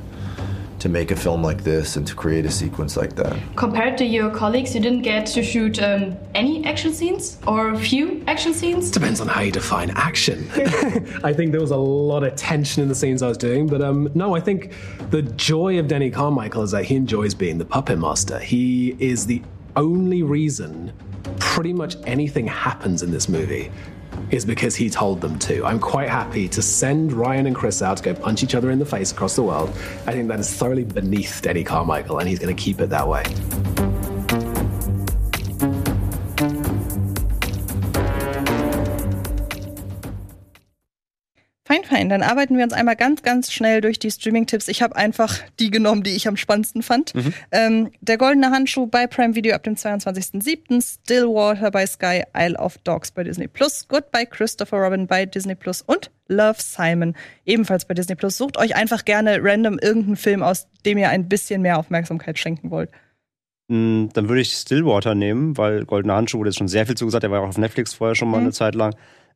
[0.86, 3.36] to make a film like this and to create a sequence like that.
[3.56, 7.80] Compared to your colleagues, you didn't get to shoot um, any action scenes or a
[7.80, 8.92] few action scenes?
[8.92, 10.48] Depends on how you define action.
[11.24, 13.82] I think there was a lot of tension in the scenes I was doing, but
[13.82, 14.74] um, no, I think
[15.10, 18.38] the joy of Denny Carmichael is that he enjoys being the puppet master.
[18.38, 19.42] He is the
[19.76, 20.94] only reason
[21.40, 23.72] pretty much anything happens in this movie
[24.32, 25.66] is because he told them to.
[25.66, 28.80] I'm quite happy to send Ryan and Chris out to go punch each other in
[28.80, 29.70] the face across the world.
[30.08, 33.08] I think that is thoroughly beneath Denny Carmichael, and he's going to keep it that
[33.08, 33.24] way.
[41.96, 42.10] Fein.
[42.10, 44.68] Dann arbeiten wir uns einmal ganz, ganz schnell durch die Streaming-Tipps.
[44.68, 47.16] Ich habe einfach die genommen, die ich am spannendsten fand.
[47.16, 47.34] Mhm.
[47.52, 50.82] Ähm, der Goldene Handschuh bei Prime Video ab dem 22.07.
[50.82, 55.82] Stillwater bei Sky, Isle of Dogs bei Disney Plus, Goodbye Christopher Robin bei Disney Plus
[55.82, 57.16] und Love Simon
[57.46, 58.38] ebenfalls bei Disney Plus.
[58.38, 62.72] Sucht euch einfach gerne random irgendeinen Film aus, dem ihr ein bisschen mehr Aufmerksamkeit schenken
[62.72, 62.90] wollt.
[63.68, 67.24] Mm, Dann würde ich Stillwater nehmen, weil Goldene Handschuh wurde jetzt schon sehr viel zugesagt.
[67.24, 68.44] Der war auch auf Netflix vorher schon mal Mhm.
[68.44, 68.96] eine Zeit lang.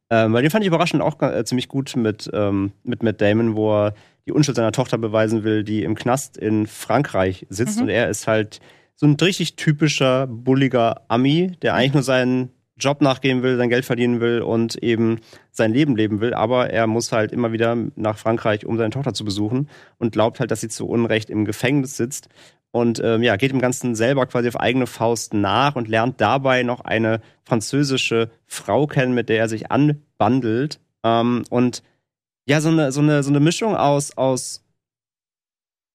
[0.09, 3.55] Ähm, weil den fand ich überraschend auch äh, ziemlich gut mit, ähm, mit Matt Damon,
[3.55, 3.93] wo er
[4.25, 7.77] die Unschuld seiner Tochter beweisen will, die im Knast in Frankreich sitzt.
[7.77, 7.83] Mhm.
[7.83, 8.59] Und er ist halt
[8.95, 12.49] so ein richtig typischer, bulliger Ami, der eigentlich nur seinen
[12.79, 15.19] Job nachgehen will, sein Geld verdienen will und eben
[15.51, 16.33] sein Leben leben will.
[16.33, 20.39] Aber er muss halt immer wieder nach Frankreich, um seine Tochter zu besuchen und glaubt
[20.39, 22.29] halt, dass sie zu Unrecht im Gefängnis sitzt.
[22.71, 26.63] Und ähm, ja, geht dem Ganzen selber quasi auf eigene Faust nach und lernt dabei
[26.63, 30.79] noch eine französische Frau kennen, mit der er sich anbandelt.
[31.03, 31.81] Ähm, und
[32.45, 34.63] ja, so eine, so eine, so eine Mischung aus, aus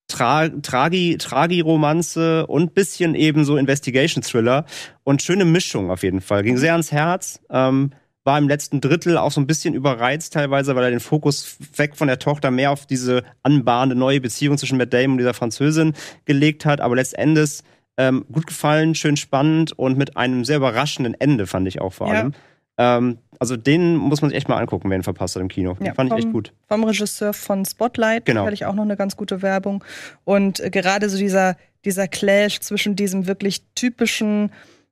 [0.07, 4.65] Tra Tragi, Tragi-Romanze und bisschen eben so Investigation-Thriller
[5.03, 6.43] und schöne Mischung auf jeden Fall.
[6.43, 7.41] Ging sehr ans Herz.
[7.49, 7.91] Ähm,
[8.25, 11.95] war im letzten Drittel auch so ein bisschen überreizt teilweise, weil er den Fokus weg
[11.95, 15.93] von der Tochter mehr auf diese anbahnende neue Beziehung zwischen Matt Damon und dieser Französin
[16.25, 16.81] gelegt hat.
[16.81, 17.59] Aber letztendlich
[17.97, 22.07] ähm, gut gefallen, schön spannend und mit einem sehr überraschenden Ende, fand ich auch vor
[22.11, 22.13] Ja.
[22.19, 22.33] allem.
[22.77, 25.75] Ähm, also den muss man sich echt mal angucken, wer ihn verpasst hat im Kino.
[25.75, 26.51] Den Ja, fand ich echt vom- gut.
[26.67, 28.41] Vom Regisseur von Spotlight, Genau.
[28.41, 29.81] sicherlich auch noch eine ganz gute Werbung.
[30.25, 31.55] Und äh, gerade so dieser,
[31.85, 34.51] dieser Clash zwischen diesem wirklich typischen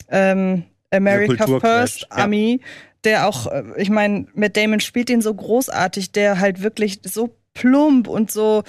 [0.10, 2.24] ähm, America First ja.
[3.04, 7.36] Der auch, äh, ich meine, Matt Damon spielt ihn so großartig, der halt wirklich so
[7.54, 8.64] plump und so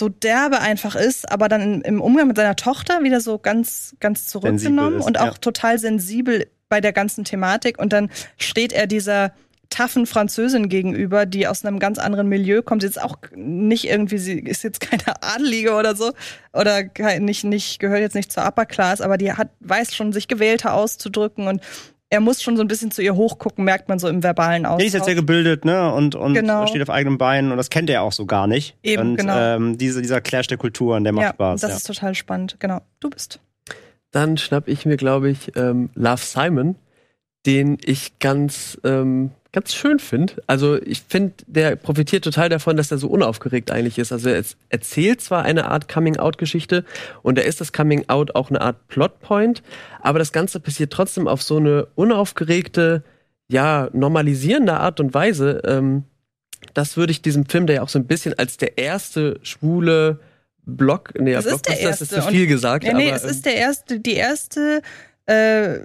[0.00, 4.26] so derbe einfach ist, aber dann im, Umgang mit seiner Tochter wieder so ganz, ganz
[4.26, 5.38] zurückgenommen ist, und auch ja.
[5.40, 7.78] total sensibel bei der ganzen Thematik.
[7.78, 9.32] Und dann steht er dieser
[9.68, 12.82] taffen Französin gegenüber, die aus einem ganz anderen Milieu kommt.
[12.82, 16.12] Sie ist auch nicht irgendwie, sie ist jetzt keine Adelige oder so,
[16.52, 16.84] oder
[17.20, 20.74] nicht, nicht, gehört jetzt nicht zur Upper Class, aber die hat, weiß schon, sich gewählter
[20.74, 21.60] auszudrücken und
[22.12, 24.76] er muss schon so ein bisschen zu ihr hochgucken, merkt man so im verbalen Ja,
[24.76, 25.26] die ist jetzt sehr Austausch.
[25.26, 25.92] gebildet, ne?
[25.94, 26.66] Und, und Genau.
[26.66, 28.76] steht auf eigenen Beinen und das kennt er auch so gar nicht.
[28.82, 29.38] Eben, und genau.
[29.38, 31.60] ähm, diese, dieser Clash der Kulturen, der macht ja, Spaß.
[31.60, 31.76] das ja.
[31.76, 32.56] ist total spannend.
[32.58, 32.80] Genau.
[32.98, 33.38] Du bist.
[34.10, 36.74] Dann schnapp ich mir, glaube ich, ähm, Love Simon,
[37.46, 40.34] den ich ganz, ähm, ganz schön finde.
[40.46, 44.12] Also ich finde, der profitiert total davon, dass er so unaufgeregt eigentlich ist.
[44.12, 46.84] Also er erzählt zwar eine Art Coming-out-Geschichte
[47.22, 49.62] und da ist das Coming-out auch eine Art Plotpoint,
[50.00, 53.02] aber das Ganze passiert trotzdem auf so eine unaufgeregte,
[53.48, 55.62] ja, normalisierende Art und Weise.
[55.64, 56.04] Ähm,
[56.74, 60.20] das würde ich diesem Film, der ja auch so ein bisschen als der erste schwule
[60.64, 62.84] Block, nee, Das ist der Blockbuster, das ist erste zu viel gesagt.
[62.84, 64.82] Nee, nee, aber, es ähm, ist der erste, die erste
[65.26, 65.80] äh,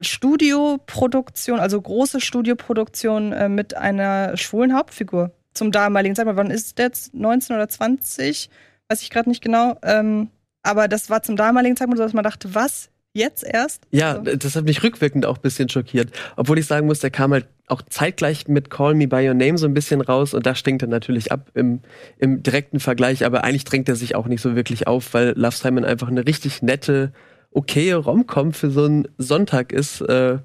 [0.00, 5.32] Studioproduktion, also große Studioproduktion äh, mit einer schwulen Hauptfigur.
[5.54, 6.38] Zum damaligen Zeitpunkt.
[6.38, 7.14] Wann ist der jetzt?
[7.14, 8.48] 19 oder 20?
[8.88, 9.76] Weiß ich gerade nicht genau.
[9.82, 10.30] Ähm,
[10.62, 12.90] aber das war zum damaligen Zeitpunkt so, dass man dachte, was?
[13.14, 13.84] Jetzt erst?
[13.90, 16.12] Ja, Also, das hat mich rückwirkend auch ein bisschen schockiert.
[16.36, 19.58] Obwohl ich sagen muss, der kam halt auch zeitgleich mit Call Me By Your Name
[19.58, 21.80] so ein bisschen raus und da stinkt er natürlich ab im,
[22.18, 25.56] im direkten Vergleich, aber eigentlich drängt er sich auch nicht so wirklich auf, weil Love
[25.56, 27.12] Simon einfach eine richtig nette,
[27.52, 30.00] okaye Romcom für so einen Sonntag ist.
[30.02, 30.38] Äh,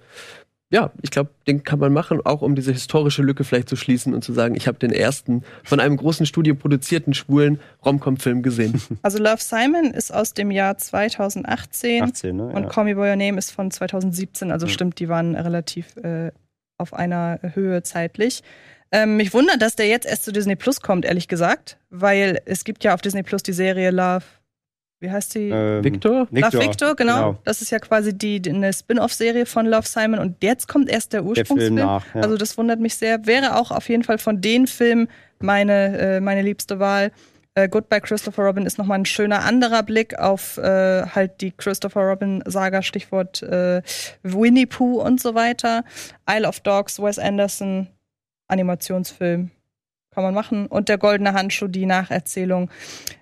[0.69, 4.11] ja, ich glaube, den kann man machen, auch um diese historische Lücke vielleicht zu schließen
[4.15, 8.81] und zu sagen, ich habe den ersten von einem großen Studio produzierten schwulen Rom-Com-Film gesehen.
[9.03, 12.43] Also Love Simon ist aus dem Jahr 2018 18, ne?
[12.47, 12.69] und Ja.
[12.69, 14.51] Call Me By Your Name ist von 2017.
[14.51, 14.71] Also Ja.
[14.71, 16.31] stimmt, die waren relativ äh,
[16.79, 18.41] auf einer Höhe zeitlich.
[18.91, 22.63] Ähm, mich wundert, dass der jetzt erst zu Disney Plus kommt, ehrlich gesagt, weil es
[22.63, 24.23] gibt ja auf Disney Plus die Serie Love.
[25.03, 25.49] Wie heißt die?
[25.49, 26.27] Ähm, Victor?
[26.31, 27.37] Love Victor, genau.
[27.43, 31.11] Das ist ja quasi die, die eine Spin-off-Serie von Love Simon und jetzt kommt erst
[31.11, 31.59] der Der Ursprungsfilm.
[31.59, 32.05] Film nach.
[32.15, 32.21] Ja.
[32.21, 33.25] Also das wundert mich sehr.
[33.25, 37.11] Wäre auch auf jeden Fall von den Filmen meine, äh, meine liebste Wahl.
[37.53, 42.03] Äh, Goodbye Christopher Robin ist nochmal ein schöner anderer Blick auf äh, halt die Christopher
[42.03, 43.81] Robin-Saga, Stichwort äh,
[44.23, 45.83] Winnie Pooh und so weiter.
[46.29, 47.89] Isle of Dogs, Wes Anderson,
[48.47, 49.51] Animationsfilm.
[50.13, 50.67] Kann man machen.
[50.67, 52.69] Und der Goldene Handschuh, die Nacherzählung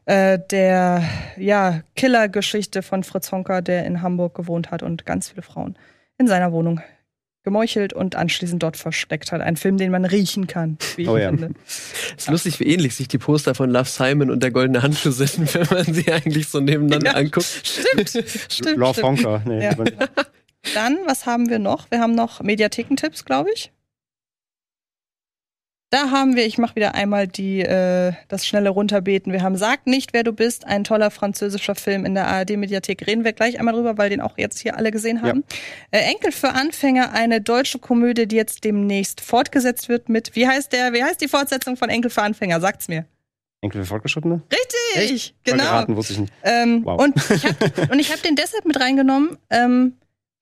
[0.05, 1.03] äh, der
[1.37, 5.77] ja, Killergeschichte von Fritz Honka, der in Hamburg gewohnt hat und ganz viele Frauen
[6.17, 6.81] in seiner Wohnung
[7.43, 9.41] gemeuchelt und anschließend dort versteckt hat.
[9.41, 11.29] Ein Film, den man riechen kann, wie ich Oh ja.
[11.29, 11.51] finde.
[12.15, 15.37] ist lustig, wie ähnlich sich die Poster von Love Simon und der Goldene Handschuh sind,
[15.55, 17.17] wenn man sie eigentlich so nebeneinander Ja.
[17.17, 17.45] anguckt.
[17.63, 18.09] Stimmt,
[18.51, 18.77] stimmt.
[18.77, 19.07] Love stimmt.
[19.25, 19.41] Honker.
[19.45, 19.75] Nee, Ja.
[20.75, 21.89] Dann, was haben wir noch?
[21.89, 23.71] Wir haben noch Mediathekentipps, glaube ich.
[25.91, 29.33] Da haben wir, ich mache wieder einmal die, äh, das schnelle Runterbeten.
[29.33, 33.05] Wir haben Sag nicht, wer du bist, ein toller französischer Film in der ARD-Mediathek.
[33.05, 35.43] Reden wir gleich einmal drüber, weil den auch jetzt hier alle gesehen haben.
[35.91, 40.71] Äh, Enkel für Anfänger, eine deutsche Komödie, die jetzt demnächst fortgesetzt wird mit, wie heißt
[40.71, 42.61] der, wie heißt die Fortsetzung von Enkel für Anfänger?
[42.61, 43.05] Sagt's mir.
[43.59, 44.41] Enkel für Fortgeschrittene?
[44.95, 45.63] Richtig, Voll genau.
[45.65, 46.33] Geraten, wusste ich nicht.
[46.43, 47.01] Ähm, Wow.
[47.01, 49.97] Und ich habe hab den deshalb mit reingenommen, ähm,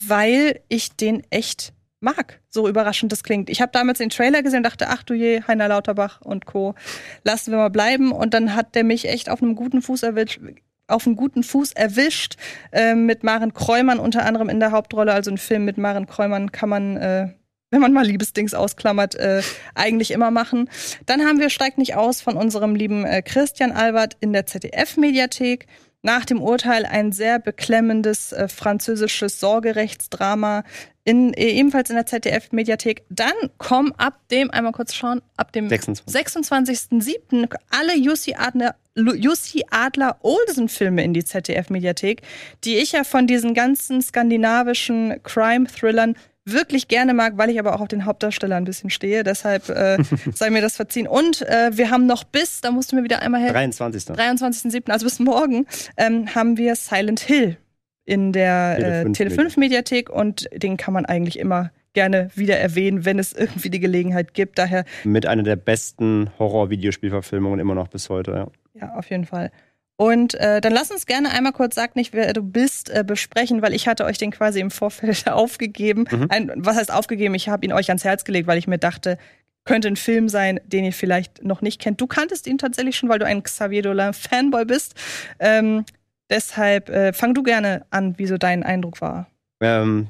[0.06, 2.39] weil ich den echt mag.
[2.50, 3.50] So überraschend das klingt.
[3.50, 6.76] Ich habe damals den Trailer gesehen und dachte, ach du je, Heiner Lauterbach und Co.
[7.24, 8.12] Lassen wir mal bleiben.
[8.12, 10.39] Und dann hat der mich echt auf einem guten Fuß erwischt.
[10.88, 12.36] Auf einem guten Fuß erwischt,
[12.72, 15.14] äh, mit Maren Kräumann unter anderem in der Hauptrolle.
[15.14, 17.28] Also ein Film mit Maren Kräumann kann man, äh,
[17.70, 19.43] wenn man mal Liebesdings ausklammert, äh,
[19.76, 20.68] eigentlich immer machen.
[21.06, 25.68] Dann haben wir Steigt nicht aus von unserem lieben äh, Christian Albert in der ZDF-Mediathek.
[26.02, 30.64] Nach dem Urteil ein sehr beklemmendes äh, französisches Sorgerechtsdrama
[31.04, 33.04] in, äh, ebenfalls in der ZDF-Mediathek.
[33.10, 36.06] Dann kommen ab dem, einmal kurz schauen, ab dem 26.
[36.16, 37.54] 26.07.
[37.70, 42.22] alle Jussi Adler, Jussi Adler Olsen-Filme in die ZDF-Mediathek,
[42.64, 46.16] die ich ja von diesen ganzen skandinavischen Crime-Thrillern
[46.52, 49.24] wirklich gerne mag, weil ich aber auch auf den Hauptdarsteller ein bisschen stehe.
[49.24, 49.97] Deshalb äh,
[50.34, 51.08] sei mir das verziehen.
[51.08, 54.16] Und äh, wir haben noch bis, da musst du mir wieder einmal helfen, 23.
[54.16, 55.66] 23.07., also bis morgen,
[55.97, 57.58] ähm, haben wir Silent Hill
[58.06, 63.06] in der äh, Tele 5 Mediathek und den kann man eigentlich immer gerne wieder erwähnen,
[63.06, 64.58] wenn es irgendwie die Gelegenheit gibt.
[64.58, 68.47] Daher, Mit einer der besten Horror-Videospielverfilmungen immer noch bis heute, ja.
[68.82, 69.52] ja, auf jeden Fall.
[70.00, 73.62] Und äh, dann lass uns gerne einmal kurz, sag nicht, wer du bist, äh, besprechen,
[73.62, 76.06] weil ich hatte euch den quasi im Vorfeld aufgegeben.
[76.10, 76.28] Mhm.
[76.30, 77.36] Ein, was heißt aufgegeben?
[77.36, 79.18] Ich habe ihn euch ans Herz gelegt, weil ich mir dachte,
[79.66, 82.00] könnte ein Film sein, den ihr vielleicht noch nicht kennt.
[82.00, 84.95] Du kanntest ihn tatsächlich schon, weil du ein Xavier Dolan Fanboy bist.
[85.38, 85.84] Ähm,
[86.30, 89.28] deshalb äh, fang du gerne an, wie so dein Eindruck war.
[89.60, 90.08] Ähm,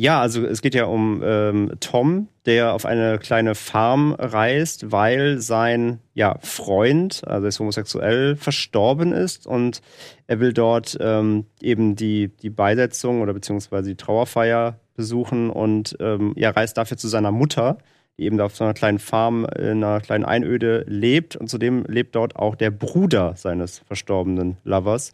[0.00, 5.40] ja, also es geht ja um ähm, Tom, der auf eine kleine Farm reist, weil
[5.40, 9.82] sein ja, Freund, also er ist homosexuell, verstorben ist und
[10.28, 16.32] er will dort ähm, eben die, die Beisetzung oder beziehungsweise die Trauerfeier besuchen und ähm,
[16.36, 17.78] ja, reist dafür zu seiner Mutter,
[18.18, 22.14] die eben auf so einer kleinen Farm in einer kleinen Einöde lebt und zudem lebt
[22.14, 25.10] dort auch der Bruder seines verstorbenen Lovers.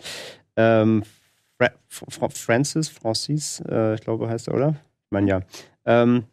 [0.59, 1.05] Ähm,
[1.59, 4.71] Fra Fra Francis, Francis, äh, ich glaube, heißt er, oder?
[4.71, 5.41] Ich meine, ja.
[5.85, 6.25] Ähm,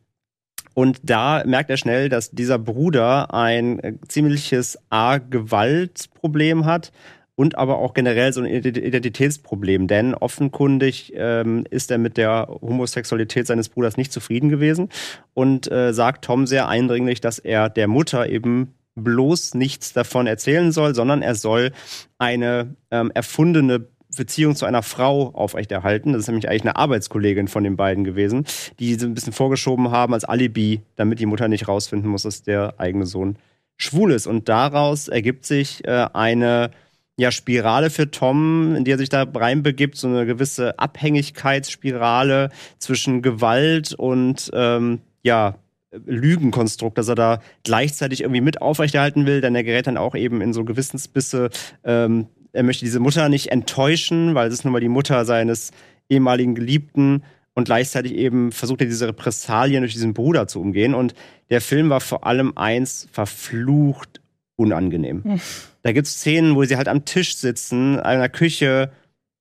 [0.73, 6.91] und da merkt er schnell, dass dieser Bruder ein äh, ziemliches A-Gewaltproblem hat
[7.35, 9.87] und aber auch generell so ein Ident- Identitätsproblem.
[9.87, 14.89] Denn offenkundig ähm, ist er mit der Homosexualität seines Bruders nicht zufrieden gewesen
[15.33, 20.71] und äh, sagt Tom sehr eindringlich, dass er der Mutter eben bloß nichts davon erzählen
[20.71, 21.71] soll, sondern er soll
[22.17, 26.13] eine ähm, erfundene Beziehung zu einer Frau aufrechterhalten.
[26.13, 28.45] Das ist nämlich eigentlich eine Arbeitskollegin von den beiden gewesen,
[28.79, 32.43] die so ein bisschen vorgeschoben haben als Alibi, damit die Mutter nicht rausfinden muss, dass
[32.43, 33.37] der eigene Sohn
[33.77, 34.27] schwul ist.
[34.27, 36.71] Und daraus ergibt sich äh, eine
[37.17, 42.49] ja, Spirale für Tom, in die er sich da reinbegibt, so eine gewisse Abhängigkeitsspirale
[42.79, 45.55] zwischen Gewalt und ähm, ja,
[45.91, 50.41] Lügenkonstrukt, dass er da gleichzeitig irgendwie mit aufrechterhalten will, denn er gerät dann auch eben
[50.41, 51.49] in so Gewissensbisse.
[51.83, 55.71] Ähm, er möchte diese Mutter nicht enttäuschen, weil es ist nun mal die Mutter seines
[56.09, 57.23] ehemaligen Geliebten
[57.53, 60.93] und gleichzeitig eben versucht er diese Repressalien durch diesen Bruder zu umgehen.
[60.93, 61.13] Und
[61.49, 64.21] der Film war vor allem eins verflucht
[64.55, 65.23] unangenehm.
[65.23, 65.41] Hm.
[65.83, 68.91] Da gibt es Szenen, wo sie halt am Tisch sitzen, in einer Küche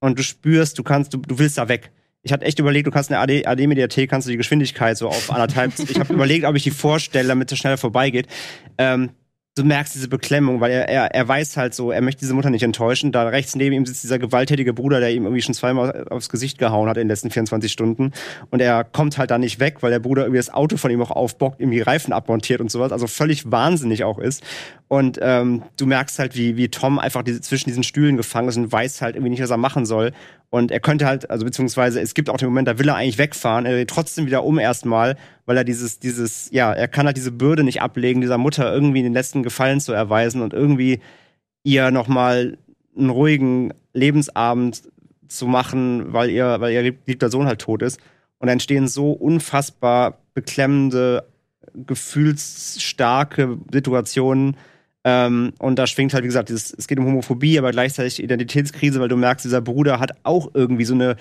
[0.01, 1.91] und du spürst, du kannst, du, du willst da weg.
[2.23, 5.31] ich hatte echt überlegt, du kannst eine AD, AD-Mediathek, kannst du die Geschwindigkeit so auf
[5.31, 5.79] anderthalb.
[5.79, 8.27] ich habe überlegt, ob ich die vorstelle, damit es schneller vorbeigeht.
[8.79, 9.11] Ähm,
[9.61, 12.51] du merkst diese Beklemmung, weil er, er, er weiß halt so, er möchte diese Mutter
[12.51, 13.13] nicht enttäuschen.
[13.13, 16.59] Da rechts neben ihm sitzt dieser gewalttätige Bruder, der ihm irgendwie schon zweimal aufs Gesicht
[16.59, 18.13] gehauen hat in den letzten 24 Stunden.
[18.51, 21.03] Und er kommt halt da nicht weg, weil der Bruder irgendwie das Auto von ihm
[21.03, 22.93] auch aufbockt, die Reifen abmontiert und sowas.
[22.93, 24.43] Also völlig wahnsinnig auch ist.
[24.89, 28.57] Und ähm, du merkst halt, wie, wie Tom einfach diese, zwischen diesen Stühlen gefangen ist
[28.57, 30.13] und weiß halt irgendwie nicht, was er machen soll.
[30.51, 33.19] Und er könnte halt, also beziehungsweise es gibt auch den Moment, da will er eigentlich
[33.19, 35.17] wegfahren, er dreht trotzdem wieder um erstmal,
[35.47, 39.05] weil er dieses, dieses, ja, er kann halt diese Bürde nicht ablegen, dieser Mutter irgendwie
[39.05, 41.01] den letzten Gefallen zu erweisen und irgendwie
[41.63, 42.59] ihr nochmal
[42.97, 44.83] einen ruhigen Lebensabend
[45.29, 48.01] zu machen, weil ihr, weil ihr liebter Sohn halt tot ist.
[48.39, 51.25] Und da entstehen so unfassbar beklemmende,
[51.75, 54.57] gefühlsstarke Situationen,
[55.05, 59.01] ähm, und da schwingt halt, wie gesagt, dieses, es geht um Homophobie, aber gleichzeitig Identitätskrise,
[59.01, 61.17] weil du merkst, dieser Bruder hat auch irgendwie so eine,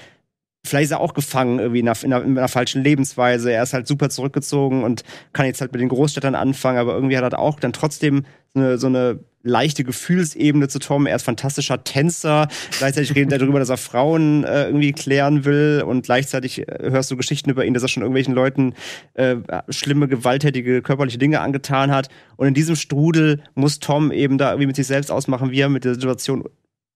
[0.65, 3.52] vielleicht ist er auch gefangen irgendwie in einer, in einer, in einer falschen Lebensweise.
[3.52, 5.03] Er ist halt super zurückgezogen und
[5.34, 8.60] kann jetzt halt mit den Großstädtern anfangen, aber irgendwie hat er auch dann trotzdem so
[8.60, 11.06] eine, so eine leichte Gefühlsebene zu Tom.
[11.06, 12.48] Er ist fantastischer Tänzer.
[12.77, 15.84] Gleichzeitig redet er darüber, dass er Frauen äh, irgendwie klären will.
[15.86, 18.73] Und gleichzeitig äh, hörst du Geschichten über ihn, dass er schon irgendwelchen Leuten
[19.14, 19.38] äh,
[19.69, 22.10] schlimme, gewalttätige, körperliche Dinge angetan hat.
[22.36, 25.69] Und in diesem Strudel muss Tom eben da irgendwie mit sich selbst ausmachen, wie er
[25.69, 26.44] mit der Situation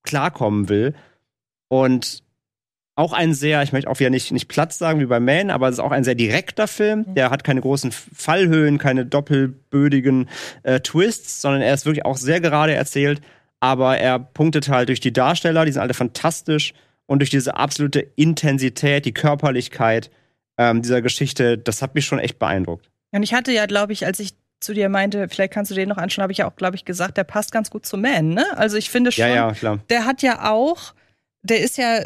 [0.02, 0.94] klarkommen will.
[1.68, 2.23] Und
[2.96, 5.68] auch ein sehr, ich möchte auch wieder nicht, nicht Platz sagen wie bei Man, aber
[5.68, 7.14] es ist auch ein sehr direkter Film.
[7.14, 10.28] Der hat keine großen Fallhöhen, keine doppelbödigen
[10.62, 13.20] äh, Twists, sondern er ist wirklich auch sehr gerade erzählt.
[13.58, 16.72] Aber er punktet halt durch die Darsteller, die sind alle fantastisch
[17.06, 20.10] und durch diese absolute Intensität, die Körperlichkeit
[20.56, 22.90] ähm, dieser Geschichte, das hat mich schon echt beeindruckt.
[23.10, 25.88] Und ich hatte ja, glaube ich, als ich zu dir meinte, vielleicht kannst du den
[25.88, 28.30] noch anschauen, habe ich ja auch, glaube ich, gesagt, der passt ganz gut zu Man,
[28.30, 28.46] ne?
[28.56, 29.80] Also ich finde schon, ja, ja, klar.
[29.90, 30.94] der hat ja auch,
[31.42, 32.04] der ist ja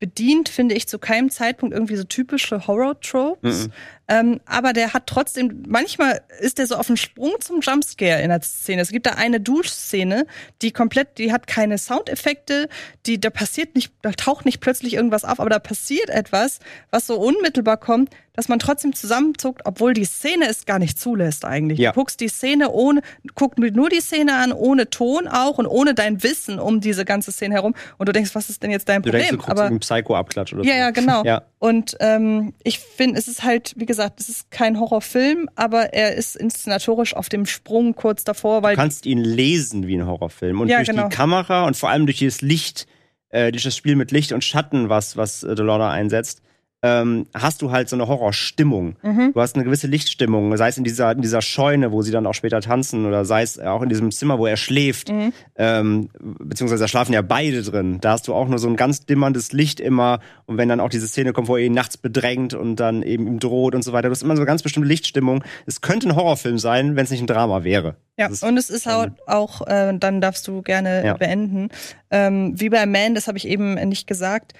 [0.00, 3.68] bedient, finde ich, zu keinem Zeitpunkt irgendwie so typische Horror-Tropes.
[3.68, 3.72] Mhm.
[4.06, 8.28] Ähm, aber der hat trotzdem, manchmal ist der so auf dem Sprung zum Jumpscare in
[8.28, 8.82] der Szene.
[8.82, 10.26] Es gibt da eine Duschszene,
[10.60, 12.68] die komplett, die hat keine Soundeffekte,
[13.06, 16.58] die, da passiert nicht, da taucht nicht plötzlich irgendwas auf, aber da passiert etwas,
[16.90, 21.44] was so unmittelbar kommt, dass man trotzdem zusammenzuckt, obwohl die Szene es gar nicht zulässt
[21.44, 21.78] eigentlich.
[21.78, 21.92] Ja.
[21.92, 23.00] Du guckst die Szene ohne,
[23.34, 27.30] guck nur die Szene an, ohne Ton auch und ohne dein Wissen um diese ganze
[27.30, 29.28] Szene herum und du denkst, was ist denn jetzt dein du Problem?
[29.28, 30.78] Denkst, du aber Psycho-Abklatsch oder ja, so.
[30.78, 31.24] Ja, genau.
[31.24, 31.42] Ja.
[31.58, 36.14] Und ähm, ich finde, es ist halt, wie gesagt, es ist kein Horrorfilm, aber er
[36.14, 40.60] ist inszenatorisch auf dem Sprung kurz davor, weil du kannst ihn lesen wie ein Horrorfilm
[40.60, 41.08] und ja, durch genau.
[41.08, 42.86] die Kamera und vor allem durch das Licht,
[43.30, 46.42] äh, durch das Spiel mit Licht und Schatten, was was äh, Delora einsetzt,
[46.84, 48.96] ähm, hast du halt so eine Horrorstimmung.
[49.02, 49.32] Mhm.
[49.32, 52.26] Du hast eine gewisse Lichtstimmung, sei es in dieser, in dieser Scheune, wo sie dann
[52.26, 55.10] auch später tanzen, oder sei es auch in diesem Zimmer, wo er schläft.
[55.10, 55.32] Mhm.
[55.56, 58.00] Ähm, beziehungsweise da schlafen ja beide drin.
[58.02, 60.20] Da hast du auch nur so ein ganz dimmerndes Licht immer.
[60.44, 63.26] Und wenn dann auch diese Szene kommt, wo er ihn nachts bedrängt und dann eben
[63.26, 65.42] ihm droht und so weiter, du hast immer so eine ganz bestimmte Lichtstimmung.
[65.64, 67.96] Es könnte ein Horrorfilm sein, wenn es nicht ein Drama wäre.
[68.18, 71.14] Ja, ist- und es ist auch, auch äh, dann darfst du gerne Ja.
[71.14, 71.70] beenden.
[72.10, 74.52] Ähm, wie bei Man, das habe ich eben nicht gesagt.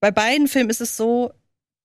[0.00, 1.32] Bei beiden Filmen ist es so,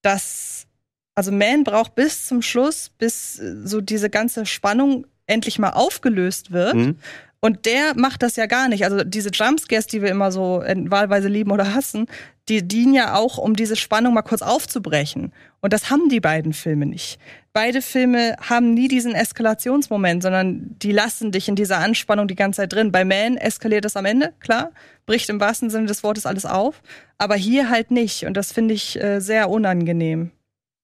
[0.02, 0.68] dass,
[1.16, 6.52] also Man braucht bis zum Schluss, bis äh, so diese ganze Spannung endlich mal aufgelöst
[6.52, 6.76] wird.
[6.76, 6.98] Mhm.
[7.42, 8.84] Und der macht das ja gar nicht.
[8.84, 12.08] Also diese Jumpscares, die wir immer so in wahlweise lieben oder hassen,
[12.50, 15.32] die dienen ja auch, um diese Spannung mal kurz aufzubrechen.
[15.62, 17.18] Und das haben die beiden Filme nicht.
[17.52, 22.62] Beide Filme haben nie diesen Eskalationsmoment, sondern die lassen dich in dieser Anspannung die ganze
[22.62, 22.92] Zeit drin.
[22.92, 24.72] Bei Man eskaliert es am Ende, klar,
[25.06, 26.82] bricht im wahrsten Sinne des Wortes alles auf,
[27.18, 28.26] aber hier halt nicht.
[28.26, 30.32] Und das finde ich äh, sehr unangenehm.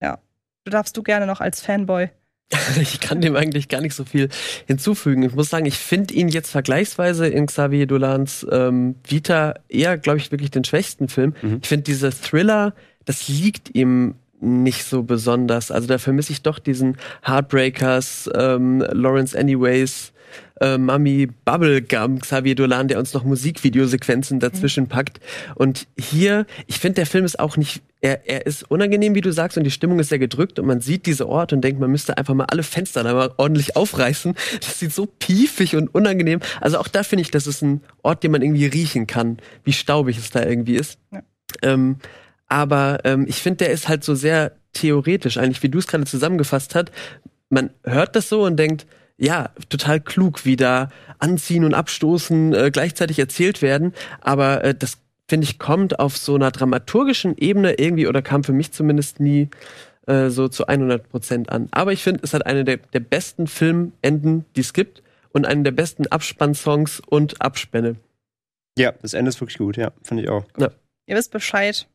[0.01, 0.17] Ja,
[0.63, 2.09] du darfst du gerne noch als Fanboy.
[2.79, 4.29] Ich kann dem eigentlich gar nicht so viel
[4.67, 5.23] hinzufügen.
[5.23, 10.19] Ich muss sagen, ich finde ihn jetzt vergleichsweise in Xavier Dolans ähm, Vita eher, glaube
[10.19, 11.35] ich, wirklich den schwächsten Film.
[11.61, 12.73] Ich finde diese Thriller,
[13.05, 14.15] das liegt ihm
[14.45, 15.71] nicht so besonders.
[15.71, 20.13] Also da vermisse ich doch diesen Heartbreakers, ähm, Lawrence Anyways,
[20.61, 25.19] äh, Mami Bubblegum, Xavier Dolan, der uns noch Musikvideosequenzen dazwischen packt.
[25.55, 29.31] Und hier, ich finde, der Film ist auch nicht, er, er ist unangenehm, wie du
[29.31, 31.91] sagst, und die Stimmung ist sehr gedrückt und man sieht diese Ort und denkt, man
[31.91, 34.35] müsste einfach mal alle Fenster da mal ordentlich aufreißen.
[34.61, 36.39] Das sieht so piefig und unangenehm.
[36.61, 39.73] Also auch da finde ich, das ist ein Ort, den man irgendwie riechen kann, wie
[39.73, 40.99] staubig es da irgendwie ist.
[41.11, 41.23] Ja.
[41.61, 41.97] Ähm,
[42.55, 46.05] aber ähm, ich finde, der ist halt so sehr theoretisch, eigentlich, wie du es gerade
[46.05, 46.89] zusammengefasst hast.
[47.49, 48.87] Man hört das so und denkt,
[49.17, 53.93] ja, total klug, wie da Anziehen und Abstoßen äh, gleichzeitig erzählt werden.
[54.21, 58.53] Aber äh, das, finde ich, kommt auf so einer dramaturgischen Ebene irgendwie oder kam für
[58.53, 59.49] mich zumindest nie
[60.07, 61.67] äh, so zu 100 Prozent an.
[61.71, 65.03] Aber ich finde, es hat eine der, der besten Filmenden, die es gibt
[65.33, 67.97] und einen der besten Abspannsongs und Abspänne.
[68.77, 70.45] Ja, das Ende ist wirklich gut, ja, finde ich auch.
[71.05, 71.85] Ihr wisst Bescheid.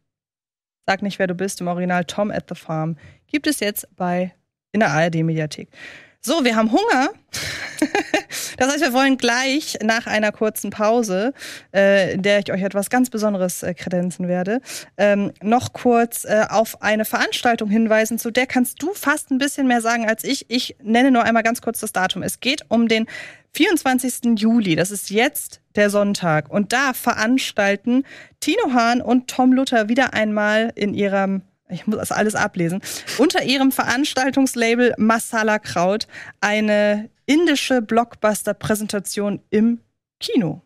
[0.90, 2.96] Sag nicht, wer du bist, im Original Tom at the Farm,
[3.28, 4.34] gibt es jetzt bei
[4.72, 5.68] in der ARD-Mediathek.
[6.20, 7.10] So, wir haben Hunger.
[8.58, 11.32] das heißt, wir wollen gleich nach einer kurzen Pause,
[11.72, 14.60] äh, in der ich euch etwas ganz Besonderes äh, kredenzen werde,
[14.96, 19.68] ähm, noch kurz äh, auf eine Veranstaltung hinweisen, zu der kannst du fast ein bisschen
[19.68, 20.50] mehr sagen als ich.
[20.50, 22.24] Ich nenne nur einmal ganz kurz das Datum.
[22.24, 23.06] Es geht um den
[23.52, 24.40] 24.
[24.40, 26.51] Juli, das ist jetzt der Sonntag.
[26.51, 28.05] Und da veranstalten
[28.39, 31.43] Tino Hahn und Tom Luther wieder einmal in ihrem
[31.73, 32.81] ich muss das alles ablesen,
[33.19, 36.09] unter ihrem Veranstaltungslabel Masala Kraut
[36.40, 39.78] eine indische Blockbuster-Präsentation im
[40.19, 40.62] Kino.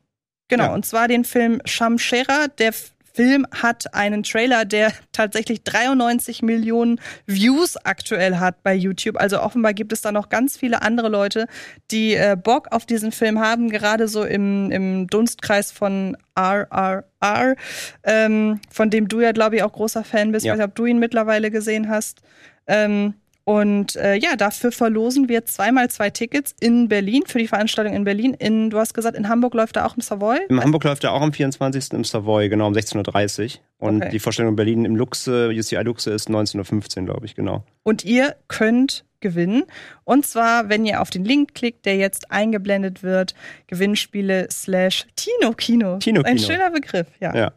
[0.49, 0.73] Genau, Ja.
[0.75, 2.47] und zwar den Film Shamshera.
[2.59, 2.73] Der
[3.15, 9.17] Film hat einen Trailer, der tatsächlich 93 Millionen Views aktuell hat bei YouTube.
[9.17, 11.47] Also offenbar gibt es da noch ganz viele andere Leute,
[11.93, 17.55] die äh, Bock auf diesen Film haben, gerade so im, im Dunstkreis von RRR,
[18.03, 20.45] ähm, von dem du ja, glaube ich, auch großer Fan bist.
[20.45, 20.55] Ja.
[20.55, 22.21] Ich weiß nicht, ob du ihn mittlerweile gesehen hast.
[22.67, 27.95] Ähm, und äh, ja, dafür verlosen wir zweimal zwei Tickets in Berlin für die Veranstaltung
[27.95, 28.35] in Berlin.
[28.35, 30.39] In, du hast gesagt, in Hamburg läuft er auch im Savoy.
[30.49, 31.93] In Hamburg läuft er auch am 24.
[31.93, 33.61] im Savoy, genau, um 16.30 Uhr.
[33.79, 34.11] Und Okay.
[34.13, 37.65] die Vorstellung in Berlin im Luxe, UCI Luxe ist 19.15 Uhr, glaube ich, genau.
[37.83, 39.65] Und ihr könnt gewinnen.
[40.05, 43.35] Und zwar, wenn ihr auf den Link klickt, der jetzt eingeblendet wird,
[43.67, 45.99] Gewinnspiele slash Tino Kino.
[45.99, 46.47] Tino Ein Kino.
[46.49, 47.35] schöner Begriff, ja.
[47.35, 47.53] Ja.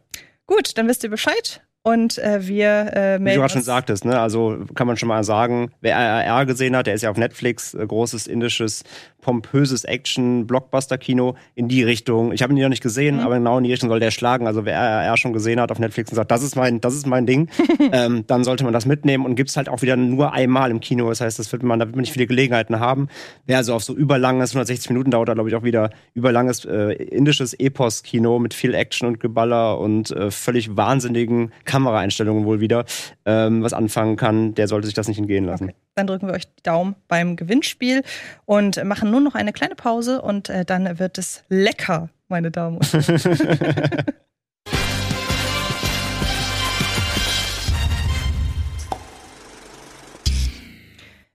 [0.46, 1.62] Gut, dann wisst ihr Bescheid.
[1.82, 4.18] Und äh, wir äh, Wie du melden gerade schon sagtest, ne?
[4.20, 7.72] also kann man schon mal sagen, wer RRR gesehen hat, der ist ja auf Netflix,
[7.72, 8.82] äh, großes indisches,
[9.22, 12.32] pompöses Action-Blockbuster-Kino in die Richtung.
[12.32, 13.20] Ich habe ihn noch nicht gesehen, Mhm.
[13.22, 14.46] aber genau in die Richtung soll der schlagen.
[14.46, 17.06] Also wer RRR schon gesehen hat auf Netflix und sagt, das ist mein, das ist
[17.06, 17.48] mein Ding,
[17.92, 21.08] ähm, dann sollte man das mitnehmen und gibt's halt auch wieder nur einmal im Kino.
[21.08, 23.08] Das heißt, das wird man, da wird man nicht viele Gelegenheiten haben.
[23.46, 26.92] Wer also auf so überlanges, 160 Minuten dauert, da glaube ich auch wieder überlanges äh,
[26.92, 32.84] indisches Epos-Kino mit viel Action und Geballer und äh, völlig wahnsinnigen Kameraeinstellungen wohl wieder
[33.24, 35.64] ähm, was anfangen kann, der sollte sich das nicht entgehen lassen.
[35.64, 35.74] Okay.
[35.94, 38.02] Dann drücken wir euch die Daumen beim Gewinnspiel
[38.44, 42.78] und machen nun noch eine kleine Pause und äh, dann wird es lecker, meine Damen
[42.78, 44.04] und Herren.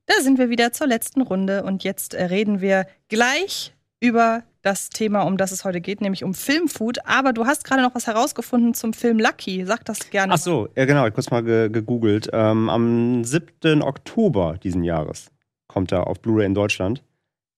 [0.05, 3.73] Da sind wir wieder zur letzten Runde und jetzt äh, reden wir gleich
[4.03, 6.99] über das Thema, um das es heute geht, nämlich um Filmfood.
[7.05, 9.65] Aber du hast gerade noch was herausgefunden zum Film Lucky.
[9.65, 10.34] Sag das gerne.
[10.34, 12.30] Ach so, ja genau, ich hab kurz mal ge gegoogelt.
[12.34, 13.81] Ähm, am 7.
[13.81, 15.31] Oktober diesen Jahres
[15.67, 17.01] kommt er auf Blu-ray in Deutschland.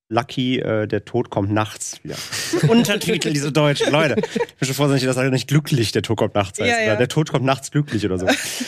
[0.10, 2.15] Lucky, äh, der Tod kommt nachts wieder.
[2.72, 4.15] Untertitel, diese deutschen Leute.
[4.18, 6.69] Ich bin schon vorsichtig, dass er nicht glücklich, der Tod kommt nachts heißt.
[6.69, 6.86] Ja, ja.
[6.90, 8.27] Oder der Tod kommt nachts glücklich oder so.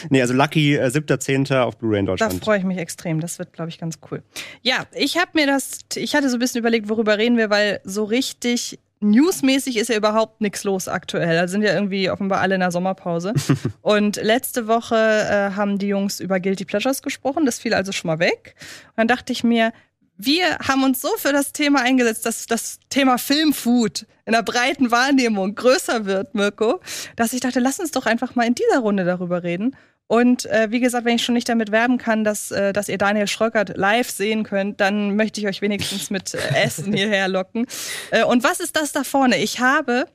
[0.10, 1.60] nee, also Lucky, äh, 7.10.
[1.60, 2.44] auf Blu-ray in Da Deutschland.
[2.44, 3.20] freue ich mich extrem.
[3.20, 4.24] Das wird, glaube ich, ganz cool.
[4.64, 7.82] Ja, ich habe mir das, ich hatte so ein bisschen überlegt, worüber reden wir, weil
[7.84, 11.36] so richtig newsmäßig ist ja überhaupt nichts los aktuell.
[11.36, 13.34] Da sind ja irgendwie offenbar alle in der Sommerpause.
[13.84, 17.46] Und letzte Woche äh, haben die Jungs über Guilty Pleasures gesprochen.
[17.46, 18.56] Das fiel also schon mal weg.
[18.88, 19.72] Und dann dachte ich mir,
[20.18, 24.92] wir haben uns so für das Thema eingesetzt, dass das Thema Filmfood in der breiten
[24.92, 26.82] Wahrnehmung größer wird, Mirko,
[27.16, 29.76] dass ich dachte, lass uns doch einfach mal in dieser Runde darüber reden.
[30.08, 32.98] Und äh, wie gesagt, wenn ich schon nicht damit werben kann, dass, äh, dass ihr
[32.98, 37.68] Daniel Schröckert live sehen könnt, dann möchte ich euch wenigstens mit äh, Essen hierher locken.
[38.12, 39.38] Äh, und was ist das da vorne?
[39.38, 40.08] Ich habe,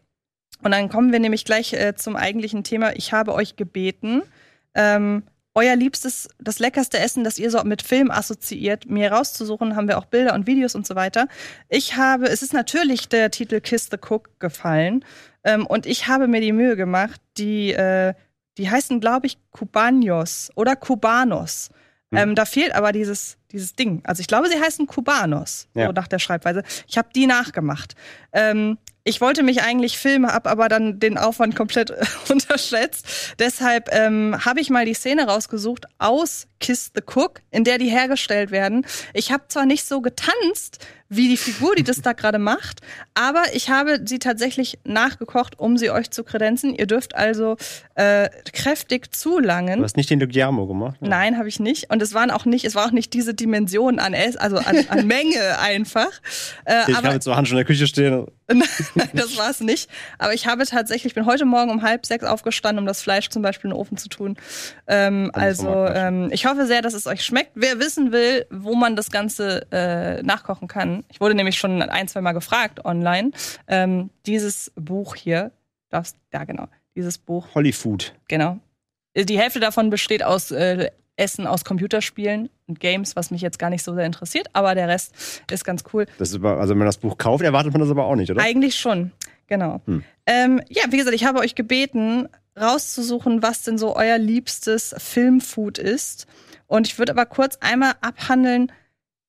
[0.62, 4.23] und dann kommen wir nämlich gleich äh, zum eigentlichen Thema, ich habe euch gebeten,
[4.74, 5.24] ähm,
[5.55, 9.99] euer liebstes, das leckerste Essen, das ihr so mit Film assoziiert, mir rauszusuchen, haben wir
[9.99, 11.29] auch Bilder und Videos und so weiter.
[11.69, 15.05] Ich habe, es ist natürlich der Titel Kiss the Cook gefallen.
[15.45, 18.15] Ähm, und ich habe mir die Mühe gemacht, die, äh,
[18.59, 21.70] die heißen, glaube ich, Cubanos oder Cubanos.
[22.15, 24.03] Ähm, da fehlt aber dieses, dieses Ding.
[24.05, 25.93] Also ich glaube, sie heißen Cubanos, so Ja.
[25.93, 26.62] nach der Schreibweise.
[26.87, 27.95] Ich habe die nachgemacht.
[28.35, 33.07] Ähm, ich wollte mich eigentlich filmen, habe aber dann den Aufwand komplett äh, unterschätzt.
[33.39, 37.91] Deshalb ähm, habe ich mal die Szene rausgesucht aus Kiss the Cook, in der die
[37.91, 38.87] hergestellt werden.
[39.15, 40.79] Ich habe zwar nicht so getanzt
[41.14, 42.80] wie die Figur, die das da gerade macht,
[43.14, 46.74] aber ich habe sie tatsächlich nachgekocht, um sie euch zu kredenzen.
[46.74, 47.56] Ihr dürft also
[47.97, 49.78] äh, kräftig zulangen.
[49.78, 51.02] Du hast nicht den Guillermo gemacht?
[51.02, 51.09] ne?
[51.10, 51.90] Nein, habe ich nicht.
[51.90, 54.86] Und es waren auch nicht, es war auch nicht diese Dimension an Ess, also an,
[54.89, 56.10] an Menge einfach.
[56.64, 58.26] Äh, Ich aber habe jetzt so Hand schon in der Küche stehen.
[58.94, 59.89] Nein, das war es nicht.
[60.18, 63.28] Aber ich habe tatsächlich, ich bin heute Morgen um halb sechs aufgestanden, um das Fleisch
[63.28, 64.36] zum Beispiel in den Ofen zu tun.
[64.86, 67.52] Ähm, also ähm, ich hoffe sehr, dass es euch schmeckt.
[67.55, 72.09] Wer wissen will, wo man das Ganze äh, nachkochen kann, ich wurde nämlich schon ein,
[72.09, 73.33] zwei Mal gefragt online.
[73.69, 75.53] Ähm, dieses Buch hier,
[75.91, 78.15] darfst, ja genau, dieses Buch Hollyfood.
[78.29, 78.59] Genau.
[79.16, 83.70] Die Hälfte davon besteht aus äh, Essen aus Computerspielen und Games, was mich jetzt gar
[83.70, 85.15] nicht so sehr interessiert, aber der Rest
[85.51, 86.07] ist ganz cool.
[86.19, 88.31] Das ist aber, also wenn man das Buch kauft, erwartet man das aber auch nicht,
[88.31, 88.43] oder?
[88.43, 89.12] Eigentlich schon,
[89.47, 89.83] genau.
[89.87, 90.05] Hm.
[90.27, 95.79] Ähm, ja, wie gesagt, ich habe euch gebeten, rauszusuchen, was denn so euer liebstes Filmfood
[95.79, 96.27] ist.
[96.66, 98.73] Und ich würde aber kurz einmal abhandeln,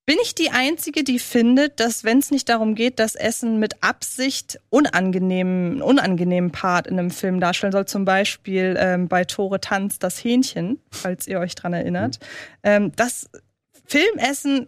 [0.06, 3.82] bin ich die Einzige, die findet, dass wenn es nicht darum geht, dass Essen mit
[3.84, 10.00] Absicht unangenehmen, unangenehmen Part in einem Film darstellen soll, zum Beispiel ähm, bei Tore Tanz
[10.00, 12.20] das Hähnchen, falls ihr euch dran erinnert,
[12.64, 13.30] ähm, dass
[13.86, 14.68] Filmessen,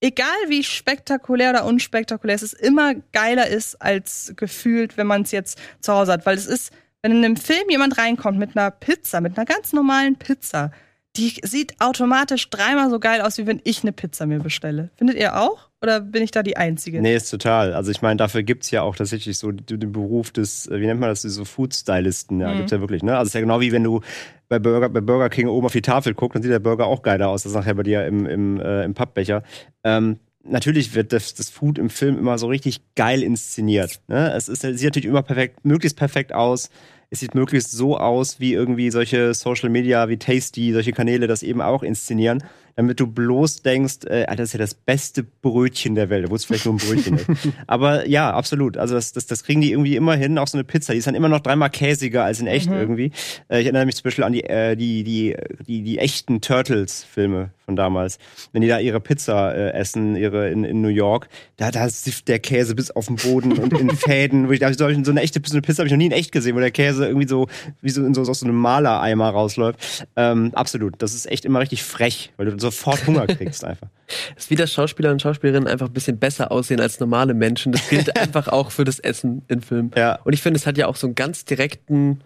[0.00, 5.30] egal wie spektakulär oder unspektakulär es ist, immer geiler ist als gefühlt, wenn man es
[5.30, 6.26] jetzt zu Hause hat.
[6.26, 6.72] Weil es ist,
[7.02, 10.72] wenn in einem Film jemand reinkommt mit einer Pizza, mit einer ganz normalen Pizza,
[11.16, 14.90] die sieht automatisch dreimal so geil aus, wie wenn ich eine Pizza mir bestelle.
[14.96, 15.68] Findet ihr auch?
[15.80, 17.00] Oder bin ich da die Einzige?
[17.02, 17.74] Nee, ist total.
[17.74, 20.86] Also ich meine, dafür gibt es ja auch tatsächlich so den Beruf des, äh, wie
[20.86, 22.56] nennt man das, so Food-Stylisten, ja, Mhm.
[22.56, 23.12] gibt's ja wirklich, ne?
[23.16, 24.00] Also es ist ja genau wie wenn du
[24.48, 27.02] bei Burger, bei Burger King oben auf die Tafel guckst, dann sieht der Burger auch
[27.02, 29.42] geiler aus, als nachher bei dir im, im, äh, im Pappbecher.
[29.84, 34.00] Ähm, natürlich wird das, das Food im Film immer so richtig geil inszeniert.
[34.08, 34.32] Ne?
[34.34, 36.70] Es, ist, es sieht natürlich immer perfekt, möglichst perfekt aus.
[37.14, 41.44] Es sieht möglichst so aus, wie irgendwie solche Social Media wie Tasty, solche Kanäle das
[41.44, 42.42] eben auch inszenieren,
[42.76, 46.44] damit du bloß denkst, äh, das ist ja das beste Brötchen der Welt, obwohl es
[46.44, 47.28] vielleicht nur ein Brötchen ist.
[47.66, 48.76] Aber ja, absolut.
[48.76, 50.92] Also das, das, das kriegen die irgendwie immer hin, auch so eine Pizza.
[50.92, 52.76] Die ist dann immer noch dreimal käsiger als in echt Mhm.
[52.76, 53.12] irgendwie.
[53.48, 55.36] Äh, ich erinnere mich zum Beispiel an die, äh, die, die,
[55.66, 58.18] die, die echten Turtles-Filme von damals.
[58.52, 62.28] Wenn die da ihre Pizza äh, essen, ihre in, in New York, da, da sifft
[62.28, 64.48] der Käse bis auf den Boden und in Fäden.
[64.48, 66.12] Wo ich dachte, so so eine echte so eine Pizza habe ich noch nie in
[66.12, 67.46] echt gesehen, wo der Käse irgendwie so
[67.80, 70.06] wie so in so aus so einem Malereimer rausläuft.
[70.16, 70.94] Ähm, absolut.
[71.00, 73.88] Das ist echt immer richtig frech, weil du sofort Hunger kriegst einfach.
[74.36, 77.72] ist wie das Schauspieler und Schauspielerinnen einfach ein bisschen besser aussehen als normale Menschen.
[77.72, 79.92] Das gilt einfach auch für das Essen in Filmen.
[79.96, 80.18] Ja.
[80.24, 82.20] Und ich finde, es hat ja auch so einen ganz direkten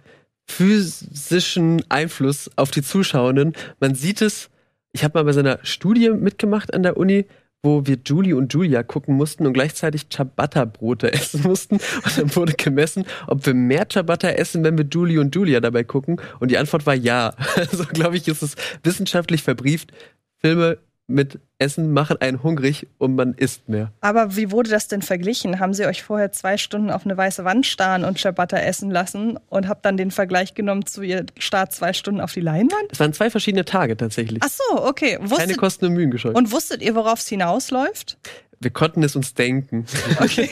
[0.46, 3.52] physischen Einfluss auf die Zuschauenden.
[3.80, 4.48] Man sieht es,
[4.92, 7.26] ich habe mal bei so einer Studie mitgemacht an der Uni,
[7.62, 11.76] wo wir Julie und Julia gucken mussten und gleichzeitig Ciabatta-Brote essen mussten.
[11.76, 15.84] Und dann wurde gemessen, ob wir mehr Ciabatta essen, wenn wir Julie und Julia dabei
[15.84, 16.20] gucken.
[16.38, 17.34] Und die Antwort war ja.
[17.56, 18.54] Also glaube ich, ist es
[18.84, 19.92] wissenschaftlich verbrieft.
[20.40, 20.78] Filme
[21.08, 23.92] mit Essen machen einen hungrig und man isst mehr.
[24.00, 25.58] Aber wie wurde das denn verglichen?
[25.58, 29.38] Haben sie euch vorher zwei Stunden auf eine weiße Wand starren und Ciabatta essen lassen
[29.48, 32.92] und habt dann den Vergleich genommen zu ihr Start zwei Stunden auf die Leinwand?
[32.92, 34.42] Es waren zwei verschiedene Tage tatsächlich.
[34.44, 35.16] Ach so, okay.
[35.16, 36.36] Keine Wusstet, Kosten und Mühen gescheut.
[36.36, 38.18] und wusstet ihr, worauf es hinausläuft?
[38.60, 39.86] Wir konnten es uns denken.
[40.20, 40.48] Okay.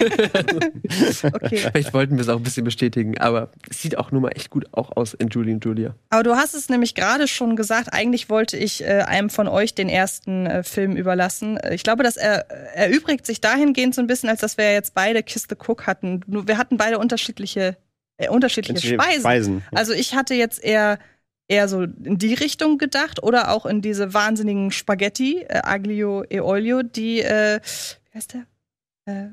[1.33, 1.57] okay.
[1.57, 4.51] Vielleicht wollten wir es auch ein bisschen bestätigen, aber es sieht auch nur mal echt
[4.51, 5.95] gut auch aus in Julie und Julia.
[6.11, 9.75] Aber du hast es nämlich gerade schon gesagt, eigentlich wollte ich äh, einem von euch
[9.75, 11.57] den ersten äh, Film überlassen.
[11.57, 14.95] Äh, Ich glaube, das er, erübrigt sich dahingehend so ein bisschen, als dass wir jetzt
[14.95, 16.21] beide Kiss the Cook hatten.
[16.27, 17.77] Nur wir hatten beide unterschiedliche,
[18.19, 19.21] äh, unterschiedliche Speisen.
[19.21, 19.65] Speisen.
[19.73, 20.99] Also ich hatte jetzt eher
[21.49, 26.41] eher so in die Richtung gedacht oder auch in diese wahnsinnigen Spaghetti, äh, Aglio e
[26.41, 27.61] Olio, die, äh,
[28.11, 28.47] wie heißt der?
[29.07, 29.29] Äh,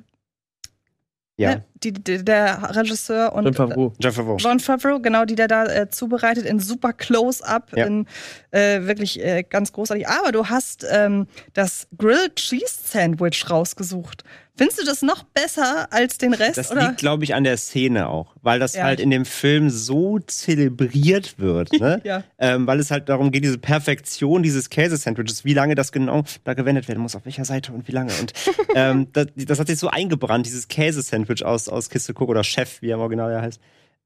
[1.37, 1.55] Ja.
[1.55, 1.63] ne?
[1.83, 3.93] die, die, der Regisseur und John Favreau.
[3.99, 4.37] John Favreau.
[4.37, 7.87] John Favreau, genau, die der da äh, zubereitet in super Close-up, Ja.
[7.87, 8.05] in
[8.51, 10.07] äh, wirklich äh, ganz großartig.
[10.07, 14.23] Aber du hast ähm, das Grilled Cheese Sandwich rausgesucht.
[14.55, 16.57] Findest du das noch besser als den Rest?
[16.57, 16.87] Das oder?
[16.87, 18.83] liegt, glaube ich, an der Szene auch, weil das Ja.
[18.83, 22.01] halt in dem Film so zelebriert wird, ne?
[22.05, 22.23] Ja.
[22.37, 26.53] ähm, weil es halt darum geht, diese Perfektion dieses Käsesandwiches, wie lange das genau da
[26.53, 28.13] gewendet werden muss, auf welcher Seite und wie lange.
[28.19, 28.33] Und
[28.75, 32.81] ähm, das, das hat sich so eingebrannt, dieses Käsesandwich aus, aus Kiste Cook oder Chef,
[32.83, 33.59] wie er im Original ja heißt.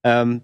[0.04, 0.44] Ähm,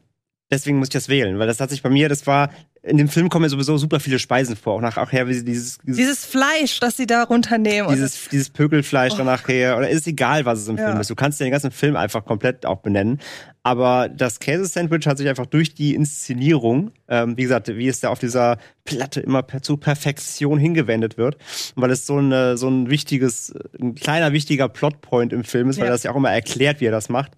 [0.52, 2.50] deswegen muss ich das wählen, weil das hat sich bei mir, das war,
[2.84, 5.78] in dem Film kommen ja sowieso super viele Speisen vor, auch nachher, wie sie dieses,
[5.80, 7.90] dieses Dieses Fleisch, das sie da runternehmen.
[7.90, 10.88] dieses, dieses Pökelfleisch danach her, oder ist egal, was es im Ja.
[10.90, 11.10] Film ist.
[11.10, 13.20] Du kannst den ganzen Film einfach komplett auch benennen.
[13.66, 18.10] Aber das Käsesandwich hat sich einfach durch die Inszenierung, ähm, wie gesagt, wie es da
[18.10, 21.36] auf dieser Platte immer per, zu Perfektion hingewendet wird,
[21.76, 25.78] und weil es so, eine, so ein wichtiges, ein kleiner wichtiger Plotpoint im Film ist,
[25.80, 25.92] weil Ja.
[25.92, 27.32] das ja auch immer erklärt, wie er das macht,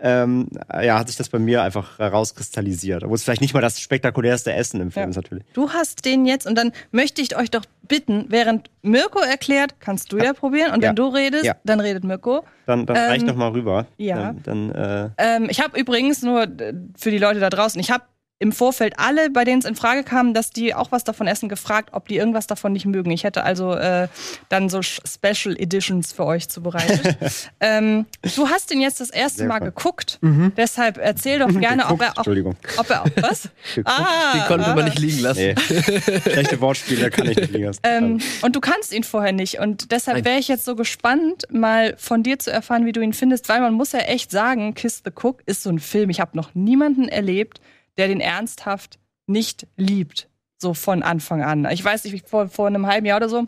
[0.00, 0.48] ähm,
[0.82, 3.02] ja, hat sich das bei mir einfach herauskristallisiert.
[3.02, 5.10] Obwohl es vielleicht nicht mal das spektakulärste Essen im Film Ja.
[5.10, 5.44] ist natürlich.
[5.54, 10.12] Du hast den jetzt und dann möchte ich euch doch bitten, während Mirko erklärt, kannst
[10.12, 10.90] du ja probieren und Ja.
[10.90, 11.56] wenn du redest, Ja.
[11.64, 12.44] dann redet Mirko.
[12.66, 13.86] Dann, dann Ähm, reicht doch mal rüber.
[13.96, 14.32] ja.
[14.44, 17.90] Dann, dann äh, Ähm, ich habe übrigens nur äh, für die Leute da draußen, ich
[17.90, 18.04] habe
[18.40, 21.50] im Vorfeld alle, bei denen es in Frage kam, dass die auch was davon essen,
[21.50, 23.10] gefragt, ob die irgendwas davon nicht mögen.
[23.10, 24.08] Ich hätte also äh,
[24.48, 27.18] dann so Special Editions für euch zubereitet.
[27.60, 29.66] ähm, du hast den jetzt das erste Sehr Mal fein.
[29.66, 30.18] geguckt,
[30.56, 32.56] deshalb erzähl doch gerne, ob Geguckt, er auch, Entschuldigung.
[32.78, 33.48] ob er auch was?
[33.84, 35.54] ah, Den konnten wir mal nicht liegen lassen.
[35.54, 36.20] Nee.
[36.22, 37.80] Schlechte Wortspiele kann ich nicht liegen lassen.
[37.84, 39.58] Ähm, und du kannst ihn vorher nicht.
[39.60, 43.12] Und deshalb wäre ich jetzt so gespannt, mal von dir zu erfahren, wie du ihn
[43.12, 46.08] findest, weil man muss ja echt sagen, Kiss the Cook ist so ein Film.
[46.08, 47.60] Ich habe noch niemanden erlebt,
[48.00, 50.28] der den ernsthaft nicht liebt.
[50.58, 51.66] So von Anfang an.
[51.70, 53.46] Ich weiß nicht, vor, vor einem halben Jahr oder so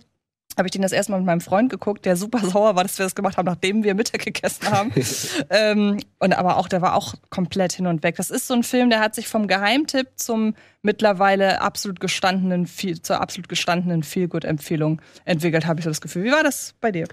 [0.57, 2.99] habe ich den das erste Mal mit meinem Freund geguckt, der super sauer war, dass
[2.99, 4.93] wir das gemacht haben, nachdem wir Mittag gegessen haben.
[5.51, 8.17] ähm, und aber auch, der war auch komplett hin und weg.
[8.17, 13.01] Das ist so ein Film, der hat sich vom Geheimtipp zum mittlerweile absolut gestandenen, viel,
[13.01, 16.25] zur absolut gestandenen Feelgood-Empfehlung entwickelt, habe ich so das Gefühl.
[16.25, 17.07] Wie war das bei dir?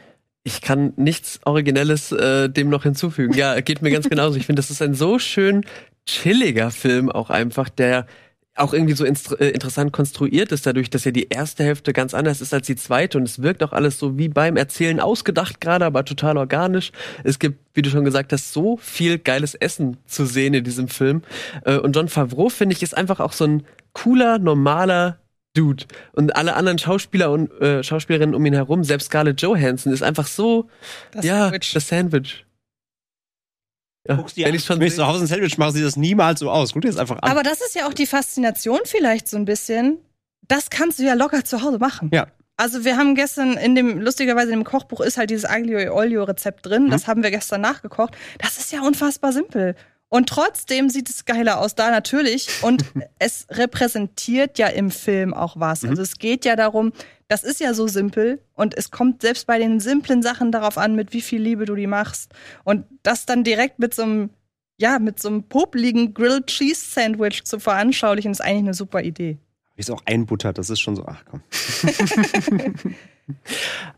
[0.44, 3.34] Ich kann nichts Originelles äh, dem noch hinzufügen.
[3.34, 4.38] Ja, geht mir ganz genauso.
[4.38, 5.66] Ich finde, das ist ein so schön
[6.11, 8.06] chilliger Film auch einfach, der
[8.56, 12.41] auch irgendwie so äh, interessant konstruiert ist, dadurch, dass ja die erste Hälfte ganz anders
[12.41, 15.86] ist als die zweite und es wirkt auch alles so wie beim Erzählen ausgedacht gerade,
[15.86, 16.91] aber total organisch.
[17.23, 20.88] Es gibt, wie du schon gesagt hast, so viel geiles Essen zu sehen in diesem
[20.90, 21.22] Film.
[21.64, 23.64] Äh, und John Favreau, finde ich, ist einfach auch so ein
[23.94, 25.19] cooler, normaler
[25.56, 25.86] Dude.
[26.14, 30.27] Und alle anderen Schauspieler und äh, Schauspielerinnen um ihn herum, selbst Scarlett Johansson, ist einfach
[30.27, 30.69] so,
[31.11, 31.73] Das ja, Sandwich.
[31.73, 32.45] das Sandwich.
[34.07, 34.89] Ja, wenn ich sehe.
[34.89, 36.73] zu Hause ein Sandwich mache, sieht das niemals so aus.
[36.73, 37.30] Guck dir das einfach an.
[37.30, 39.97] Aber das ist ja auch die Faszination vielleicht so ein bisschen.
[40.47, 42.09] Das kannst du ja locker zu Hause machen.
[42.13, 42.27] Ja.
[42.57, 45.89] Also wir haben gestern in dem, lustigerweise in dem Kochbuch ist halt dieses Aglio e
[45.89, 46.89] Olio Rezept drin.
[46.89, 48.17] Das haben wir gestern nachgekocht.
[48.39, 49.76] Das ist ja unfassbar simpel.
[50.10, 52.48] Und trotzdem sieht es geiler aus da natürlich.
[52.64, 52.84] Und
[53.19, 55.86] es repräsentiert ja im Film auch was.
[55.86, 56.91] Also es geht ja darum,
[57.27, 60.95] das ist ja so simpel und es kommt selbst bei den simplen Sachen darauf an,
[60.95, 62.34] mit wie viel Liebe du die machst.
[62.64, 64.31] Und das dann direkt mit so einem,
[64.80, 69.38] ja, mit so einem popligen Grilled Cheese Sandwich zu veranschaulichen, ist eigentlich eine super Idee.
[69.80, 71.41] Wie es auch einbuttert, das ist schon so, ach komm.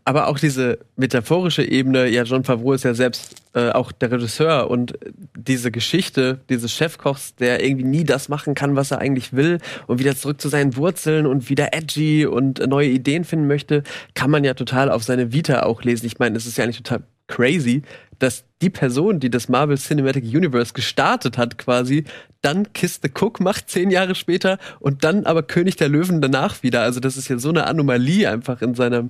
[0.05, 4.69] Aber auch diese metaphorische Ebene, ja, John Favreau ist ja selbst äh, auch der Regisseur
[4.69, 4.93] und
[5.35, 9.97] diese Geschichte dieses Chefkochs, der irgendwie nie das machen kann, was er eigentlich will und
[9.97, 13.81] wieder zurück zu seinen Wurzeln und wieder edgy und neue Ideen finden möchte,
[14.13, 16.05] kann man ja total auf seine Vita auch lesen.
[16.05, 17.01] Ich meine, es ist ja eigentlich total
[17.31, 17.81] crazy,
[18.19, 22.03] dass die Person, die das Marvel Cinematic Universe gestartet hat, quasi,
[22.41, 26.61] dann Kiss the Cook macht, zehn Jahre später, und dann aber König der Löwen danach
[26.61, 26.81] wieder.
[26.81, 29.09] Also das ist ja so eine Anomalie einfach in seinem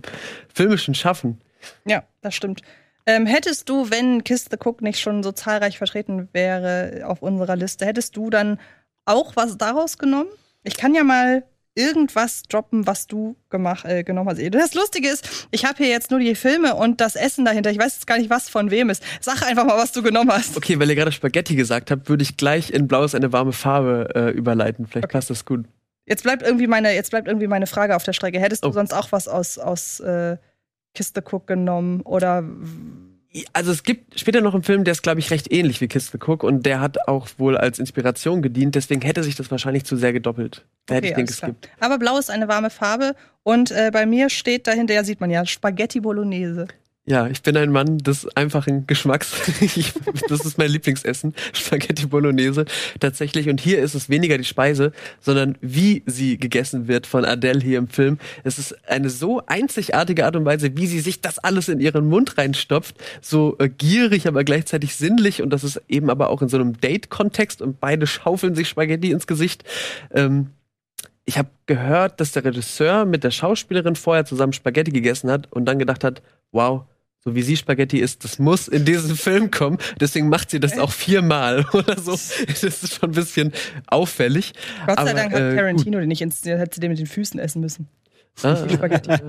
[0.53, 1.41] filmischen Schaffen.
[1.85, 2.61] Ja, das stimmt.
[3.05, 7.55] Ähm, hättest du, wenn Kiss the Cook nicht schon so zahlreich vertreten wäre auf unserer
[7.55, 8.59] Liste, hättest du dann
[9.05, 10.29] auch was daraus genommen?
[10.63, 11.43] Ich kann ja mal
[11.75, 14.41] irgendwas droppen, was du gemacht, äh, genommen hast.
[14.53, 17.71] Das Lustige ist, ich habe hier jetzt nur die Filme und das Essen dahinter.
[17.71, 19.01] Ich weiß jetzt gar nicht, was von wem ist.
[19.21, 20.57] Sag einfach mal, was du genommen hast.
[20.57, 23.53] Okay, weil ihr gerade Spaghetti gesagt habt, würde ich gleich in Blau ist eine warme
[23.53, 24.85] Farbe äh, überleiten.
[24.87, 25.65] Vielleicht passt das gut.
[26.05, 28.39] Jetzt bleibt irgendwie meine, jetzt bleibt irgendwie meine Frage auf der Strecke.
[28.39, 28.71] Hättest du Oh.
[28.73, 30.37] sonst auch was aus, aus äh,
[30.93, 32.01] Kiss the Cook genommen?
[32.01, 32.43] Oder
[33.53, 36.11] Also es gibt später noch einen Film, der ist, glaube ich, recht ähnlich wie Kiss
[36.11, 39.85] the Cook und der hat auch wohl als Inspiration gedient, deswegen hätte sich das wahrscheinlich
[39.85, 40.65] zu sehr gedoppelt.
[40.85, 41.69] Da hätte ich den geskippt.
[41.79, 45.29] Aber blau ist eine warme Farbe und äh, bei mir steht dahinter, ja, sieht man
[45.29, 46.67] ja, Spaghetti Bolognese.
[47.05, 49.33] Ja, ich bin ein Mann des einfachen Geschmacks.
[49.61, 49.93] Ich,
[50.27, 52.65] das ist mein Lieblingsessen, Spaghetti Bolognese
[52.99, 53.49] tatsächlich.
[53.49, 57.79] Und hier ist es weniger die Speise, sondern wie sie gegessen wird von Adele hier
[57.79, 58.19] im Film.
[58.43, 62.07] Es ist eine so einzigartige Art und Weise, wie sie sich das alles in ihren
[62.07, 62.95] Mund reinstopft.
[63.21, 65.41] So äh, gierig, aber gleichzeitig sinnlich.
[65.41, 67.61] Und das ist eben aber auch in so einem Date-Kontext.
[67.61, 69.63] Und beide schaufeln sich Spaghetti ins Gesicht.
[70.13, 70.51] Ähm,
[71.25, 75.65] ich habe gehört, dass der Regisseur mit der Schauspielerin vorher zusammen Spaghetti gegessen hat und
[75.65, 76.21] dann gedacht hat,
[76.51, 76.85] wow,
[77.23, 79.77] so wie sie Spaghetti isst, das muss in diesen Film kommen.
[79.99, 82.11] Deswegen macht sie das auch viermal oder so.
[82.11, 83.53] Das ist schon ein bisschen
[83.87, 84.53] auffällig.
[84.85, 87.07] Gott sei Aber, Dank hat äh, Tarantino den nicht inszeniert, hätte sie den mit den
[87.07, 87.87] Füßen essen müssen.
[88.43, 89.11] Ah, Spaghetti.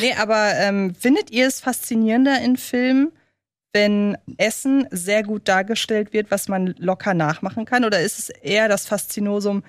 [0.00, 3.12] Nee, aber ähm, findet ihr es faszinierender in Filmen,
[3.74, 7.84] wenn Essen sehr gut dargestellt wird, was man locker nachmachen kann?
[7.84, 9.62] Oder ist es eher das Faszinosum,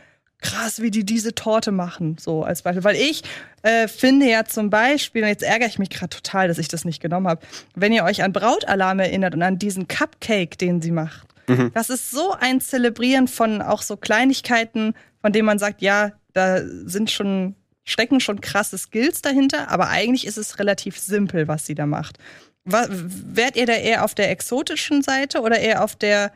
[0.43, 2.83] krass, wie die diese Torte machen, so als Beispiel?
[2.83, 3.23] Weil ich
[3.63, 6.85] äh, finde ja zum Beispiel, und jetzt ärgere ich mich gerade total, dass ich das
[6.85, 7.41] nicht genommen habe,
[7.73, 11.27] wenn ihr euch an Brautalarm erinnert und an diesen Cupcake, den sie macht.
[11.73, 16.61] Das ist so ein Zelebrieren von auch so Kleinigkeiten, von denen man sagt, ja, da
[16.85, 21.75] sind schon, stecken schon krasse Skills dahinter, aber eigentlich ist es relativ simpel, was sie
[21.75, 22.17] da macht.
[22.63, 26.31] Wa- Wärt ihr da eher auf der exotischen Seite oder eher auf der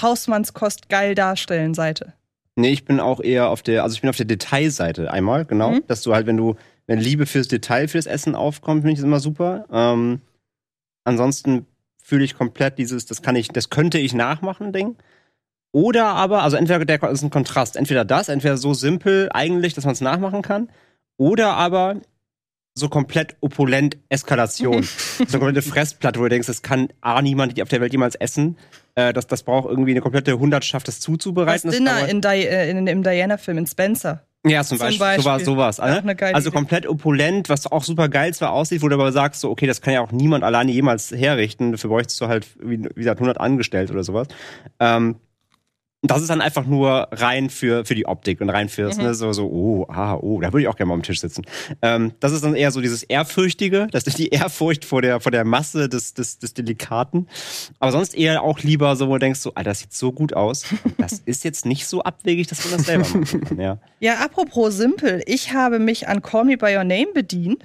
[0.00, 2.12] Hausmannskost geil darstellen Seite?
[2.56, 5.72] Nee, ich bin auch eher auf der, also ich bin auf der Detailseite einmal, genau.
[5.72, 5.86] Mhm.
[5.88, 6.56] Dass du halt, wenn du,
[6.86, 9.66] wenn Liebe fürs Detail, fürs Essen aufkommt, finde ich das immer super.
[9.72, 10.20] Ähm,
[11.04, 11.66] ansonsten
[12.02, 14.96] fühle ich komplett dieses, das kann ich, das könnte ich nachmachen, Ding.
[15.72, 19.84] Oder aber, also entweder der ist ein Kontrast, entweder das, entweder so simpel eigentlich, dass
[19.84, 20.70] man es nachmachen kann,
[21.16, 21.96] oder aber
[22.74, 24.82] so komplett opulent Eskalation.
[25.18, 28.14] so eine komplette Fressplatte, wo du denkst, das kann A niemand auf der Welt jemals
[28.14, 28.56] essen.
[28.94, 31.70] Äh, das, das braucht irgendwie eine komplette Hundertschaft, das zuzubereiten.
[31.70, 34.24] Das Dinner in, Di äh, in, im Diana-Film in Spencer.
[34.46, 35.24] ja, zum, Zum Beispiel, Beispiel.
[35.24, 35.78] sowas, sowas.
[35.78, 36.16] Ne?
[36.34, 36.56] also Idee.
[36.56, 39.80] komplett opulent, was auch super geil zwar aussieht, wo du aber sagst, so, okay, das
[39.80, 41.72] kann ja auch niemand alleine jemals herrichten.
[41.72, 44.28] Dafür bräuchtest du halt, wie, wie gesagt, 100 angestellt oder sowas.
[44.78, 45.16] Ähm,
[46.04, 49.04] Und das ist dann einfach nur rein für, für die Optik und rein fürs, Mhm.
[49.04, 51.46] ne, so, so, oh, ah, oh, da würde ich auch gerne mal am Tisch sitzen.
[51.80, 55.32] Ähm, das ist dann eher so dieses Ehrfürchtige, das ist die Ehrfurcht vor der, vor
[55.32, 57.26] der Masse des, des, des Delikaten.
[57.78, 60.34] Aber sonst eher auch lieber so, wo du denkst, so, Alter, das sieht so gut
[60.34, 60.66] aus.
[60.98, 63.58] Das ist jetzt nicht so abwegig, dass man das selber machen kann.
[63.58, 63.78] Ja.
[64.00, 67.64] Ja, apropos simpel, ich habe mich an Call Me By Your Name bedient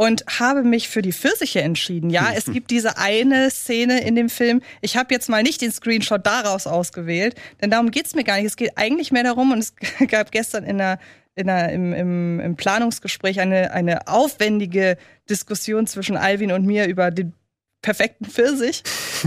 [0.00, 2.08] und habe mich für die Pfirsiche entschieden.
[2.08, 4.62] Ja, es gibt diese eine Szene in dem Film.
[4.80, 8.46] Ich habe jetzt mal nicht den Screenshot daraus ausgewählt, denn darum geht's mir gar nicht.
[8.46, 9.74] Es geht eigentlich mehr darum, und es
[10.08, 11.00] gab gestern in der,
[11.34, 14.96] in der, im, im, im Planungsgespräch eine, eine aufwendige
[15.28, 17.34] Diskussion zwischen Alvin und mir über den
[17.82, 18.82] perfekten Pfirsich.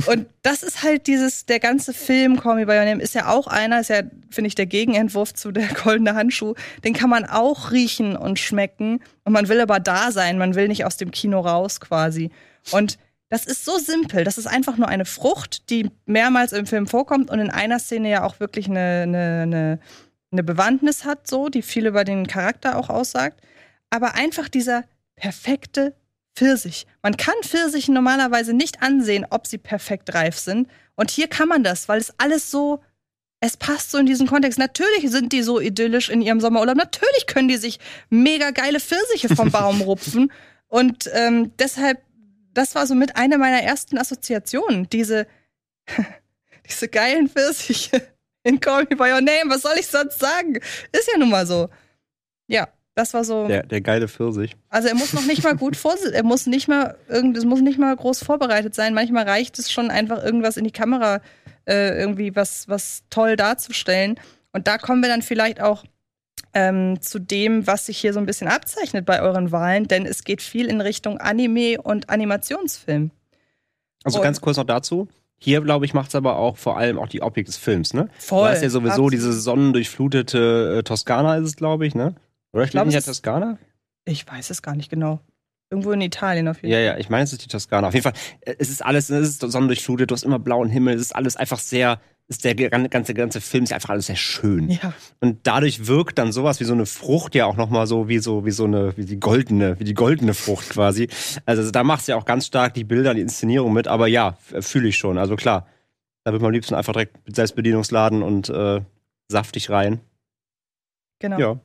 [0.06, 3.30] Und das ist halt dieses, der ganze Film Call Me By Your Name ist ja
[3.30, 6.54] auch einer, ist ja, finde ich, der Gegenentwurf zu der goldene Handschuh.
[6.84, 9.02] Den kann man auch riechen und schmecken.
[9.24, 12.32] Und man will aber da sein, man will nicht aus dem Kino raus quasi.
[12.72, 12.98] Und
[13.30, 14.24] das ist so simpel.
[14.24, 18.10] Das ist einfach nur eine Frucht, die mehrmals im Film vorkommt und in einer Szene
[18.10, 19.80] ja auch wirklich eine, eine, eine,
[20.32, 23.42] eine Bewandtnis hat, so, die viel über den Charakter auch aussagt.
[23.90, 24.84] Aber einfach dieser
[25.16, 25.96] perfekte
[26.36, 26.88] Pfirsich.
[27.02, 30.68] Man kann Pfirsichen normalerweise nicht ansehen, ob sie perfekt reif sind.
[30.96, 32.82] Und hier kann man das, weil es alles so,
[33.40, 34.58] es passt so in diesen Kontext.
[34.58, 36.78] Natürlich sind die so idyllisch in ihrem Sommerurlaub.
[36.78, 37.80] Natürlich können die sich
[38.10, 40.32] mega geile Pfirsiche vom Baum rupfen.
[40.68, 42.02] Und ähm, deshalb,
[42.54, 44.90] das war so mit einer meiner ersten Assoziationen.
[44.90, 45.28] Diese,
[46.68, 48.08] diese geilen Pfirsiche
[48.44, 49.50] in Call Me By Your Name.
[49.50, 50.56] Was soll ich sonst sagen?
[50.92, 51.70] Ist ja nun mal so.
[52.48, 53.48] Ja, das war so.
[53.48, 54.56] Der, der geile Pfirsich.
[54.70, 57.62] Also er muss noch nicht mal gut vor, er muss nicht mal irgend, es muss
[57.62, 58.94] nicht mal groß vorbereitet sein.
[58.94, 61.22] Manchmal reicht es schon einfach irgendwas in die Kamera
[61.66, 64.20] äh, irgendwie was was toll darzustellen.
[64.52, 65.84] Und da kommen wir dann vielleicht auch
[66.54, 70.24] ähm, zu dem, was sich hier so ein bisschen abzeichnet bei euren Wahlen, denn es
[70.24, 73.10] geht viel in Richtung Anime und Animationsfilm.
[74.04, 75.08] Also Und- ganz kurz noch dazu.
[75.40, 78.08] Hier, glaube ich, macht es aber auch vor allem auch die Optik des Films, ne?
[78.18, 79.14] Voll, Du hast ja sowieso absolut.
[79.14, 82.16] diese sonnendurchflutete äh, Toskana ist es, glaube ich, ne?
[82.54, 83.58] Oder ich glaub, glaube nicht es der ist- Toskana?
[84.06, 85.20] Ich weiß es gar nicht genau.
[85.70, 86.86] Irgendwo in Italien auf jeden Ja, Fall.
[86.86, 87.88] ja, ich meine, es ist die Toskana.
[87.88, 90.94] Auf jeden Fall, äh, es ist alles, es ist sonnendurchflutet, du hast immer blauen Himmel,
[90.96, 94.70] es ist alles einfach sehr, ist der ganze, ganze, Film ist einfach alles sehr schön.
[94.70, 94.94] Ja.
[95.20, 98.46] Und dadurch wirkt dann sowas wie so eine Frucht ja auch nochmal so wie so,
[98.46, 101.08] wie so eine, wie die goldene, wie die goldene Frucht quasi.
[101.46, 104.90] Also da macht's ja auch ganz stark die Bilder, die Inszenierung mit, aber ja, fühle
[104.90, 105.18] ich schon.
[105.18, 105.66] Also klar,
[106.24, 108.82] da wird man am liebsten einfach direkt mit Selbstbedienungsladen und äh,
[109.28, 110.02] saftig rein.
[111.20, 111.40] Genau.
[111.40, 111.60] Ja.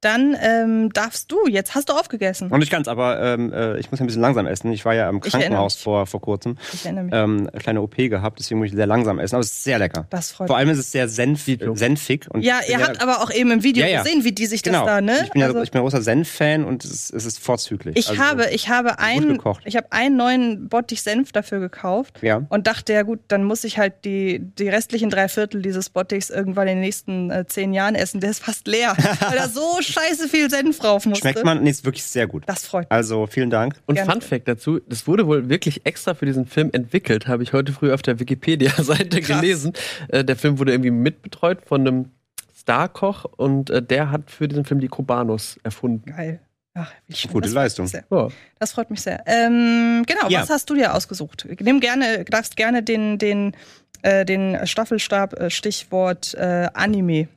[0.00, 2.50] Dann ähm, darfst du, jetzt hast du aufgegessen.
[2.50, 4.72] Und ich kann's, aber ähm, äh, ich muss ein bisschen langsam essen.
[4.72, 5.82] Ich war ja im Krankenhaus mich.
[5.82, 6.56] vor, vor kurzem.
[6.72, 7.14] Ich erinnere mich.
[7.14, 9.34] Ähm, eine kleine OP gehabt, deswegen muss ich sehr langsam essen.
[9.34, 10.06] Aber es ist sehr lecker.
[10.08, 10.60] Das freut Vor mich.
[10.66, 11.44] allem ist es sehr senf,
[11.74, 12.28] senfig.
[12.30, 14.02] Und Ja, ihr habt aber auch eben im Video Ja, ja.
[14.02, 14.86] gesehen, wie die sich das genau.
[14.86, 15.20] da, ne?
[15.24, 17.96] Ich bin, ja, Also- ich bin ein großer Senf-Fan und es ist, es ist vorzüglich.
[17.96, 22.42] Ich Also, habe, ich habe einen, ich habe einen neuen Bottich Senf dafür gekauft Ja.
[22.48, 26.30] und dachte, ja gut, dann muss ich halt die, die restlichen drei Viertel dieses Bottichs
[26.30, 28.20] irgendwann in den nächsten äh, zehn Jahren essen.
[28.20, 28.94] Der ist fast leer,
[29.28, 31.22] weil da so scheiße viel Senf drauf musste.
[31.28, 31.62] Schmeckt man?
[31.62, 32.44] Nee, ist wirklich sehr gut.
[32.46, 32.92] Das freut mich.
[32.92, 33.74] Also vielen Dank.
[33.86, 34.10] Und Gerne.
[34.12, 37.72] Fun Fact dazu, das wurde wohl wirklich extra für diesen Film entwickelt, habe ich heute
[37.72, 39.72] früh auf der Wikipedia-Seite gelesen.
[40.08, 42.10] Äh, der Film wurde irgendwie mitbetreut von einem
[42.58, 46.10] Starkoch und äh, der hat für diesen Film die Kubanos erfunden.
[46.10, 46.40] Geil.
[46.74, 47.32] Ach, wie schön.
[47.32, 47.84] Gute das freut Leistung.
[47.84, 48.04] mich sehr.
[48.10, 48.28] Ja.
[48.58, 49.22] Das freut mich sehr.
[49.26, 50.42] Ähm, genau, Ja.
[50.42, 51.46] was hast du dir ausgesucht?
[51.60, 53.56] Nimm gerne, darfst gerne den, den,
[54.02, 57.28] äh, den Staffelstab, äh, Stichwort äh, Anime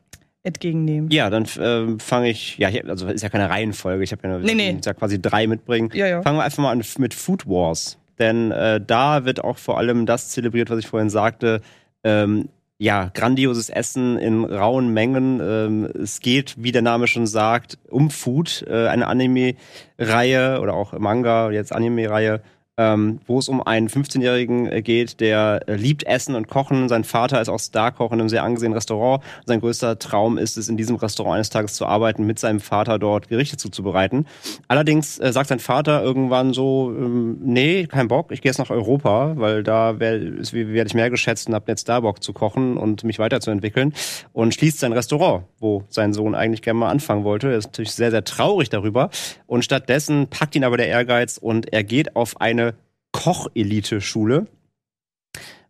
[0.43, 1.09] entgegennehmen.
[1.09, 4.37] Ja, dann ähm, fange ich, ja, hier, also ist ja keine Reihenfolge, ich habe ja,
[4.37, 4.77] Nee, nee.
[4.77, 5.89] ich ja quasi drei mitbringen.
[5.93, 6.21] Ja, ja.
[6.21, 7.97] Fangen wir einfach mal an mit Food Wars.
[8.19, 11.61] Denn äh, da wird auch vor allem das zelebriert, was ich vorhin sagte.
[12.03, 15.39] Ähm, ja, grandioses Essen in rauen Mengen.
[15.41, 20.97] Ähm, es geht, wie der Name schon sagt, um Food, äh, eine Anime-Reihe oder auch
[20.99, 22.41] Manga, jetzt Anime-Reihe,
[22.77, 26.89] ähm, wo es um einen 15-Jährigen äh, geht, der äh, liebt Essen und Kochen.
[26.89, 29.23] Sein Vater ist auch Starkoch in einem sehr angesehenen Restaurant.
[29.45, 32.97] Sein größter Traum ist es, in diesem Restaurant eines Tages zu arbeiten, mit seinem Vater
[32.97, 34.25] dort Gerichte zuzubereiten.
[34.67, 38.71] Allerdings äh, sagt sein Vater irgendwann so, ähm, nee, kein Bock, ich gehe jetzt nach
[38.71, 42.77] Europa, weil da werde werd ich mehr geschätzt und habe jetzt da Bock zu kochen
[42.77, 43.93] und mich weiterzuentwickeln.
[44.31, 47.51] Und schließt sein Restaurant, wo sein Sohn eigentlich gerne mal anfangen wollte.
[47.51, 49.11] Er ist natürlich sehr, sehr traurig darüber.
[49.45, 52.72] Und stattdessen packt ihn aber der Ehrgeiz und er geht auf eine
[53.13, 54.47] Koch-Elite-Schule,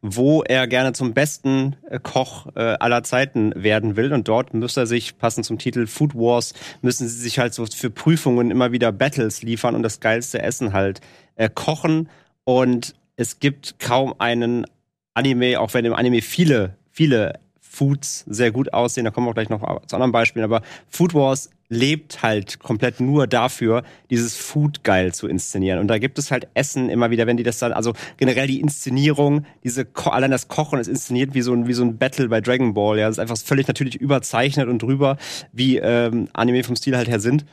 [0.01, 4.11] wo er gerne zum besten äh, Koch äh, aller Zeiten werden will.
[4.11, 7.65] Und dort muss er sich, passend zum Titel Food Wars, müssen sie sich halt so
[7.67, 11.01] für Prüfungen immer wieder Battles liefern und das geilste Essen halt
[11.35, 12.09] äh, kochen.
[12.43, 14.65] Und es gibt kaum einen
[15.13, 17.39] Anime, auch wenn im Anime viele, viele
[17.73, 19.03] Foods sehr gut aussehen.
[19.03, 20.45] Da kommen wir auch gleich noch zu anderen Beispielen.
[20.45, 23.81] Aber Food Wars lebt halt komplett nur dafür,
[24.11, 25.79] dieses Food geil zu inszenieren.
[25.79, 28.61] Und da gibt es halt Essen immer wieder, wenn die das dann, also generell die
[28.61, 32.41] Inszenierung, diese allein das Kochen ist inszeniert wie so ein wie so ein Battle bei
[32.41, 32.99] Dragon Ball.
[32.99, 35.17] Ja, das ist einfach völlig natürlich überzeichnet und drüber,
[35.51, 37.43] wie ähm, Anime vom Stil halt her sind.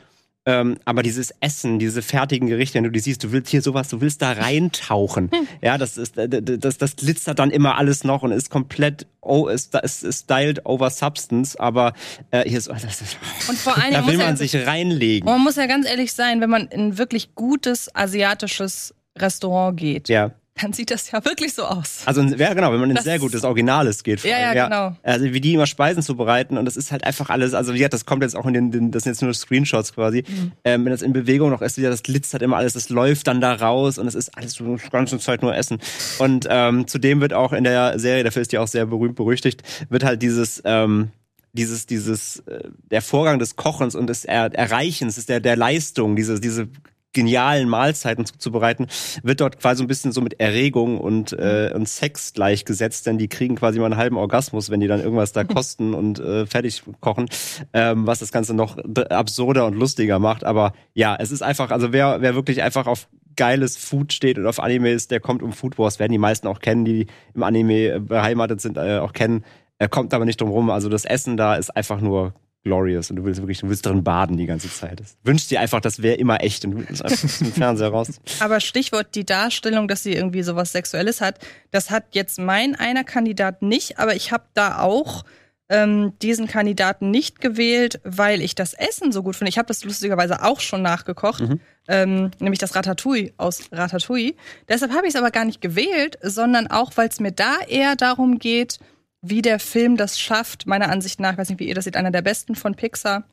[0.47, 3.89] Ähm, aber dieses Essen, diese fertigen Gerichte, wenn du die siehst, du willst hier sowas,
[3.89, 5.29] du willst da reintauchen.
[5.61, 9.47] Ja, das ist, äh, das, das glitzert dann immer alles noch und ist komplett, oh,
[9.47, 11.93] ist, ist, ist styled over substance, aber
[12.31, 13.17] äh, hier ist, oh, das ist
[13.49, 15.25] Und vor Dingen da will man er- sich reinlegen.
[15.29, 20.09] Man muss ja ganz ehrlich sein, wenn man in ein wirklich gutes asiatisches Restaurant geht,
[20.09, 20.31] Ja.
[20.61, 22.01] Dann sieht das ja wirklich so aus.
[22.05, 24.23] Also, ja, genau, wenn man in Das- sehr gutes Originales geht.
[24.23, 24.95] Ja, allem, ja, genau.
[25.03, 28.05] Also, wie die immer Speisen zubereiten und das ist halt einfach alles, also, ja, das
[28.05, 30.23] kommt jetzt auch in den, den das sind jetzt nur Screenshots quasi.
[30.27, 30.51] Mhm.
[30.63, 33.41] Ähm, wenn das in Bewegung noch ist, ja, das glitzert immer alles, das läuft dann
[33.41, 35.79] da raus und es ist alles so ganze Zeit nur Essen.
[36.19, 39.63] Und ähm, zudem wird auch in der Serie, dafür ist die auch sehr berühmt berüchtigt,
[39.89, 41.09] wird halt dieses, ähm,
[41.53, 46.15] dieses, dieses, äh, der Vorgang des Kochens und des er Erreichens, ist der, der Leistung,
[46.15, 46.69] diese, diese
[47.13, 48.87] genialen Mahlzeiten zuzubereiten,
[49.23, 53.17] wird dort quasi so ein bisschen so mit Erregung und, äh, und Sex gleichgesetzt, denn
[53.17, 56.45] die kriegen quasi mal einen halben Orgasmus, wenn die dann irgendwas da kosten und äh,
[56.45, 57.27] fertig kochen,
[57.73, 60.43] ähm, was das Ganze noch absurder und lustiger macht.
[60.43, 64.47] Aber ja, es ist einfach, also wer, wer wirklich einfach auf geiles Food steht und
[64.47, 67.99] auf Animes, der kommt um Food Wars, werden die meisten auch kennen, die im Anime
[67.99, 69.43] beheimatet sind, äh, auch kennen.
[69.77, 70.69] Er kommt aber nicht drum rum.
[70.69, 72.33] Also das Essen da ist einfach nur
[72.63, 75.01] glorious und du willst wirklich, du willst drin baden die ganze Zeit.
[75.23, 78.09] Wünschst dir einfach, das wäre immer echt und du willst einfach aus dem Fernseher raus.
[78.39, 81.39] Aber Stichwort die Darstellung, dass sie irgendwie sowas Sexuelles hat,
[81.71, 85.23] das hat jetzt mein einer Kandidat nicht, aber ich habe da auch
[85.69, 89.49] ähm, diesen Kandidaten nicht gewählt, weil ich das Essen so gut finde.
[89.49, 91.43] Ich habe das lustigerweise auch schon nachgekocht,
[91.87, 94.33] ähm, nämlich das Ratatouille aus Ratatouille.
[94.67, 97.95] Deshalb habe ich es aber gar nicht gewählt, sondern auch, weil es mir da eher
[97.95, 98.79] darum geht,
[99.21, 101.95] wie der Film das schafft, meiner Ansicht nach, ich weiß nicht, wie ihr das seht,
[101.95, 103.23] einer der besten von Pixar,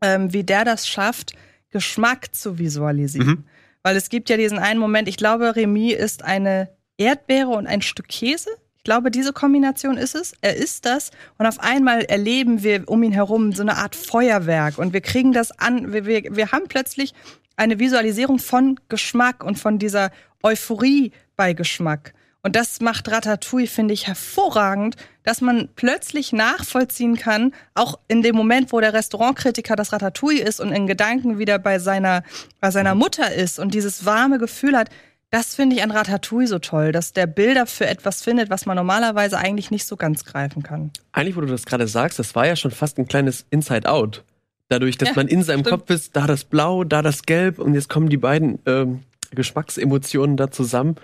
[0.00, 1.34] ähm, wie der das schafft,
[1.70, 3.46] Geschmack zu visualisieren.
[3.82, 7.82] Weil es gibt ja diesen einen Moment, ich glaube, Remy ist eine Erdbeere und ein
[7.82, 8.48] Stück Käse.
[8.78, 10.34] Ich glaube, diese Kombination ist es.
[10.40, 11.10] Er ist das.
[11.38, 14.78] Und auf einmal erleben wir um ihn herum so eine Art Feuerwerk.
[14.78, 15.92] Und wir kriegen das an.
[15.92, 17.12] Wir, wir, wir haben plötzlich
[17.56, 20.10] eine Visualisierung von Geschmack und von dieser
[20.42, 22.14] Euphorie bei Geschmack.
[22.44, 28.36] Und das macht Ratatouille, finde ich, hervorragend, dass man plötzlich nachvollziehen kann, auch in dem
[28.36, 32.22] Moment, wo der Restaurantkritiker das Ratatouille ist und in Gedanken wieder bei seiner,
[32.60, 34.90] bei seiner Mutter ist und dieses warme Gefühl hat.
[35.30, 38.76] Das finde ich an Ratatouille so toll, dass der Bilder für etwas findet, was man
[38.76, 40.90] normalerweise eigentlich nicht so ganz greifen kann.
[41.12, 44.22] Eigentlich, wo du das gerade sagst, das war ja schon fast ein kleines Inside-Out.
[44.68, 45.80] Dadurch, dass Ja, man in seinem stimmt.
[45.80, 49.02] Kopf ist, da das Blau, da das Gelb und jetzt kommen die beiden ähm,
[49.34, 50.96] Geschmacksemotionen da zusammen.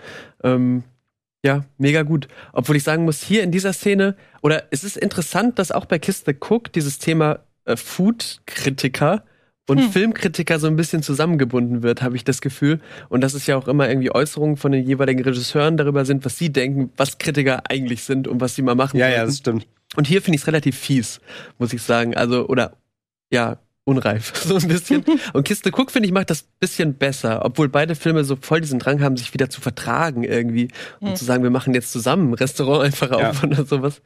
[0.44, 0.84] Ähm,
[1.44, 2.28] ja, mega gut.
[2.52, 5.98] Obwohl ich sagen muss, hier in dieser Szene, oder es ist interessant, dass auch bei
[5.98, 9.24] Kiss the Cook dieses Thema äh, Food-Kritiker
[9.68, 9.92] und Hm.
[9.92, 12.80] Filmkritiker so ein bisschen zusammengebunden wird, habe ich das Gefühl.
[13.08, 16.36] Und dass es ja auch immer irgendwie Äußerungen von den jeweiligen Regisseuren darüber sind, was
[16.38, 19.28] sie denken, was Kritiker eigentlich sind und was sie mal machen Ja, ja, sollten.
[19.28, 19.66] das stimmt.
[19.96, 21.20] Und hier finde ich es relativ fies,
[21.58, 22.16] muss ich sagen.
[22.16, 22.76] Also, oder
[23.32, 23.58] ja,
[23.90, 25.04] unreif, so ein bisschen.
[25.32, 28.78] Und Kiste Cook, finde ich, macht das bisschen besser, obwohl beide Filme so voll diesen
[28.78, 30.68] Drang haben, sich wieder zu vertragen irgendwie.
[31.00, 31.16] Und Hm.
[31.16, 33.30] zu sagen, wir machen jetzt zusammen ein Restaurant einfach Ja.
[33.30, 34.00] auf oder sowas.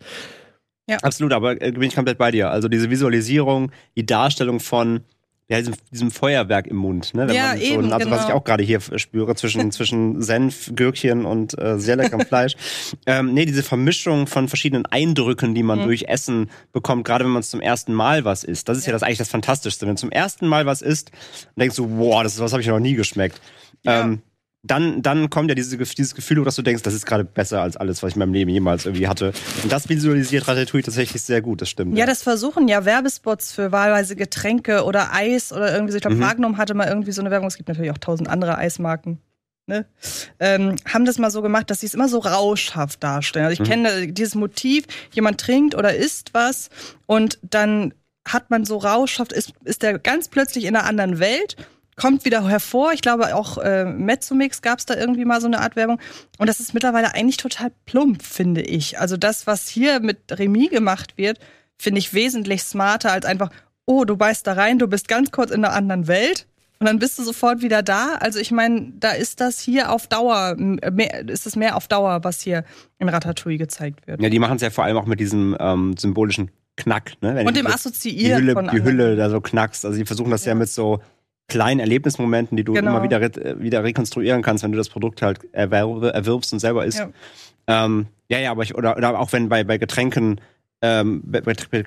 [1.03, 2.51] Absolut, aber äh, bin ich komplett bei dir.
[2.51, 5.01] Also diese Visualisierung, die Darstellung von
[5.49, 7.33] ja, diesem, diesem Feuerwerk im Mund, ne?
[7.35, 8.29] Ja, man eben, also was genau.
[8.29, 12.57] ich auch gerade hier spüre, zwischen, zwischen Senf, Gürkchen und äh, sehr leckerem Fleisch.
[13.05, 15.85] Ähm, nee, diese Vermischung von verschiedenen Eindrücken, die man Mhm.
[15.85, 18.69] durch Essen bekommt, gerade wenn man es zum ersten Mal was isst.
[18.69, 19.87] Das ist ja, das eigentlich das Fantastischste.
[19.87, 22.63] Wenn du zum ersten Mal was isst, dann denkst du, boah, das ist was habe
[22.63, 23.41] ich noch nie geschmeckt.
[23.83, 24.01] Ja.
[24.01, 24.23] Ähm,
[24.67, 27.77] dann, dann kommt ja diese, dieses Gefühl, dass du denkst, das ist gerade besser als
[27.77, 29.33] alles, was ich in meinem Leben jemals irgendwie hatte.
[29.63, 31.97] Und das visualisiert Ratatouille tatsächlich sehr gut, das stimmt.
[31.99, 35.97] Ja, das versuchen ja Werbespots für wahlweise Getränke oder Eis oder irgendwie so.
[35.99, 36.23] Ich glaube, Mhm.
[36.23, 37.49] Magnum hatte mal irgendwie so eine Werbung.
[37.49, 39.19] Es gibt natürlich auch tausend andere Eismarken.
[39.67, 39.87] Ne?
[40.41, 43.47] Ähm, haben das mal so gemacht, dass sie es immer so rauschhaft darstellen.
[43.47, 43.71] Also ich Mhm.
[43.71, 46.69] kenne dieses Motiv, jemand trinkt oder isst was
[47.07, 47.93] und dann
[48.27, 51.57] hat man so rauschhaft, ist, ist der ganz plötzlich in einer anderen Welt,
[51.97, 52.93] kommt wieder hervor.
[52.93, 56.01] Ich glaube auch äh, Mezzomix gab es da irgendwie mal so eine Art Werbung.
[56.39, 58.99] Und das ist mittlerweile eigentlich total plump, finde ich.
[58.99, 61.39] Also das, was hier mit Remy gemacht wird,
[61.79, 63.51] finde ich wesentlich smarter als einfach,
[63.87, 66.47] oh, du beißt da rein, du bist ganz kurz in einer anderen Welt
[66.81, 68.15] und dann bist du sofort wieder da.
[68.21, 72.25] Also ich meine, da ist das hier auf Dauer, mehr, ist es mehr auf Dauer,
[72.25, 72.65] was hier
[72.99, 74.21] in Ratatouille gezeigt wird.
[74.21, 77.37] Ja, die machen es ja vor allem auch mit diesem ähm, symbolischen Knack, ne?
[77.37, 78.83] Wenn Und dem so- Assoziieren die Hülle, von die.
[78.83, 79.85] Hülle da so knackst.
[79.85, 81.01] Also die versuchen das ja, mit so
[81.49, 82.91] kleinen Erlebnismomenten, die du Genau.
[82.93, 86.59] immer wieder, re äh, wieder rekonstruieren kannst, wenn du das Produkt halt erwerbe, erwirbst und
[86.59, 86.99] selber isst.
[86.99, 87.11] Ja.
[87.69, 90.41] Ja, ähm, ja, ja, aber ich, oder, oder auch wenn bei, bei Getränken
[90.85, 91.23] ähm,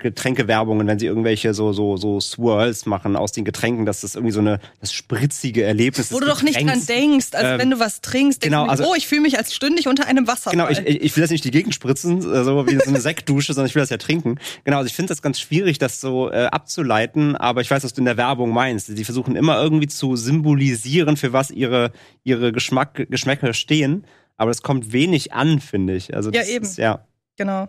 [0.02, 4.32] Getränkewerbungen, wenn sie irgendwelche so so so Swirls machen aus den Getränken, dass das irgendwie
[4.32, 7.70] so eine das spritzige Erlebnis Wo des du doch nicht dran denkst, als Ähm, wenn
[7.70, 10.06] du was trinkst, denkst genau, du also- oh, ich fühle mich, als stünde ich unter
[10.06, 10.50] einem Wasser.
[10.50, 13.68] Genau, ich, ich will das nicht die Gegend spritzen, so wie so eine Sektdusche, sondern
[13.68, 14.38] ich will das ja trinken.
[14.64, 17.92] Genau, also ich finde das ganz schwierig, das so äh, abzuleiten, aber ich weiß, was
[17.94, 18.88] du in der Werbung meinst.
[18.88, 21.92] Die versuchen immer irgendwie zu symbolisieren, für was ihre,
[22.24, 24.04] ihre Geschmack, Geschmäcker stehen,
[24.36, 26.14] aber es kommt wenig an, finde ich.
[26.16, 26.64] Also Ja, das eben.
[26.64, 27.04] Ist, ja.
[27.36, 27.68] Genau.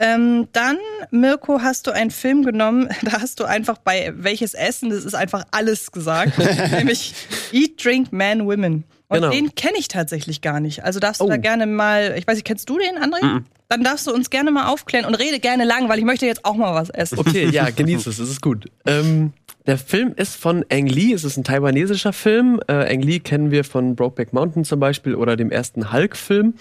[0.00, 0.76] Ähm, dann,
[1.12, 5.14] Mirko, hast du einen Film genommen, da hast du einfach bei welches Essen, das ist
[5.14, 6.32] einfach alles gesagt,
[6.72, 7.14] nämlich
[7.52, 8.84] Eat, Drink, Man, Women.
[9.06, 9.30] Und Genau.
[9.30, 10.82] den kenne ich tatsächlich gar nicht.
[10.82, 11.28] Also darfst du Oh.
[11.28, 13.42] da gerne mal, ich weiß nicht, kennst du den, André?
[13.68, 16.44] Dann darfst du uns gerne mal aufklären und rede gerne lang, weil ich möchte jetzt
[16.44, 17.18] auch mal was essen.
[17.18, 18.66] Okay, ja, genieß es, es ist gut.
[18.86, 19.32] Ähm,
[19.66, 22.60] der Film ist von Ang Lee, es ist ein taiwanesischer Film.
[22.66, 26.54] Äh, Ang Lee kennen wir von Brokeback Mountain zum Beispiel oder dem ersten Hulk-Film.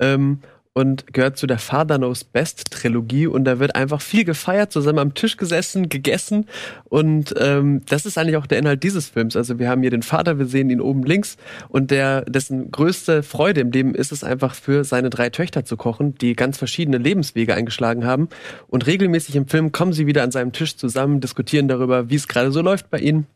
[0.00, 0.40] Ähm,
[0.72, 3.26] und gehört zu der Father Knows Best Trilogie.
[3.26, 6.46] Und da wird einfach viel gefeiert, zusammen am Tisch gesessen, gegessen.
[6.84, 9.34] Und ähm, das ist eigentlich auch der Inhalt dieses Films.
[9.34, 11.36] Also wir haben hier den Vater, wir sehen ihn oben links.
[11.68, 15.76] Und der dessen größte Freude im Leben ist es einfach für seine drei Töchter zu
[15.76, 18.28] kochen, die ganz verschiedene Lebenswege eingeschlagen haben.
[18.68, 22.28] Und regelmäßig im Film kommen sie wieder an seinem Tisch zusammen, diskutieren darüber, wie es
[22.28, 23.26] gerade so läuft bei ihnen.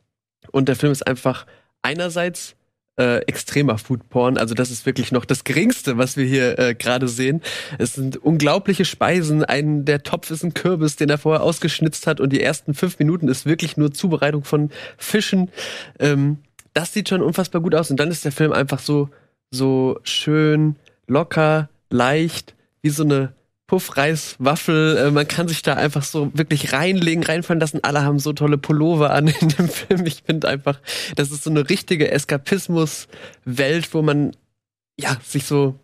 [0.53, 1.47] Und der Film ist einfach
[1.83, 2.55] einerseits
[2.97, 4.39] äh, extremer Foodporn.
[4.39, 7.43] Also das ist wirklich noch das Geringste, was wir hier äh, gerade sehen.
[7.79, 9.45] Es sind unglaubliche Speisen.
[9.45, 12.21] Ein der Topf ist ein Kürbis, den er vorher ausgeschnitzt hat.
[12.21, 15.51] Und die ersten fünf Minuten ist wirklich nur Zubereitung von Fischen.
[15.99, 16.39] Ähm,
[16.73, 17.91] das sieht schon unfassbar gut aus.
[17.91, 19.09] Und dann ist der Film einfach so
[19.55, 20.77] so schön,
[21.07, 23.33] locker, leicht, wie so eine
[23.67, 24.97] Puffreiswaffel.
[24.97, 27.81] Äh, man kann sich da einfach so wirklich reinlegen, reinfallen lassen.
[27.83, 30.07] Alle haben so tolle Pullover an in dem Film.
[30.07, 30.81] Ich finde einfach,
[31.17, 34.33] das ist so eine richtige Eskapismus-Welt, wo man
[34.99, 35.79] ja sich so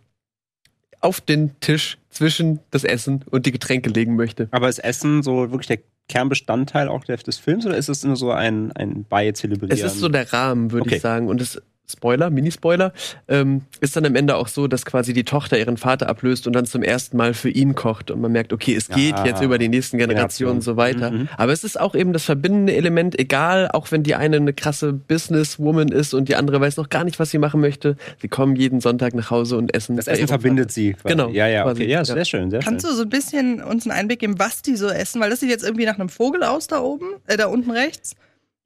[0.99, 4.47] auf den Tisch zwischen das Essen und die Getränke legen möchte.
[4.51, 8.31] Aber ist Essen so wirklich der Kernbestandteil auch des Films oder ist es nur so
[8.31, 9.71] ein, ein Beizelebrieren?
[9.75, 10.95] Es ist so der Rahmen, würde Okay.
[10.97, 11.27] ich sagen.
[11.27, 12.93] Und es Spoiler, Mini-Spoiler,
[13.27, 16.53] ähm, ist dann am Ende auch so, dass quasi die Tochter ihren Vater ablöst und
[16.53, 18.11] dann zum ersten Mal für ihn kocht.
[18.11, 20.61] Und man merkt, okay, es geht Ah, jetzt über die nächsten Generationen Generation.
[20.61, 21.11] so weiter.
[21.11, 21.29] Mhm.
[21.37, 24.93] Aber es ist auch eben das verbindende Element, egal, auch wenn die eine eine krasse
[24.93, 27.95] Businesswoman ist und die andere weiß noch gar nicht, was sie machen möchte.
[28.21, 29.97] Sie kommen jeden Sonntag nach Hause und essen.
[29.97, 30.93] das Essen verbindet sie.
[30.93, 31.15] quasi.
[31.15, 31.83] Genau, Ja, ja, quasi.
[31.83, 31.91] okay.
[31.91, 32.05] Ja, Ja.
[32.05, 32.69] sehr schön, sehr schön.
[32.71, 35.21] Kannst du so ein bisschen uns einen Einblick geben, was die so essen?
[35.21, 38.15] Weil das sieht jetzt irgendwie nach einem Vogel aus da oben, äh, da unten rechts.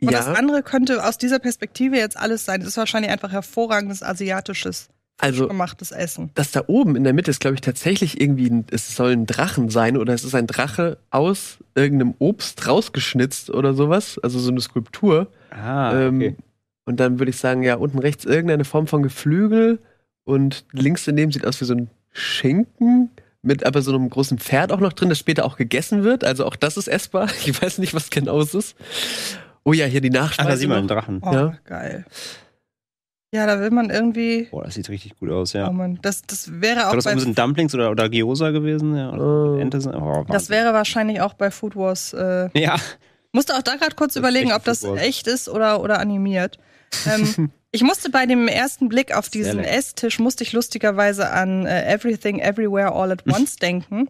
[0.02, 0.18] Und Ja.
[0.20, 2.60] das andere könnte aus dieser Perspektive jetzt alles sein.
[2.60, 4.90] Das ist wahrscheinlich einfach hervorragendes asiatisches
[5.20, 6.32] Also gemachtes Essen.
[6.36, 9.26] das da oben in der Mitte ist, glaube ich, tatsächlich irgendwie, ein, es soll ein
[9.26, 14.52] Drachen sein oder es ist ein Drache aus irgendeinem Obst rausgeschnitzt oder sowas, also so
[14.52, 15.28] eine Skulptur.
[15.52, 16.36] Ah, Ähm, okay.
[16.88, 19.80] Und dann würde ich sagen, ja, unten rechts irgendeine Form von Geflügel
[20.26, 23.10] und links daneben sieht aus wie so ein Schinken
[23.42, 26.24] mit aber so einem großen Pferd auch noch drin, das später auch gegessen wird.
[26.24, 27.30] Also auch das ist essbar.
[27.46, 28.76] Ich weiß nicht, was genau es ist.
[29.66, 30.50] Oh ja, hier die Ach, Nachspeise.
[30.50, 30.88] da sieht man einen.
[30.88, 31.22] Drachen.
[31.24, 31.58] Oh, Ja.
[31.66, 32.06] geil.
[33.34, 34.44] Ja, da will man irgendwie.
[34.52, 35.68] Boah, das sieht richtig gut aus, ja.
[35.68, 38.96] Oh Mann, das, das wäre War auch das bei, sind Dumplings oder, oder Gyoza gewesen?
[38.96, 39.58] Ja, oder Oh.
[39.60, 42.14] Ente sind, oh, das wäre wahrscheinlich auch bei Food Wars.
[42.14, 42.78] Äh, Ja,
[43.34, 46.60] musste auch da gerade kurz Das überlegen, ob das echt ist oder, oder animiert.
[47.06, 49.60] Ähm, ich musste bei dem ersten Blick auf diesen.
[49.60, 54.08] Esstisch, musste ich lustigerweise an äh, Everything Everywhere All at Once denken.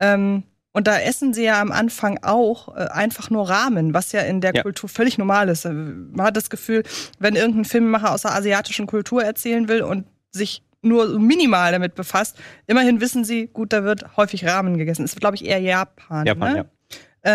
[0.00, 4.20] Ähm, und da essen sie ja am Anfang auch äh, einfach nur Ramen, was ja
[4.22, 4.62] in der Ja.
[4.62, 5.64] Kultur völlig normal ist.
[5.64, 6.82] Äh, Man hat das Gefühl,
[7.18, 11.94] wenn irgendein Filmemacher aus der asiatischen Kultur erzählen will und sich nur so minimal damit
[11.94, 12.36] befasst,
[12.66, 15.02] immerhin wissen sie, gut, da wird häufig Ramen gegessen.
[15.02, 16.26] Das ist, glaube ich, eher Japan.
[16.26, 16.58] Japan, ne?
[16.58, 16.64] ja.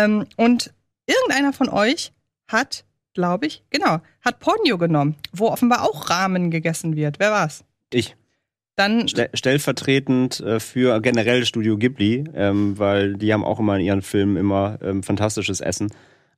[0.04, 0.74] Ähm, und
[1.06, 2.12] irgendeiner von euch
[2.46, 2.84] hat,
[3.14, 7.18] glaube ich, genau, hat Ponyo genommen, wo offenbar auch Ramen gegessen wird.
[7.20, 7.64] Wer war's?
[7.90, 8.16] Ich.
[8.78, 13.84] Dann Ste- stellvertretend äh, für generell Studio Ghibli, ähm, weil die haben auch immer in
[13.84, 15.90] ihren Filmen immer ähm, fantastisches Essen.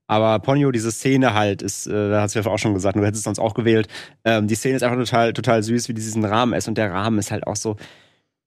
[0.07, 3.01] Aber Ponyo, diese Szene halt, ist, äh, da hast du ja auch schon gesagt, du
[3.03, 3.89] hättest es sonst auch gewählt.
[4.25, 6.71] Ähm, die Szene ist einfach total, total süß, wie die diesen Rahmen essen.
[6.71, 7.77] Und der Rahmen ist halt auch so.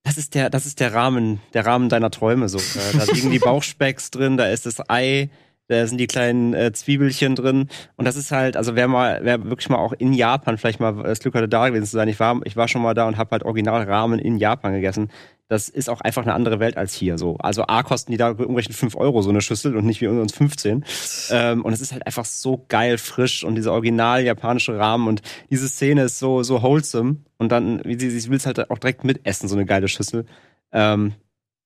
[0.04, 2.58] Das ist der, das ist der Rahmen, der Rahmen deiner Träume so.
[2.58, 5.30] Äh, da liegen die Bauchspecks drin, da ist das Ei,
[5.74, 7.68] da sind die kleinen äh, Zwiebelchen drin.
[7.96, 11.04] Und das ist halt, also wer mal, wer wirklich mal auch in Japan vielleicht mal
[11.04, 12.08] das Glück hatte, da gewesen zu sein.
[12.08, 15.10] Ich war, ich war schon mal da und habe halt original Ramen in Japan gegessen.
[15.50, 17.38] Das ist auch einfach eine andere Welt als hier so.
[17.38, 20.34] Also A kosten die da umgerechnet 5 Euro so eine Schüssel und nicht wie uns
[20.34, 20.86] 15.
[21.32, 25.22] Ähm, und es ist halt einfach so geil frisch und dieser original japanische Rahmen und
[25.50, 27.18] diese Szene ist so, so wholesome.
[27.38, 30.26] Und dann, wie sie, sie will es halt auch direkt mitessen, so eine geile Schüssel.
[30.72, 31.14] Ähm,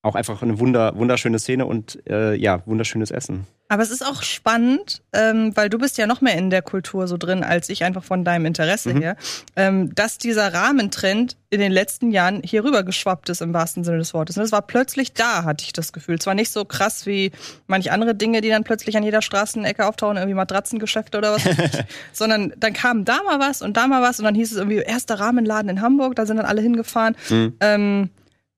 [0.03, 3.45] auch einfach eine wunder, wunderschöne Szene und äh, ja, wunderschönes Essen.
[3.69, 7.07] Aber es ist auch spannend, ähm, weil du bist ja noch mehr in der Kultur
[7.09, 9.01] so drin als ich, einfach von deinem Interesse Mhm.
[9.01, 9.17] her,
[9.57, 13.97] ähm, dass dieser Rahmentrend in den letzten Jahren hier rüber geschwappt ist im wahrsten Sinne
[13.97, 14.37] des Wortes.
[14.37, 16.19] Und es war plötzlich da, hatte ich das Gefühl.
[16.19, 17.31] Zwar nicht so krass wie
[17.65, 21.43] manch andere Dinge, die dann plötzlich an jeder Straßenecke auftauchen, irgendwie Matratzengeschäfte oder was,
[22.13, 24.77] sondern dann kam da mal was und da mal was und dann hieß es irgendwie
[24.77, 27.17] erster Rahmenladen in Hamburg, da sind dann alle hingefahren.
[27.29, 27.53] Mhm.
[27.59, 28.09] Ähm,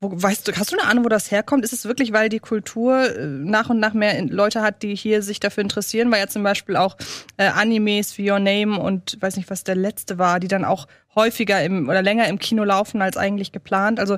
[0.01, 1.63] wo, weißt du, hast du eine Ahnung, wo das herkommt?
[1.65, 5.21] Ist es wirklich, weil die Kultur äh, nach und nach mehr Leute hat, die hier
[5.21, 6.09] sich dafür interessieren?
[6.11, 6.95] Weil ja zum Beispiel auch
[7.37, 10.87] äh, Animes wie Your Name und weiß nicht, was der letzte war, die dann auch
[11.15, 13.99] häufiger im oder länger im Kino laufen als eigentlich geplant.
[13.99, 14.17] Also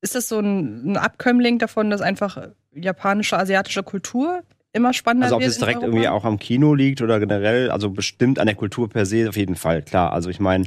[0.00, 4.42] ist das so ein, ein Abkömmling davon, dass einfach japanische, asiatische Kultur
[4.72, 5.86] immer spannender Also ob es direkt Europa?
[5.96, 9.36] irgendwie auch am Kino liegt oder generell, also bestimmt an der Kultur per se auf
[9.36, 10.12] jeden Fall, klar.
[10.12, 10.66] Also ich meine,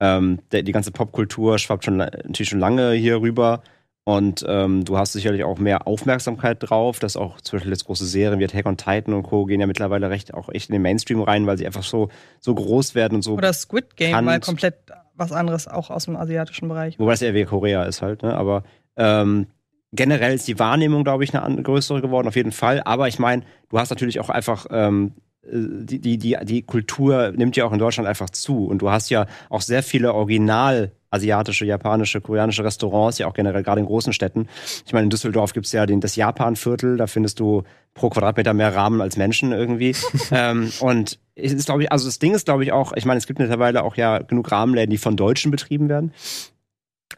[0.00, 3.62] ähm, die ganze Popkultur schwappt schon la- natürlich schon lange hier rüber.
[4.08, 8.06] Und ähm, du hast sicherlich auch mehr Aufmerksamkeit drauf, dass auch zum Beispiel jetzt große
[8.06, 9.44] Serien wie Attack on Titan und Co.
[9.44, 12.08] gehen ja mittlerweile recht auch echt in den Mainstream rein, weil sie einfach so,
[12.40, 13.34] so groß werden und so.
[13.34, 14.24] Oder Squid Game, bekannt.
[14.24, 14.76] mal komplett
[15.14, 16.98] was anderes auch aus dem asiatischen Bereich.
[16.98, 18.32] Wobei es eher wie Korea ist halt, ne?
[18.34, 18.62] Aber
[18.96, 19.48] ähm,
[19.92, 22.80] generell ist die Wahrnehmung, glaube ich, eine größere geworden, auf jeden Fall.
[22.86, 27.32] Aber ich meine, du hast natürlich auch einfach, ähm, äh, die, die, die, die Kultur
[27.32, 28.68] nimmt ja auch in Deutschland einfach zu.
[28.68, 33.62] Und du hast ja auch sehr viele original asiatische, japanische, koreanische Restaurants, ja auch generell
[33.62, 34.48] gerade in großen Städten.
[34.86, 37.62] Ich meine, in Düsseldorf gibt's ja den, das Japan-Viertel, da findest du
[37.94, 39.94] pro Quadratmeter mehr Rahmen als Menschen irgendwie.
[40.30, 43.18] ähm, und es ist, glaube ich, also das Ding ist, glaube ich, auch, ich meine,
[43.18, 46.12] es gibt mittlerweile auch ja genug Rahmenläden, die von Deutschen betrieben werden.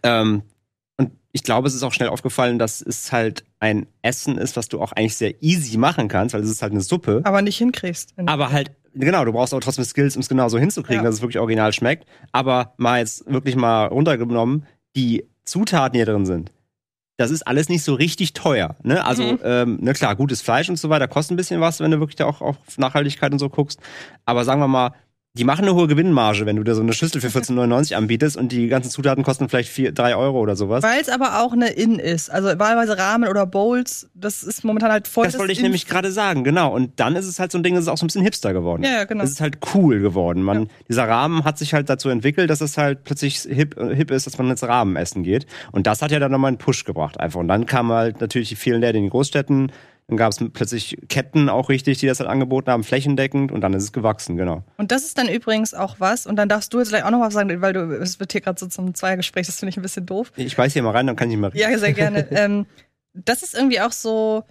[0.02, 0.42] Ähm,
[0.96, 4.68] und ich glaube, es ist auch schnell aufgefallen, dass es halt ein Essen ist, was
[4.68, 7.22] du auch eigentlich sehr easy machen kannst, weil es ist halt eine Suppe.
[7.24, 8.14] Aber nicht hinkriegst.
[8.26, 11.08] Aber halt, genau, du brauchst aber trotzdem Skills, um es genau so hinzukriegen, Ja.
[11.08, 12.06] dass es wirklich original schmeckt.
[12.32, 16.52] Aber mal jetzt wirklich mal runtergenommen, die Zutaten, die hier drin sind,
[17.16, 18.76] das ist alles nicht so richtig teuer.
[18.82, 19.04] Ne?
[19.04, 19.38] Also, Mhm.
[19.44, 22.16] ähm, ne, klar, gutes Fleisch und so weiter kostet ein bisschen was, wenn du wirklich
[22.16, 23.78] da auch auf Nachhaltigkeit und so guckst.
[24.24, 24.92] Aber sagen wir mal,
[25.34, 28.50] die machen eine hohe Gewinnmarge, wenn du dir so eine Schüssel für 14,99 anbietest und
[28.50, 30.82] die ganzen Zutaten kosten vielleicht 4, 3 Euro oder sowas.
[30.82, 32.30] Weil es aber auch eine In ist.
[32.30, 35.26] Also wahlweise Rahmen oder Bowls, das ist momentan halt voll.
[35.26, 36.74] Das wollte ich nämlich gerade sagen, genau.
[36.74, 38.52] Und dann ist es halt so ein Ding, es ist auch so ein bisschen hipster
[38.52, 38.82] geworden.
[38.82, 39.22] Ja, ja, genau.
[39.22, 40.42] Es ist halt cool geworden.
[40.42, 44.10] Man, Dieser Rahmen hat sich halt dazu entwickelt, dass es halt plötzlich hip, äh, hip
[44.10, 45.46] ist, dass man ins Rahmen essen geht.
[45.70, 47.38] Und das hat ja dann nochmal einen Push gebracht einfach.
[47.38, 49.70] Und dann kamen halt natürlich die vielen Läden in den Großstädten.
[50.10, 53.52] Dann gab es plötzlich Ketten auch richtig, die das halt angeboten haben, flächendeckend.
[53.52, 54.64] Und dann ist es gewachsen, genau.
[54.76, 57.20] Und das ist dann übrigens auch was, und dann darfst du jetzt gleich auch noch
[57.20, 59.82] was sagen, weil du, es wird hier gerade so zum Zweiergespräch, das finde ich ein
[59.82, 60.32] bisschen doof.
[60.34, 61.70] Ich beiß hier mal rein, dann kann ich mal reden.
[61.70, 62.26] Ja, sehr gerne.
[62.32, 62.66] ähm,
[63.14, 64.42] das ist irgendwie auch so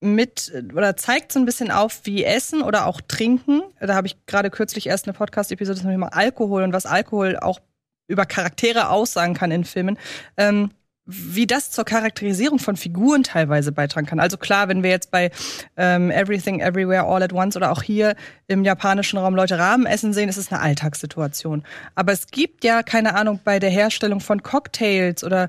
[0.00, 3.62] mit oder zeigt so ein bisschen auf, wie Essen oder auch Trinken.
[3.80, 7.58] Da habe ich gerade kürzlich erst eine Podcast-Episode zum Thema Alkohol und was Alkohol auch
[8.06, 9.98] über Charaktere aussagen kann in Filmen.
[10.36, 10.70] Ähm,
[11.06, 14.20] wie das zur Charakterisierung von Figuren teilweise beitragen kann.
[14.20, 15.30] Also klar, wenn wir jetzt bei
[15.76, 18.14] ähm, Everything Everywhere All at Once oder auch hier
[18.46, 21.62] im japanischen Raum Leute Rahmen essen sehen, ist es eine Alltagssituation.
[21.94, 25.48] Aber es gibt ja, keine Ahnung, bei der Herstellung von Cocktails oder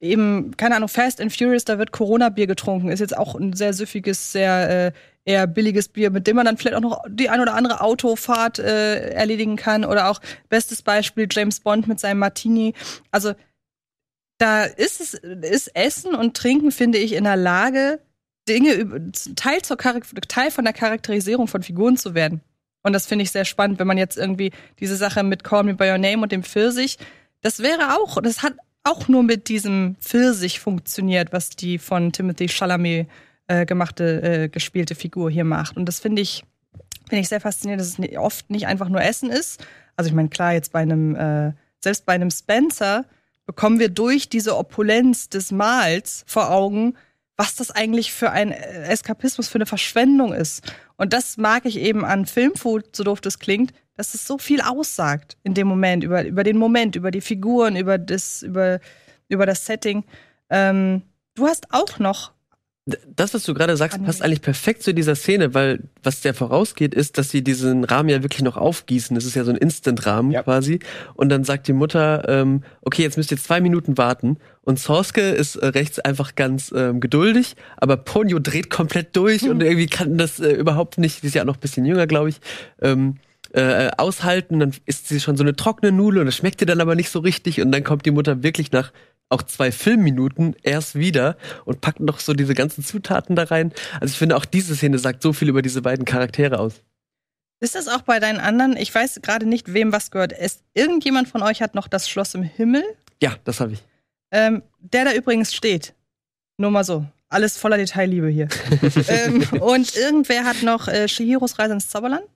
[0.00, 2.90] eben, keine Ahnung, Fast and Furious, da wird Corona-Bier getrunken.
[2.90, 4.92] Ist jetzt auch ein sehr süffiges, sehr äh,
[5.24, 8.58] eher billiges Bier, mit dem man dann vielleicht auch noch die ein oder andere Autofahrt
[8.58, 9.84] äh, erledigen kann.
[9.84, 12.74] Oder auch bestes Beispiel James Bond mit seinem Martini.
[13.10, 13.34] Also
[14.40, 18.00] da ist es, ist Essen und Trinken, finde ich, in der Lage,
[18.48, 22.40] Dinge Teil, zur Teil von der Charakterisierung von Figuren zu werden.
[22.82, 25.74] Und das finde ich sehr spannend, wenn man jetzt irgendwie diese Sache mit Call Me
[25.74, 26.96] By Your Name und dem Pfirsich,
[27.42, 32.48] das wäre auch, das hat auch nur mit diesem Pfirsich funktioniert, was die von Timothy
[32.48, 33.08] Chalamet
[33.46, 35.76] äh, gemachte, äh, gespielte Figur hier macht.
[35.76, 36.44] Und das finde ich,
[37.10, 39.62] finde ich sehr faszinierend, dass es oft nicht einfach nur Essen ist.
[39.96, 43.04] Also ich meine, klar, jetzt bei einem, äh, selbst bei einem Spencer
[43.50, 46.94] bekommen wir durch diese Opulenz des Mahls vor Augen,
[47.36, 50.72] was das eigentlich für ein äh, Eskapismus, für eine Verschwendung ist.
[50.96, 54.60] Und das mag ich eben an Filmfood, so doof das klingt, dass es so viel
[54.60, 58.78] aussagt in dem Moment, über, über den Moment, über die Figuren, über das, über,
[59.28, 60.04] über das Setting.
[60.48, 61.02] Ähm,
[61.34, 62.30] du hast auch noch
[63.14, 66.94] Das, was du gerade sagst, passt eigentlich perfekt zu dieser Szene, weil was der vorausgeht,
[66.94, 69.14] ist, dass sie diesen Rahmen ja wirklich noch aufgießen.
[69.14, 70.80] Das ist ja so ein Instant-Rahmen quasi.
[71.14, 74.38] Und dann sagt die Mutter, ähm, okay, jetzt müsst ihr zwei Minuten warten.
[74.62, 79.62] Und Sorske ist äh, rechts einfach ganz ähm, geduldig, aber Ponyo dreht komplett durch und
[79.62, 82.28] irgendwie kann das äh, überhaupt nicht, die ist ja auch noch ein bisschen jünger, glaube
[82.28, 82.40] ich,
[82.80, 83.16] ähm,
[83.52, 84.60] äh, aushalten.
[84.60, 87.10] Dann ist sie schon so eine trockene Nudel und das schmeckt ihr dann aber nicht
[87.10, 87.60] so richtig.
[87.60, 88.92] Und dann kommt die Mutter wirklich nach
[89.30, 93.72] auch zwei Filmminuten erst wieder und packt noch so diese ganzen Zutaten da rein.
[94.00, 96.82] Also ich finde auch diese Szene sagt so viel über diese beiden Charaktere aus.
[97.60, 98.76] Ist das auch bei deinen anderen?
[98.76, 100.32] Ich weiß gerade nicht, wem was gehört.
[100.32, 102.82] Ist irgendjemand von euch hat noch das Schloss im Himmel?
[103.22, 103.84] Ja, das habe ich.
[104.32, 105.94] Ähm, der da übrigens steht.
[106.56, 107.04] Nur mal so.
[107.28, 108.48] Alles voller Detailliebe hier.
[109.08, 112.26] ähm, und irgendwer hat noch äh, Shihiros Reise ins Zauberland.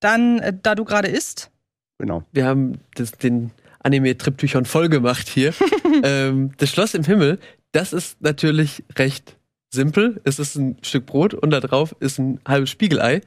[0.00, 1.50] Dann, äh, da du gerade isst.
[1.98, 2.22] Genau.
[2.30, 3.50] Wir haben das, den
[3.84, 5.54] Anime-Triptychon voll gemacht hier.
[6.02, 7.38] ähm, das Schloss im Himmel,
[7.72, 9.36] das ist natürlich recht
[9.70, 10.20] simpel.
[10.24, 13.20] Es ist ein Stück Brot und da drauf ist ein halbes Spiegelei.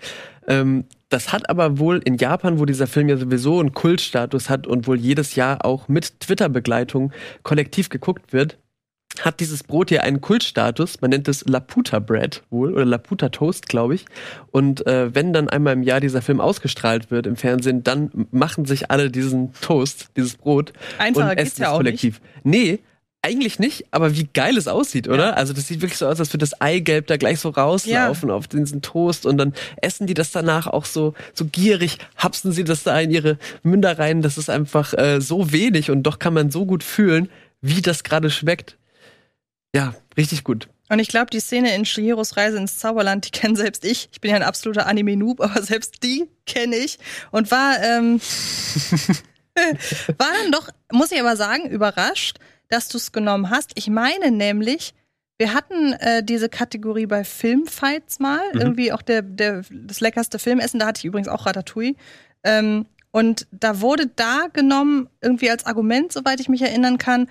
[0.47, 4.67] Ähm, das hat aber wohl in Japan, wo dieser Film ja sowieso einen Kultstatus hat
[4.67, 7.13] und wohl jedes Jahr auch mit Twitter-Begleitung
[7.43, 8.57] kollektiv geguckt wird,
[9.25, 11.01] hat dieses Brot hier einen Kultstatus.
[11.01, 14.05] Man nennt es Laputa Bread wohl oder Laputa Toast, glaube ich.
[14.51, 18.65] Und äh, wenn dann einmal im Jahr dieser Film ausgestrahlt wird im Fernsehen, dann machen
[18.65, 22.21] sich alle diesen Toast, dieses Brot Einfacher und essen ja es auch kollektiv.
[22.43, 22.79] Nee,
[23.27, 25.29] eigentlich nicht, aber wie geil es aussieht, oder?
[25.29, 25.33] Ja.
[25.33, 28.47] Also das sieht wirklich so aus, als würde das Eigelb da gleich so rauslaufen auf
[28.47, 32.83] diesen Toast und dann essen die das danach auch so so gierig, hapsen sie das
[32.83, 34.21] da in ihre Münder rein.
[34.21, 37.29] Das ist einfach äh, so wenig und doch kann man so gut fühlen,
[37.59, 38.77] wie das gerade schmeckt.
[39.75, 40.69] Ja, richtig gut.
[40.89, 44.07] Und ich glaube, die Szene in Shihiros Reise ins Zauberland, die kenne selbst ich.
[44.11, 46.97] Ich bin ja ein absoluter Anime-Noob, aber selbst die kenne ich.
[47.31, 48.21] Und war, ähm,
[50.17, 52.37] war dann doch, muss ich aber sagen, überrascht,
[52.69, 53.71] dass du es genommen hast.
[53.75, 54.93] Ich meine nämlich,
[55.37, 58.61] wir hatten äh, diese Kategorie bei Filmfights mal, Mhm.
[58.61, 61.95] irgendwie auch der, der, das leckerste Filmessen, da hatte ich übrigens auch Ratatouille.
[62.43, 67.29] Ähm, und da wurde da genommen, irgendwie als Argument, soweit ich mich erinnern kann,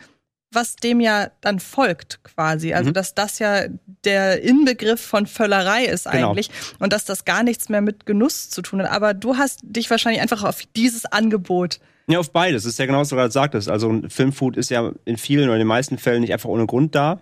[0.52, 2.72] was dem ja dann folgt quasi.
[2.72, 2.94] Also, Mhm.
[2.94, 3.64] dass das ja
[4.04, 6.30] der Inbegriff von Völlerei ist Genau.
[6.30, 8.90] eigentlich und dass das gar nichts mehr mit Genuss zu tun hat.
[8.90, 11.80] Aber du hast dich wahrscheinlich einfach auf dieses Angebot.
[12.08, 12.62] Ja, auf beides.
[12.62, 13.68] Das ist ja genau, was du gerade sagtest.
[13.68, 16.66] Also ein Filmfood ist ja in vielen oder in den meisten Fällen nicht einfach ohne
[16.66, 17.20] Grund da.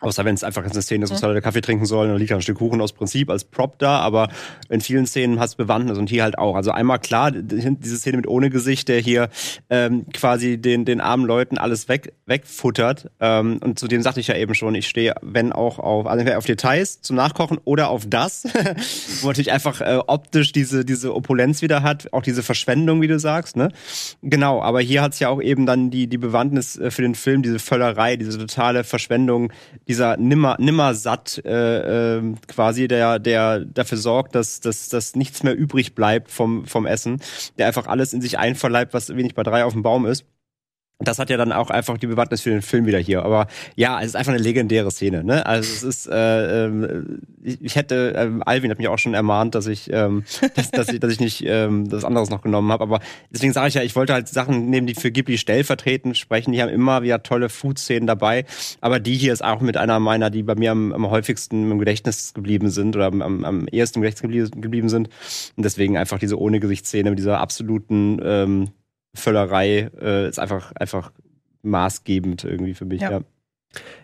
[0.00, 2.36] Außer wenn es einfach eine Szene ist, wo Leute Kaffee trinken sollen und liegt da
[2.36, 4.28] ein Stück Kuchen aus Prinzip als Prop da, aber
[4.68, 6.54] in vielen Szenen hat es Bewandtnis und hier halt auch.
[6.54, 9.28] Also einmal klar, diese Szene mit ohne Gesicht, der hier
[9.70, 13.10] ähm, quasi den, den armen Leuten alles weg, wegfuttert.
[13.18, 16.46] Ähm, und zudem sagte ich ja eben schon, ich stehe, wenn auch auf, also auf
[16.46, 21.60] Details zum Nachkochen oder auf das, wo man natürlich einfach äh, optisch diese, diese Opulenz
[21.60, 23.72] wieder hat, auch diese Verschwendung, wie du sagst, ne?
[24.22, 27.42] Genau, aber hier hat's ja auch eben dann die, die Bewandtnis äh, für den Film,
[27.42, 29.52] diese Völlerei, diese totale Verschwendung,
[29.88, 35.42] dieser nimmer, nimmer satt äh, äh, quasi, der, der dafür sorgt, dass, dass, dass nichts
[35.42, 37.20] mehr übrig bleibt vom, vom Essen,
[37.56, 40.24] der einfach alles in sich einverleibt, was wenig bei drei auf dem Baum ist.
[41.00, 43.22] Das hat ja dann auch einfach die Bewandtnis für den Film wieder hier.
[43.22, 43.46] Aber
[43.76, 45.22] ja, es ist einfach eine legendäre Szene.
[45.22, 45.46] Ne?
[45.46, 49.68] Also es ist, äh, ähm, ich, hätte, ähm, Alvin hat mich auch schon ermahnt, dass
[49.68, 50.24] ich, ähm,
[50.56, 52.82] dass, dass ich, dass ich nicht ähm, das anderes noch genommen habe.
[52.82, 53.00] Aber
[53.30, 56.52] deswegen sage ich ja, ich wollte halt Sachen nehmen, die für Ghibli stellvertretend sprechen.
[56.52, 58.44] Die haben immer wieder tolle Food-Szenen dabei.
[58.80, 61.78] Aber die hier ist auch mit einer meiner, die bei mir am, am häufigsten im
[61.78, 65.08] Gedächtnis geblieben sind oder am, am, am ehesten im Gedächtnis geblieben, geblieben sind.
[65.56, 68.68] Und deswegen einfach diese ohne Gesichtsszene mit dieser absoluten ähm,
[69.18, 71.12] Völlerei äh, ist einfach, einfach
[71.62, 73.00] maßgebend irgendwie für mich.
[73.02, 73.10] Ja.
[73.12, 73.20] Ja.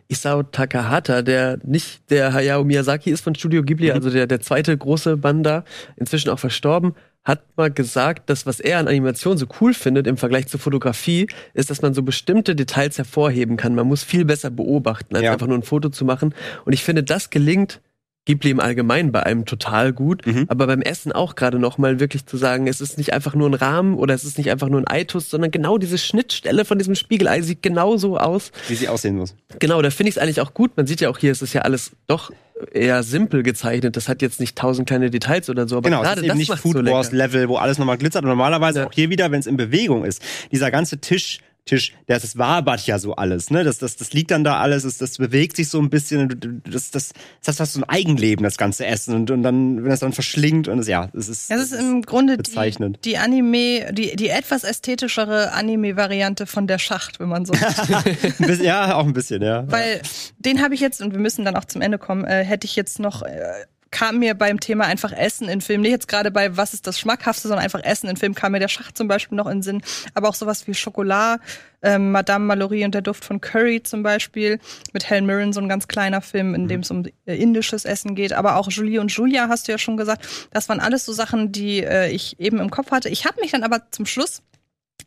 [0.08, 3.92] Isao Takahata, der nicht der Hayao Miyazaki ist von Studio Ghibli, Mhm.
[3.94, 5.64] also der, der zweite große Mann da,
[5.96, 10.18] inzwischen auch verstorben, hat mal gesagt, dass was er an Animation so cool findet im
[10.18, 13.74] Vergleich zur Fotografie, ist, dass man so bestimmte Details hervorheben kann.
[13.74, 15.32] Man muss viel besser beobachten, als Ja.
[15.32, 16.34] einfach nur ein Foto zu machen.
[16.66, 17.80] Und ich finde, das gelingt
[18.26, 20.46] Ghibli im Allgemeinen bei einem total gut, Mhm.
[20.48, 23.48] aber beim Essen auch gerade noch mal wirklich zu sagen, es ist nicht einfach nur
[23.50, 26.78] ein Rahmen oder es ist nicht einfach nur ein Eitus, sondern genau diese Schnittstelle von
[26.78, 28.50] diesem Spiegelei sieht genauso aus.
[28.68, 29.34] Wie sie aussehen muss.
[29.58, 30.76] Genau, da finde ich es eigentlich auch gut.
[30.76, 32.30] Man sieht ja auch hier, es ist ja alles doch
[32.72, 33.96] eher simpel gezeichnet.
[33.96, 36.38] Das hat jetzt nicht tausend kleine Details oder so, aber Genau, es gerade ist eben
[36.38, 37.12] nicht Food Wars.
[37.12, 38.22] Level, wo alles nochmal glitzert.
[38.22, 38.86] Und normalerweise Ja.
[38.86, 40.22] auch hier wieder, wenn es in Bewegung ist.
[40.50, 43.64] Dieser ganze Tisch, Tisch, der das wabert ja so alles, ne?
[43.64, 46.90] Das, das, das liegt dann da alles, das, das bewegt sich so ein bisschen, das,
[46.90, 47.12] das,
[47.42, 49.14] das hat so ein Eigenleben, das ganze Essen.
[49.14, 51.50] Und, und dann, wenn das dann verschlingt und es, ja, es ist.
[51.50, 52.98] Das ist im Grunde die, bezeichnend.
[53.04, 57.52] die Anime, die, die etwas ästhetischere Anime-Variante von der Schacht, wenn man so
[58.38, 59.64] bisschen, ja, auch ein bisschen, ja.
[59.70, 60.02] Weil
[60.38, 62.76] den habe ich jetzt, und wir müssen dann auch zum Ende kommen, äh, hätte ich
[62.76, 63.64] jetzt noch, äh,
[63.94, 66.98] kam mir beim Thema einfach Essen in Film, nicht jetzt gerade bei was ist das
[66.98, 69.62] Schmackhafte, sondern einfach Essen in Film, kam mir der Schacht zum Beispiel noch in den
[69.62, 69.82] Sinn,
[70.14, 71.40] aber auch sowas wie Schokolade,
[71.80, 74.58] ähm, Madame Mallory und der Duft von Curry zum Beispiel,
[74.92, 78.16] mit Helen Mirren, so ein ganz kleiner Film, in dem es um äh, indisches Essen
[78.16, 81.12] geht, aber auch Julie und Julia, hast du ja schon gesagt, das waren alles so
[81.12, 83.08] Sachen, die äh, ich eben im Kopf hatte.
[83.08, 84.42] Ich habe mich dann aber zum Schluss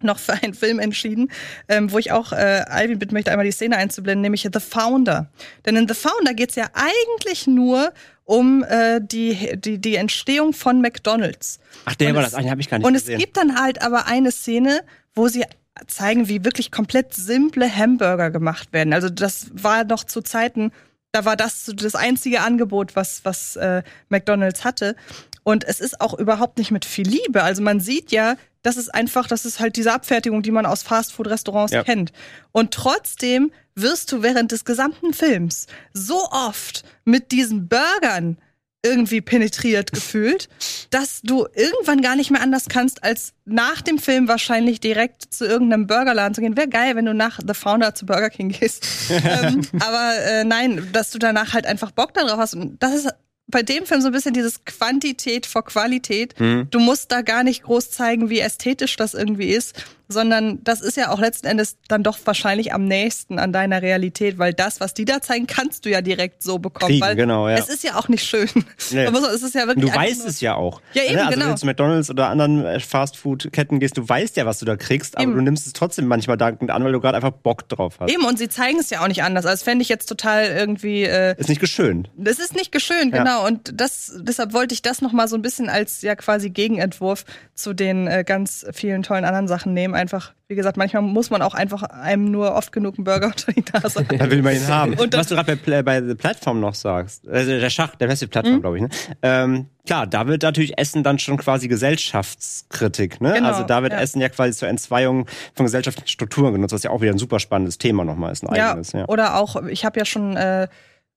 [0.01, 1.30] noch für einen Film entschieden,
[1.68, 5.30] ähm, wo ich auch äh, Alvin bitten möchte, einmal die Szene einzublenden, nämlich The Founder.
[5.65, 7.91] Denn in The Founder geht's ja eigentlich nur
[8.27, 11.59] um äh, die, die, die Entstehung von McDonalds.
[11.85, 13.15] Ach, der Und war es- das, eigentlich habe ich gar nicht Und gesehen.
[13.15, 14.81] es gibt dann halt aber eine Szene,
[15.15, 15.45] wo sie
[15.87, 18.93] zeigen, wie wirklich komplett simple Hamburger gemacht werden.
[18.93, 20.71] Also das war noch zu Zeiten,
[21.13, 24.95] da war das das einzige Angebot, was, was äh, McDonalds hatte.
[25.43, 27.43] Und es ist auch überhaupt nicht mit viel Liebe.
[27.43, 28.35] Also man sieht ja,
[28.68, 31.84] das ist einfach, das ist halt diese Abfertigung, die man aus Fastfood-Restaurants Ja.
[31.84, 32.11] kennt.
[32.52, 38.38] Und trotzdem wirst du während des gesamten Films so oft mit diesen Burgern
[38.84, 40.49] irgendwie penetriert gefühlt,
[40.91, 45.45] dass du irgendwann gar nicht mehr anders kannst, als nach dem Film wahrscheinlich direkt zu
[45.45, 46.57] irgendeinem Burgerladen zu gehen.
[46.57, 48.85] Wäre geil, wenn du nach The Founder zu Burger King gehst.
[49.10, 52.53] ähm, aber äh, nein, dass du danach halt einfach Bock darauf hast.
[52.53, 53.10] Und das ist
[53.47, 56.39] bei dem Film so ein bisschen dieses Quantität vor Qualität.
[56.39, 56.67] Mhm.
[56.69, 60.97] Du musst da gar nicht groß zeigen, wie ästhetisch das irgendwie ist, sondern das ist
[60.97, 64.93] ja auch letzten Endes dann doch wahrscheinlich am nächsten an deiner Realität, weil das, was
[64.93, 66.89] die da zeigen, kannst du ja direkt so bekommen.
[66.91, 67.55] Kriegen, weil genau, ja.
[67.57, 68.47] Es ist ja auch nicht schön.
[68.91, 69.05] Nee.
[69.05, 70.81] Es ist ja wirklich Du weißt nur- es ja auch.
[70.93, 71.19] Ja, eben, Ne?
[71.21, 71.45] also genau.
[71.45, 74.75] wenn du zu McDonalds oder anderen äh, Fastfood-Ketten gehst, du weißt ja, was du da
[74.75, 75.35] kriegst, aber Eben.
[75.35, 78.11] du nimmst es trotzdem manchmal dankend an, weil du gerade einfach Bock drauf hast.
[78.11, 79.45] Eben, und sie zeigen es ja auch nicht anders.
[79.45, 81.03] Also fände ich jetzt total irgendwie.
[81.03, 82.09] Äh, Ist nicht geschönt.
[82.15, 83.23] Das ist nicht geschönt, Ja.
[83.23, 83.45] genau.
[83.45, 87.25] Und das, deshalb wollte ich das nochmal so ein bisschen als ja quasi Gegenentwurf
[87.55, 89.95] zu den äh, ganz vielen tollen anderen Sachen nehmen.
[89.97, 93.51] Einfach, wie gesagt, manchmal muss man auch einfach einem nur oft genug einen Burger unter
[93.51, 94.17] die Nase halten.
[94.17, 94.93] Da will man ihn haben.
[94.93, 98.07] Und das- Was du gerade bei, bei The Platform noch sagst, also der Schach, der
[98.07, 98.61] beste Plattform, Mhm.
[98.61, 98.89] glaube ich, ne?
[99.21, 103.33] Ähm, klar, da wird natürlich Essen dann schon quasi Gesellschaftskritik, ne?
[103.33, 103.99] Genau, also da wird ja.
[103.99, 107.39] Essen ja quasi zur Entzweiung von gesellschaftlichen Strukturen genutzt, was ja auch wieder ein super
[107.39, 108.91] spannendes Thema nochmal ist, ein Ja, eigenes.
[108.91, 109.05] Ja.
[109.07, 110.67] oder auch, ich habe ja schon, äh,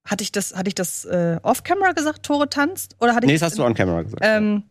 [0.04, 2.96] hatte ich das, hatte ich das äh, off-camera gesagt, Tore tanzt?
[3.00, 4.22] Oder hatte Nee, ich das hast du on camera gesagt.
[4.24, 4.62] ähm,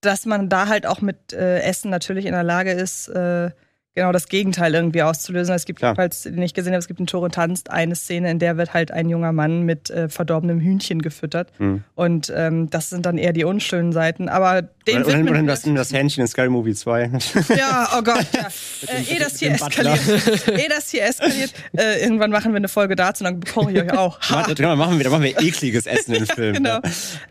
[0.00, 3.50] dass man da halt auch mit äh, Essen natürlich in der Lage ist, äh,
[3.98, 5.54] genau das Gegenteil irgendwie auszulösen.
[5.54, 5.96] Es gibt, Klar.
[5.96, 8.72] falls ihr nicht gesehen habt, es gibt in Tore tanzt eine Szene, in der wird
[8.72, 11.52] halt ein junger Mann mit äh, verdorbenem Hühnchen gefüttert.
[11.58, 11.82] Hm.
[11.94, 14.28] Und ähm, das sind dann eher die unschönen Seiten.
[14.28, 17.10] Aber den Oder, oder, oder das, das Hähnchen in Scary Movie 2.
[17.56, 18.48] Ja, oh Gott, ja.
[18.88, 20.00] äh, eh das hier eskaliert.
[20.48, 21.52] eh das hier eskaliert.
[21.76, 24.18] Äh, irgendwann machen wir eine Folge dazu, dann koche ich euch auch.
[24.58, 26.54] Dann machen wir, dann machen wir ekliges Essen im Film.
[26.54, 26.80] genau.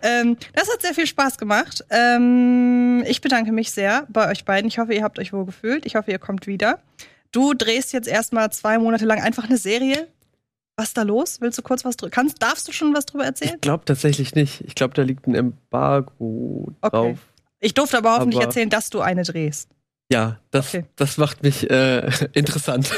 [0.02, 1.84] Ähm, das hat sehr viel Spaß gemacht.
[1.90, 4.68] Ähm, ich bedanke mich sehr bei euch beiden.
[4.68, 5.86] Ich hoffe, ihr habt euch wohl gefühlt.
[5.86, 6.57] Ich hoffe, ihr kommt wieder.
[7.32, 10.08] Du drehst jetzt erstmal zwei Monate lang einfach eine Serie.
[10.76, 11.42] Was ist da los?
[11.42, 12.12] Willst du kurz was drüber?
[12.12, 13.56] Kannst, darfst du schon was drüber erzählen?
[13.56, 14.62] Ich glaube tatsächlich nicht.
[14.62, 17.18] Ich glaube, da liegt ein Embargo drauf.
[17.60, 19.70] Ich durfte aber hoffentlich Aber- erzählen, dass du eine drehst.
[20.10, 20.86] Ja, das, Okay.
[20.96, 22.90] das macht mich äh, interessant.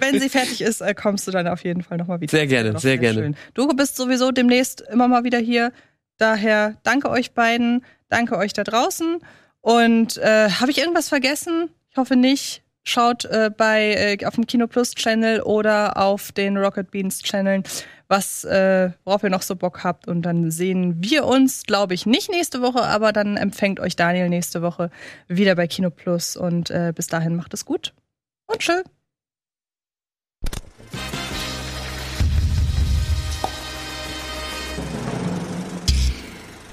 [0.00, 2.30] Wenn sie fertig ist, äh, kommst du dann auf jeden Fall nochmal wieder.
[2.30, 3.20] Sehr gerne, Noch sehr gerne.
[3.20, 3.36] schön.
[3.54, 5.72] Du bist sowieso demnächst immer mal wieder hier.
[6.16, 9.20] Daher danke euch beiden, danke euch da draußen.
[9.60, 11.70] Und äh, habe ich irgendwas vergessen?
[11.90, 12.62] Ich hoffe nicht.
[12.84, 17.64] Schaut äh, bei äh, auf dem Kino Plus Channel oder auf den Rocket Beans Channeln,
[18.06, 20.08] was äh, worauf ihr noch so Bock habt.
[20.08, 24.30] Und dann sehen wir uns, glaube ich, nicht nächste Woche, aber dann empfängt euch Daniel
[24.30, 24.90] nächste Woche
[25.26, 26.36] wieder bei Kino Plus.
[26.36, 27.92] Und äh, bis dahin macht es gut
[28.46, 28.82] und schön.